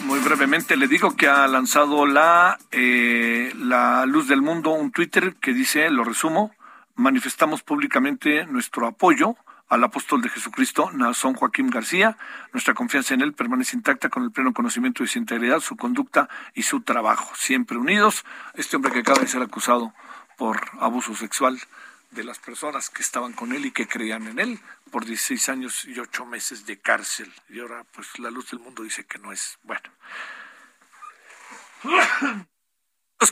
Muy 0.09 0.21
brevemente 0.21 0.75
le 0.75 0.87
digo 0.87 1.15
que 1.15 1.27
ha 1.27 1.47
lanzado 1.47 2.07
la, 2.07 2.57
eh, 2.71 3.53
la 3.55 4.07
Luz 4.07 4.27
del 4.27 4.41
Mundo 4.41 4.71
un 4.71 4.91
Twitter 4.91 5.35
que 5.35 5.53
dice, 5.53 5.91
lo 5.91 6.03
resumo, 6.03 6.51
manifestamos 6.95 7.61
públicamente 7.61 8.43
nuestro 8.47 8.87
apoyo 8.87 9.35
al 9.67 9.83
apóstol 9.83 10.23
de 10.23 10.29
Jesucristo, 10.29 10.89
Nazón 10.93 11.35
Joaquín 11.35 11.69
García. 11.69 12.17
Nuestra 12.53 12.73
confianza 12.73 13.13
en 13.13 13.21
él 13.21 13.33
permanece 13.33 13.77
intacta 13.77 14.09
con 14.09 14.23
el 14.23 14.31
pleno 14.31 14.51
conocimiento 14.51 15.03
de 15.03 15.09
su 15.09 15.19
integridad, 15.19 15.59
su 15.59 15.77
conducta 15.77 16.27
y 16.55 16.63
su 16.63 16.81
trabajo. 16.81 17.31
Siempre 17.35 17.77
unidos. 17.77 18.25
Este 18.55 18.77
hombre 18.77 18.91
que 18.91 19.01
acaba 19.01 19.19
de 19.19 19.27
ser 19.27 19.43
acusado 19.43 19.93
por 20.39 20.59
abuso 20.79 21.15
sexual 21.15 21.59
de 22.11 22.23
las 22.23 22.39
personas 22.39 22.89
que 22.89 23.01
estaban 23.01 23.33
con 23.33 23.53
él 23.53 23.65
y 23.65 23.71
que 23.71 23.87
creían 23.87 24.27
en 24.27 24.39
él 24.39 24.59
por 24.91 25.05
16 25.05 25.49
años 25.49 25.85
y 25.85 25.99
8 25.99 26.25
meses 26.25 26.65
de 26.65 26.79
cárcel. 26.79 27.31
Y 27.49 27.59
ahora, 27.59 27.83
pues, 27.93 28.17
la 28.19 28.31
luz 28.31 28.49
del 28.51 28.59
mundo 28.59 28.83
dice 28.83 29.05
que 29.05 29.19
no 29.19 29.31
es. 29.31 29.59
Bueno. 29.63 29.89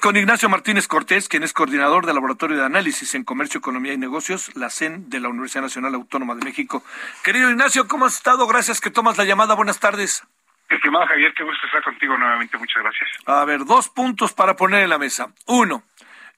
Con 0.01 0.15
Ignacio 0.15 0.47
Martínez 0.47 0.87
Cortés, 0.87 1.27
quien 1.27 1.43
es 1.43 1.51
coordinador 1.51 2.05
del 2.05 2.15
Laboratorio 2.15 2.55
de 2.55 2.63
Análisis 2.63 3.13
en 3.13 3.25
Comercio, 3.25 3.57
Economía 3.57 3.91
y 3.91 3.97
Negocios, 3.97 4.55
la 4.55 4.69
CEN 4.69 5.09
de 5.09 5.19
la 5.19 5.27
Universidad 5.27 5.63
Nacional 5.63 5.95
Autónoma 5.95 6.33
de 6.35 6.45
México. 6.45 6.81
Querido 7.23 7.49
Ignacio, 7.49 7.89
¿cómo 7.89 8.05
has 8.05 8.15
estado? 8.15 8.47
Gracias 8.47 8.79
que 8.79 8.89
tomas 8.89 9.17
la 9.17 9.25
llamada. 9.25 9.53
Buenas 9.55 9.81
tardes. 9.81 10.23
Estimado 10.69 11.05
Javier, 11.07 11.33
qué 11.33 11.43
gusto 11.43 11.65
estar 11.65 11.83
contigo 11.83 12.17
nuevamente. 12.17 12.57
Muchas 12.57 12.83
gracias. 12.83 13.09
A 13.25 13.43
ver, 13.43 13.65
dos 13.65 13.89
puntos 13.89 14.31
para 14.31 14.55
poner 14.55 14.83
en 14.83 14.89
la 14.89 14.97
mesa. 14.97 15.33
Uno, 15.45 15.83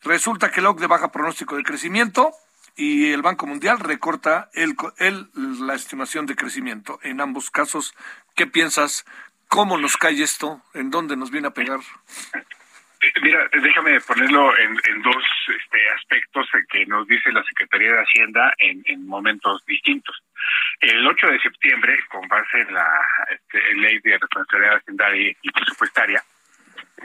resulta 0.04 0.52
que 0.52 0.60
el 0.60 0.68
OCDE 0.68 0.88
baja 0.88 1.12
pronóstico 1.12 1.56
de 1.56 1.64
crecimiento 1.64 2.32
y 2.76 3.12
el 3.12 3.22
Banco 3.22 3.45
Mundial 3.45 3.80
recorta 3.80 4.50
el, 4.54 4.76
el, 4.97 5.28
la 5.66 5.76
estimación 5.76 6.26
de 6.26 6.36
crecimiento. 6.36 7.00
En 7.04 7.20
ambos 7.22 7.52
casos, 7.52 7.93
¿qué 8.36 8.47
piensas? 8.47 9.06
¿Cómo 9.47 9.78
nos 9.78 9.97
cae 9.97 10.22
esto? 10.22 10.62
¿En 10.74 10.91
dónde 10.91 11.18
nos 11.18 11.32
viene 11.32 11.47
a 11.47 11.54
pegar? 11.54 11.80
Mira, 13.22 13.47
déjame 13.52 14.00
ponerlo 14.02 14.58
en, 14.58 14.78
en 14.86 15.02
dos 15.02 15.24
este, 15.47 15.89
aspectos 15.91 16.47
que 16.70 16.86
nos 16.86 17.08
dice 17.08 17.32
la 17.32 17.43
Secretaría 17.43 17.93
de 17.93 18.02
Hacienda 18.02 18.54
en, 18.58 18.84
en 18.86 19.08
momentos 19.08 19.66
distintos. 19.66 20.22
El 20.82 21.06
8 21.08 21.28
de 21.28 21.39
septiembre, 21.39 21.97
con 22.10 22.28
base 22.28 22.60
en 22.62 22.74
la 22.74 22.88
este, 23.30 23.76
ley 23.76 24.00
de 24.00 24.18
responsabilidad 24.18 24.78
hacendaria 24.78 25.34
y 25.41 25.52
presupuestaria, 25.52 26.24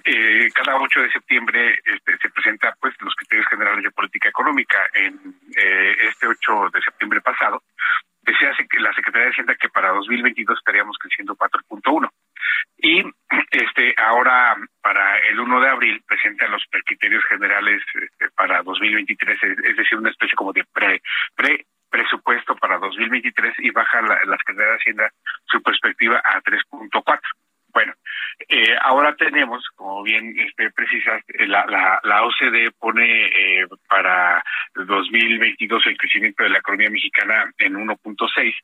eh, 0.05 0.49
cada 0.53 0.77
8 0.77 1.01
de 1.01 1.13
septiembre 1.13 1.79
este, 1.85 2.17
se 2.19 2.31
presenta 2.31 2.75
pues 2.81 2.95
los 3.01 3.15
criterios 3.15 3.47
generales 3.49 3.85
de 3.85 3.91
política 3.91 4.29
económica. 4.29 4.79
En 4.95 5.37
eh, 5.57 5.97
este 6.09 6.27
8 6.27 6.71
de 6.73 6.81
septiembre 6.83 7.21
pasado, 7.21 7.63
decía 8.23 8.53
la 8.81 8.93
Secretaría 8.95 9.27
de 9.27 9.33
Hacienda 9.33 9.55
que 9.55 9.69
para 9.69 9.91
2022 9.91 10.59
estaríamos 10.59 10.97
creciendo 10.99 11.37
4.1 11.37 12.11
y 12.79 13.05
este 13.51 13.95
ahora 13.99 14.57
para 14.81 15.19
el 15.19 15.39
1 15.39 15.61
de 15.61 15.69
abril 15.69 16.03
presentan 16.07 16.51
los 16.51 16.63
criterios 16.85 17.25
generales 17.27 17.83
este, 17.95 18.31
para 18.35 18.63
2023 18.63 19.39
es, 19.43 19.77
decir 19.77 19.99
una 19.99 20.11
especie 20.11 20.35
como 20.35 20.53
de 20.53 20.65
pre 20.73 21.03
pre 21.37 21.67
presupuesto 21.91 22.57
para 22.57 22.79
2023 22.79 23.55
y 23.59 23.71
baja 23.71 24.01
la, 24.03 24.19
la 24.25 24.37
Secretaría 24.39 24.73
de 24.73 24.79
Hacienda 24.79 25.11
su 25.47 25.63
perspectiva 25.63 26.21
a 26.25 26.41
3.4 26.43 27.21
bueno, 27.75 27.93
eh, 28.49 28.77
ahora 28.81 29.15
tenemos, 29.17 29.65
como 29.75 30.03
bien 30.05 30.35
este, 30.39 30.71
precisas, 30.71 31.23
eh, 31.29 31.47
la, 31.47 31.67
la, 31.67 32.01
la 32.05 32.23
OCDE 32.25 32.71
pone 32.79 33.27
eh, 33.27 33.67
para 33.89 34.43
2022 34.75 35.87
el 35.87 35.97
crecimiento 35.97 36.45
de 36.45 36.51
la 36.51 36.59
economía 36.59 36.89
mexicana 36.89 37.53
en 37.59 37.75
1.6, 37.75 38.55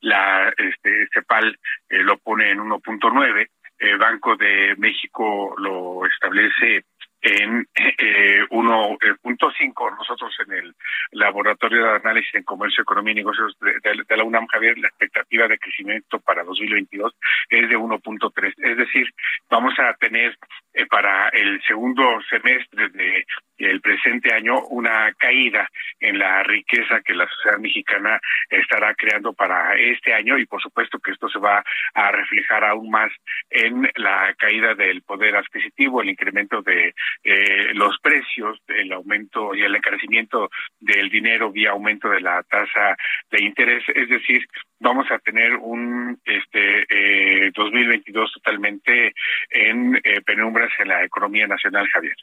la 0.00 0.48
este, 0.56 1.08
CEPAL 1.12 1.58
eh, 1.88 1.98
lo 1.98 2.16
pone 2.18 2.50
en 2.50 2.60
1.9, 2.60 3.48
el 3.78 3.98
Banco 3.98 4.36
de 4.36 4.74
México 4.78 5.54
lo 5.58 6.06
establece 6.06 6.84
en 7.22 7.66
eh, 7.74 8.40
1.5. 8.50 9.96
Nosotros 9.96 10.34
en 10.46 10.52
el 10.52 10.74
Laboratorio 11.12 11.84
de 11.84 11.96
Análisis 11.96 12.34
en 12.34 12.44
Comercio, 12.44 12.82
Economía 12.82 13.12
y 13.12 13.16
Negocios 13.16 13.56
de 13.60 14.16
la 14.16 14.24
UNAM, 14.24 14.46
Javier, 14.46 14.78
la 14.78 14.88
expectativa 14.88 15.46
de 15.48 15.58
crecimiento 15.58 16.18
para 16.20 16.44
2022 16.44 17.12
es 17.48 17.68
de 17.68 17.76
1.3. 17.76 18.54
Es 18.56 18.76
decir, 18.76 19.06
vamos 19.48 19.74
a 19.78 19.94
tener 19.94 20.36
eh, 20.72 20.86
para 20.86 21.28
el 21.30 21.60
segundo 21.66 22.02
semestre 22.28 22.88
de 22.90 23.26
el 23.66 23.80
presente 23.80 24.32
año 24.32 24.60
una 24.66 25.12
caída 25.14 25.68
en 25.98 26.18
la 26.18 26.42
riqueza 26.42 27.00
que 27.04 27.14
la 27.14 27.28
sociedad 27.28 27.58
mexicana 27.58 28.20
estará 28.48 28.94
creando 28.94 29.32
para 29.32 29.74
este 29.76 30.12
año 30.12 30.38
y 30.38 30.46
por 30.46 30.60
supuesto 30.60 30.98
que 30.98 31.12
esto 31.12 31.28
se 31.28 31.38
va 31.38 31.62
a 31.94 32.12
reflejar 32.12 32.64
aún 32.64 32.90
más 32.90 33.12
en 33.50 33.88
la 33.96 34.34
caída 34.38 34.74
del 34.74 35.02
poder 35.02 35.36
adquisitivo, 35.36 36.02
el 36.02 36.10
incremento 36.10 36.62
de 36.62 36.94
eh, 37.24 37.74
los 37.74 37.98
precios, 38.00 38.58
el 38.68 38.92
aumento 38.92 39.54
y 39.54 39.62
el 39.62 39.74
encarecimiento 39.74 40.50
del 40.78 41.10
dinero 41.10 41.50
vía 41.50 41.70
aumento 41.70 42.08
de 42.08 42.20
la 42.20 42.42
tasa 42.44 42.96
de 43.30 43.44
interés, 43.44 43.84
es 43.94 44.08
decir, 44.08 44.46
vamos 44.78 45.10
a 45.10 45.18
tener 45.18 45.54
un 45.56 46.18
este 46.24 46.86
eh, 46.88 47.50
2022 47.54 48.32
totalmente 48.32 49.12
en 49.50 49.96
eh, 49.96 50.20
penumbras 50.22 50.70
en 50.78 50.88
la 50.88 51.04
economía 51.04 51.46
nacional, 51.46 51.88
Javier. 51.88 52.16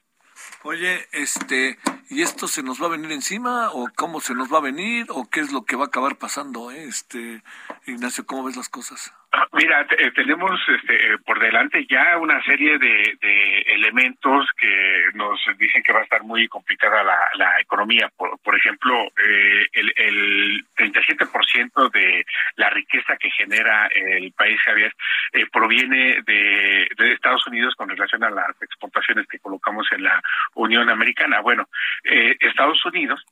Oye, 0.64 1.08
este, 1.12 1.78
¿y 2.10 2.22
esto 2.22 2.48
se 2.48 2.64
nos 2.64 2.82
va 2.82 2.88
a 2.88 2.90
venir 2.90 3.12
encima 3.12 3.72
o 3.72 3.90
cómo 3.96 4.22
se 4.22 4.34
nos 4.34 4.52
va 4.52 4.58
a 4.58 4.62
venir 4.62 5.08
o 5.10 5.30
qué 5.30 5.40
es 5.40 5.52
lo 5.52 5.66
que 5.66 5.76
va 5.76 5.86
a 5.86 5.88
acabar 5.88 6.18
pasando, 6.18 6.72
eh? 6.72 6.86
este, 6.86 7.44
Ignacio, 7.86 8.26
¿cómo 8.26 8.44
ves 8.44 8.56
las 8.56 8.70
cosas? 8.70 9.14
Mira, 9.54 9.86
te- 9.88 10.12
tenemos 10.12 10.60
este, 10.68 11.14
eh, 11.14 11.18
por 11.26 11.40
delante 11.40 11.86
ya 11.90 12.18
una 12.18 12.42
serie 12.44 12.78
de, 12.80 13.18
de 13.22 13.60
elementos 13.74 14.48
que 14.58 15.06
nos 15.16 15.40
dicen 15.58 15.84
que 15.84 15.92
va 15.94 16.00
a 16.00 16.04
estar 16.04 16.24
muy 16.24 16.48
complicada 16.48 17.04
la, 17.04 17.20
la 17.36 17.60
economía. 17.60 18.10
Por, 18.16 18.40
por 18.40 18.56
ejemplo, 18.56 18.96
eh, 19.18 19.66
el, 19.74 19.94
el 19.98 20.66
37% 20.78 21.92
de 21.92 22.26
la 22.56 22.70
riqueza 22.70 23.18
que 23.18 23.30
genera 23.32 23.88
el 23.88 24.32
país, 24.32 24.60
Javier, 24.62 24.94
eh, 25.34 25.46
proviene 25.52 26.22
de, 26.26 26.88
de 26.98 27.14
Estados 27.14 27.46
Unidos 27.48 27.76
con 27.76 27.90
relación 27.90 28.24
a 28.24 28.30
las 28.30 28.60
exportaciones 28.62 29.28
que 29.28 29.40
colocamos 29.40 29.88
en 29.92 30.04
la 30.04 30.22
Unión 30.56 30.90
Americana. 30.90 31.42
Bueno, 31.42 31.68
eh, 32.06 32.36
Estados 32.40 32.84
Unidos 32.86 33.24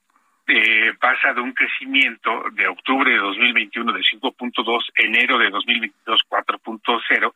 eh, 0.48 0.94
pasa 1.00 1.34
de 1.34 1.42
un 1.42 1.54
crecimiento 1.54 2.44
de 2.54 2.68
octubre 2.68 3.12
de 3.12 3.18
2021 3.18 3.94
de 3.94 4.02
5.2, 4.02 4.92
enero 4.96 5.38
de 5.38 5.50
2022 5.50 6.22
4.0 6.30 7.34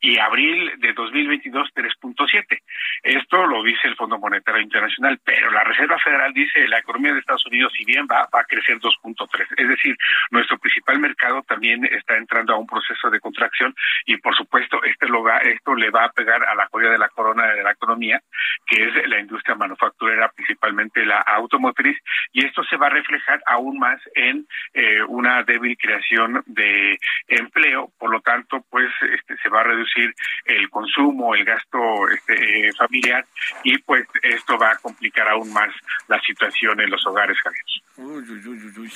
y 0.00 0.18
abril 0.18 0.72
de 0.78 0.92
2022 0.92 1.68
3.7. 1.74 2.60
Esto 3.02 3.46
lo 3.46 3.62
dice 3.62 3.88
el 3.88 3.96
Fondo 3.96 4.18
Monetario 4.18 4.60
Internacional, 4.60 5.20
pero 5.24 5.50
la 5.50 5.64
Reserva 5.64 5.98
Federal 5.98 6.32
dice 6.32 6.66
la 6.68 6.78
economía 6.78 7.12
de 7.12 7.20
Estados 7.20 7.46
Unidos, 7.46 7.72
si 7.76 7.84
bien 7.84 8.06
va, 8.10 8.28
va 8.34 8.40
a 8.40 8.44
crecer 8.44 8.78
2.3. 8.78 9.46
Es 9.56 9.68
decir, 9.68 9.96
nuestro 10.30 10.58
principal 10.58 10.98
mercado 10.98 11.42
también 11.42 11.84
está 11.84 12.16
entrando 12.16 12.54
a 12.54 12.58
un 12.58 12.66
proceso 12.66 13.10
de 13.10 13.20
contracción 13.20 13.74
y 14.06 14.16
por 14.16 14.36
supuesto 14.36 14.82
este 14.82 15.06
lo 15.08 15.22
va, 15.22 15.38
esto 15.38 15.74
le 15.74 15.90
va 15.90 16.04
a 16.04 16.12
pegar 16.12 16.44
a 16.44 16.54
la 16.54 16.66
joya 16.66 16.90
de 16.90 16.98
la 16.98 17.08
corona 17.08 17.46
de 17.46 17.62
la 17.62 17.72
economía, 17.72 18.20
que 18.66 18.82
es 18.82 19.08
la 19.08 19.20
industria 19.20 19.54
manufacturera, 19.54 20.30
principalmente 20.32 21.04
la 21.04 21.20
automotriz, 21.20 21.98
y 22.32 22.47
esto 22.48 22.62
se 22.64 22.76
va 22.76 22.86
a 22.86 22.90
reflejar 22.90 23.40
aún 23.46 23.78
más 23.78 24.00
en 24.14 24.46
eh, 24.74 25.02
una 25.08 25.42
débil 25.44 25.76
creación 25.76 26.42
de 26.46 26.98
empleo, 27.28 27.92
por 27.98 28.10
lo 28.10 28.20
tanto, 28.20 28.64
pues 28.70 28.88
este, 29.12 29.36
se 29.38 29.48
va 29.48 29.60
a 29.60 29.64
reducir 29.64 30.14
el 30.44 30.68
consumo, 30.70 31.34
el 31.34 31.44
gasto 31.44 31.78
este, 32.08 32.68
eh, 32.68 32.72
familiar 32.76 33.24
y 33.62 33.78
pues 33.78 34.06
esto 34.22 34.58
va 34.58 34.72
a 34.72 34.78
complicar 34.78 35.28
aún 35.28 35.52
más 35.52 35.70
la 36.08 36.20
situación 36.20 36.80
en 36.80 36.90
los 36.90 37.06
hogares, 37.06 37.38
Javier. 37.40 37.64
Uy, 37.96 38.24
uy, 38.30 38.48
uy, 38.48 38.74
uy. 38.78 38.92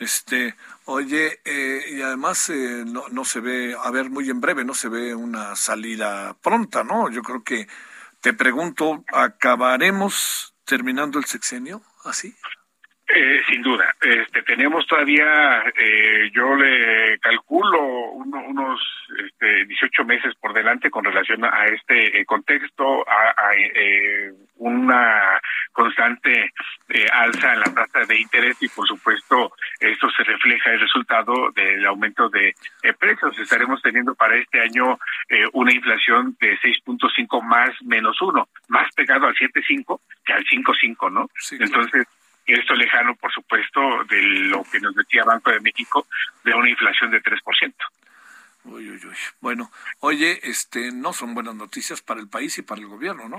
Este, 0.00 0.54
oye, 0.86 1.40
eh, 1.44 1.82
y 1.90 2.02
además 2.02 2.50
eh, 2.50 2.84
no, 2.86 3.08
no 3.10 3.24
se 3.24 3.40
ve, 3.40 3.76
a 3.80 3.90
ver, 3.90 4.10
muy 4.10 4.28
en 4.28 4.40
breve, 4.40 4.64
no 4.64 4.74
se 4.74 4.88
ve 4.88 5.14
una 5.14 5.54
salida 5.56 6.36
pronta, 6.42 6.82
¿no? 6.82 7.10
Yo 7.10 7.22
creo 7.22 7.44
que, 7.44 7.68
te 8.20 8.32
pregunto, 8.32 9.04
¿acabaremos 9.12 10.54
terminando 10.64 11.18
el 11.18 11.24
sexenio 11.24 11.82
así? 12.04 12.34
Eh, 13.12 13.40
sin 13.48 13.60
duda, 13.62 13.92
este, 14.00 14.42
tenemos 14.42 14.86
todavía, 14.86 15.64
eh, 15.76 16.30
yo 16.32 16.54
le 16.54 17.18
calculo 17.18 17.82
uno- 18.12 18.44
unos 18.46 18.80
este, 19.24 19.64
18 19.64 20.04
meses 20.04 20.34
por 20.36 20.52
delante 20.52 20.90
con 20.90 21.04
relación 21.04 21.44
a 21.44 21.64
este 21.66 22.20
eh, 22.20 22.24
contexto, 22.24 23.04
a, 23.08 23.30
a, 23.36 23.54
eh, 23.56 24.30
una 24.58 25.40
constante 25.72 26.52
eh, 26.90 27.06
alza 27.12 27.54
en 27.54 27.60
la 27.60 27.74
tasa 27.74 28.04
de 28.06 28.20
interés 28.20 28.56
y 28.62 28.68
por 28.68 28.86
supuesto 28.86 29.52
esto 29.80 30.08
se 30.10 30.22
refleja 30.22 30.70
el 30.70 30.80
resultado 30.80 31.50
del 31.52 31.84
aumento 31.86 32.28
de 32.28 32.54
precios. 32.98 33.36
Estaremos 33.38 33.82
teniendo 33.82 34.14
para 34.14 34.36
este 34.36 34.60
año 34.60 34.98
una 35.54 35.72
inflación 35.72 36.36
de 36.40 36.56
6.5 36.58 37.42
más 37.42 37.70
menos 37.82 38.20
uno, 38.20 38.48
más 38.68 38.92
pegado 38.94 39.26
al 39.26 39.34
7.5 39.34 40.00
que 40.24 40.32
al 40.32 40.44
5.5, 40.44 41.10
¿no? 41.10 41.28
Entonces 41.64 42.06
esto 42.54 42.74
lejano, 42.74 43.14
por 43.16 43.32
supuesto, 43.32 44.04
de 44.04 44.22
lo 44.22 44.64
que 44.64 44.80
nos 44.80 44.94
decía 44.94 45.24
Banco 45.24 45.50
de 45.50 45.60
México, 45.60 46.06
de 46.44 46.54
una 46.54 46.70
inflación 46.70 47.10
de 47.10 47.22
3%. 47.22 47.74
Uy, 48.64 48.90
uy, 48.90 49.00
uy. 49.04 49.16
Bueno, 49.40 49.70
oye, 50.00 50.40
este, 50.42 50.92
no 50.92 51.12
son 51.12 51.34
buenas 51.34 51.54
noticias 51.54 52.02
para 52.02 52.20
el 52.20 52.28
país 52.28 52.58
y 52.58 52.62
para 52.62 52.80
el 52.80 52.86
gobierno, 52.88 53.28
¿no? 53.28 53.38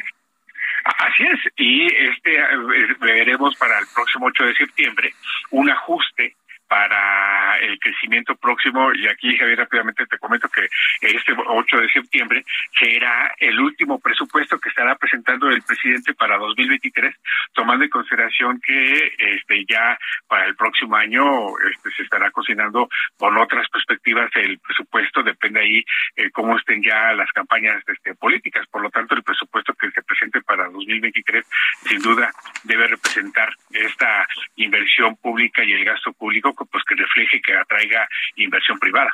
Así 0.84 1.24
es, 1.24 1.40
y 1.58 1.86
este 1.86 2.36
eh, 2.36 2.96
veremos 3.00 3.56
para 3.58 3.78
el 3.78 3.86
próximo 3.94 4.26
8 4.28 4.46
de 4.46 4.56
septiembre 4.56 5.14
un 5.52 5.70
ajuste 5.70 6.36
para 6.72 7.58
el 7.58 7.78
crecimiento 7.80 8.34
próximo. 8.38 8.94
Y 8.94 9.06
aquí, 9.06 9.36
Javier, 9.36 9.58
rápidamente 9.58 10.06
te 10.06 10.18
comento 10.18 10.48
que 10.48 10.70
este 11.02 11.34
8 11.36 11.78
de 11.78 11.92
septiembre 11.92 12.46
será 12.80 13.36
el 13.40 13.60
último 13.60 14.00
presupuesto 14.00 14.58
que 14.58 14.70
estará 14.70 14.96
presentando 14.96 15.50
el 15.50 15.62
presidente 15.64 16.14
para 16.14 16.38
2023, 16.38 17.14
tomando 17.52 17.84
en 17.84 17.90
consideración 17.90 18.62
que 18.62 19.14
este 19.18 19.66
ya 19.68 20.00
para 20.30 20.46
el 20.46 20.56
próximo 20.56 20.96
año 20.96 21.50
este, 21.60 21.92
se 21.92 22.04
estará 22.04 22.32
cocinando 22.32 22.88
con 23.18 23.38
otras 23.38 23.68
perspectivas 23.68 24.32
el 24.36 24.58
presupuesto, 24.60 25.24
depende 25.24 25.60
ahí 25.60 25.86
eh, 26.16 26.32
cómo 26.32 26.58
estén 26.58 26.82
ya 26.82 27.12
las 27.12 27.30
campañas 27.34 27.84
este, 27.86 28.16
políticas. 28.16 28.66
Por 28.68 28.82
lo 28.82 28.90
tanto, 28.90 29.14
el 29.14 29.24
presupuesto 29.24 29.74
que 29.74 29.92
se 29.92 30.04
presente 30.04 30.42
para 30.42 30.70
2023 30.70 31.46
sin 31.84 32.00
duda 32.00 32.32
debe 32.64 32.88
representar 32.88 33.50
esta 33.72 34.26
inversión 34.56 35.18
pública 35.18 35.66
y 35.66 35.74
el 35.74 35.84
gasto 35.84 36.14
público 36.14 36.56
pues 36.66 36.84
que 36.88 36.96
refleje 36.96 37.42
que 37.42 37.56
atraiga 37.56 38.08
inversión 38.36 38.80
privada. 38.80 39.14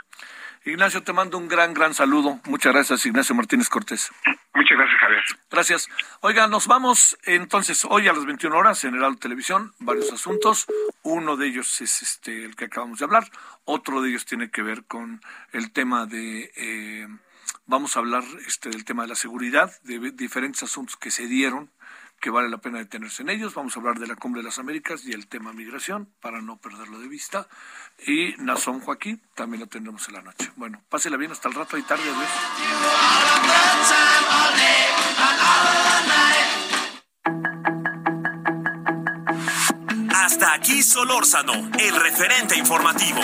Ignacio, 0.65 1.01
te 1.01 1.13
mando 1.13 1.37
un 1.37 1.47
gran, 1.47 1.73
gran 1.73 1.93
saludo. 1.93 2.41
Muchas 2.45 2.73
gracias, 2.73 3.05
Ignacio 3.05 3.33
Martínez 3.35 3.69
Cortés. 3.69 4.11
Muchas 4.53 4.77
gracias, 4.77 4.99
Javier. 4.99 5.23
Gracias. 5.49 5.89
Oiga, 6.21 6.47
nos 6.47 6.67
vamos 6.67 7.17
entonces 7.23 7.85
hoy 7.85 8.07
a 8.09 8.13
las 8.13 8.25
21 8.25 8.57
horas 8.57 8.83
en 8.83 8.95
el 8.95 9.19
Televisión, 9.19 9.71
varios 9.79 10.11
asuntos. 10.11 10.65
Uno 11.03 11.37
de 11.37 11.47
ellos 11.47 11.79
es 11.79 12.01
este 12.01 12.43
el 12.43 12.55
que 12.55 12.65
acabamos 12.65 12.99
de 12.99 13.05
hablar. 13.05 13.23
Otro 13.63 14.01
de 14.01 14.09
ellos 14.09 14.25
tiene 14.25 14.51
que 14.51 14.61
ver 14.61 14.83
con 14.85 15.21
el 15.53 15.71
tema 15.71 16.05
de 16.05 16.51
eh, 16.57 17.07
vamos 17.65 17.95
a 17.95 17.99
hablar 17.99 18.23
este 18.45 18.69
del 18.69 18.83
tema 18.83 19.03
de 19.03 19.09
la 19.09 19.15
seguridad, 19.15 19.71
de 19.83 20.11
diferentes 20.11 20.63
asuntos 20.63 20.97
que 20.97 21.11
se 21.11 21.27
dieron 21.27 21.69
que 22.19 22.29
vale 22.29 22.49
la 22.49 22.57
pena 22.57 22.79
detenerse 22.79 23.23
en 23.23 23.29
ellos. 23.29 23.53
Vamos 23.53 23.75
a 23.75 23.79
hablar 23.79 23.99
de 23.99 24.07
la 24.07 24.15
Cumbre 24.15 24.41
de 24.41 24.45
las 24.45 24.59
Américas 24.59 25.05
y 25.05 25.11
el 25.11 25.27
tema 25.27 25.53
migración, 25.53 26.09
para 26.21 26.41
no 26.41 26.57
perderlo 26.57 26.99
de 26.99 27.07
vista. 27.07 27.47
Y 28.05 28.35
Nazón 28.37 28.79
Joaquín, 28.79 29.21
también 29.35 29.61
lo 29.61 29.67
tendremos 29.67 30.07
en 30.07 30.15
la 30.15 30.21
noche. 30.21 30.51
Bueno, 30.55 30.81
pásela 30.89 31.17
bien 31.17 31.31
hasta 31.31 31.49
el 31.49 31.55
rato 31.55 31.77
y 31.77 31.83
tarde. 31.83 32.03
Adiós. 32.03 32.27
Hasta 40.13 40.53
aquí 40.53 40.83
Solórzano, 40.83 41.53
el 41.79 41.95
referente 41.95 42.57
informativo. 42.57 43.21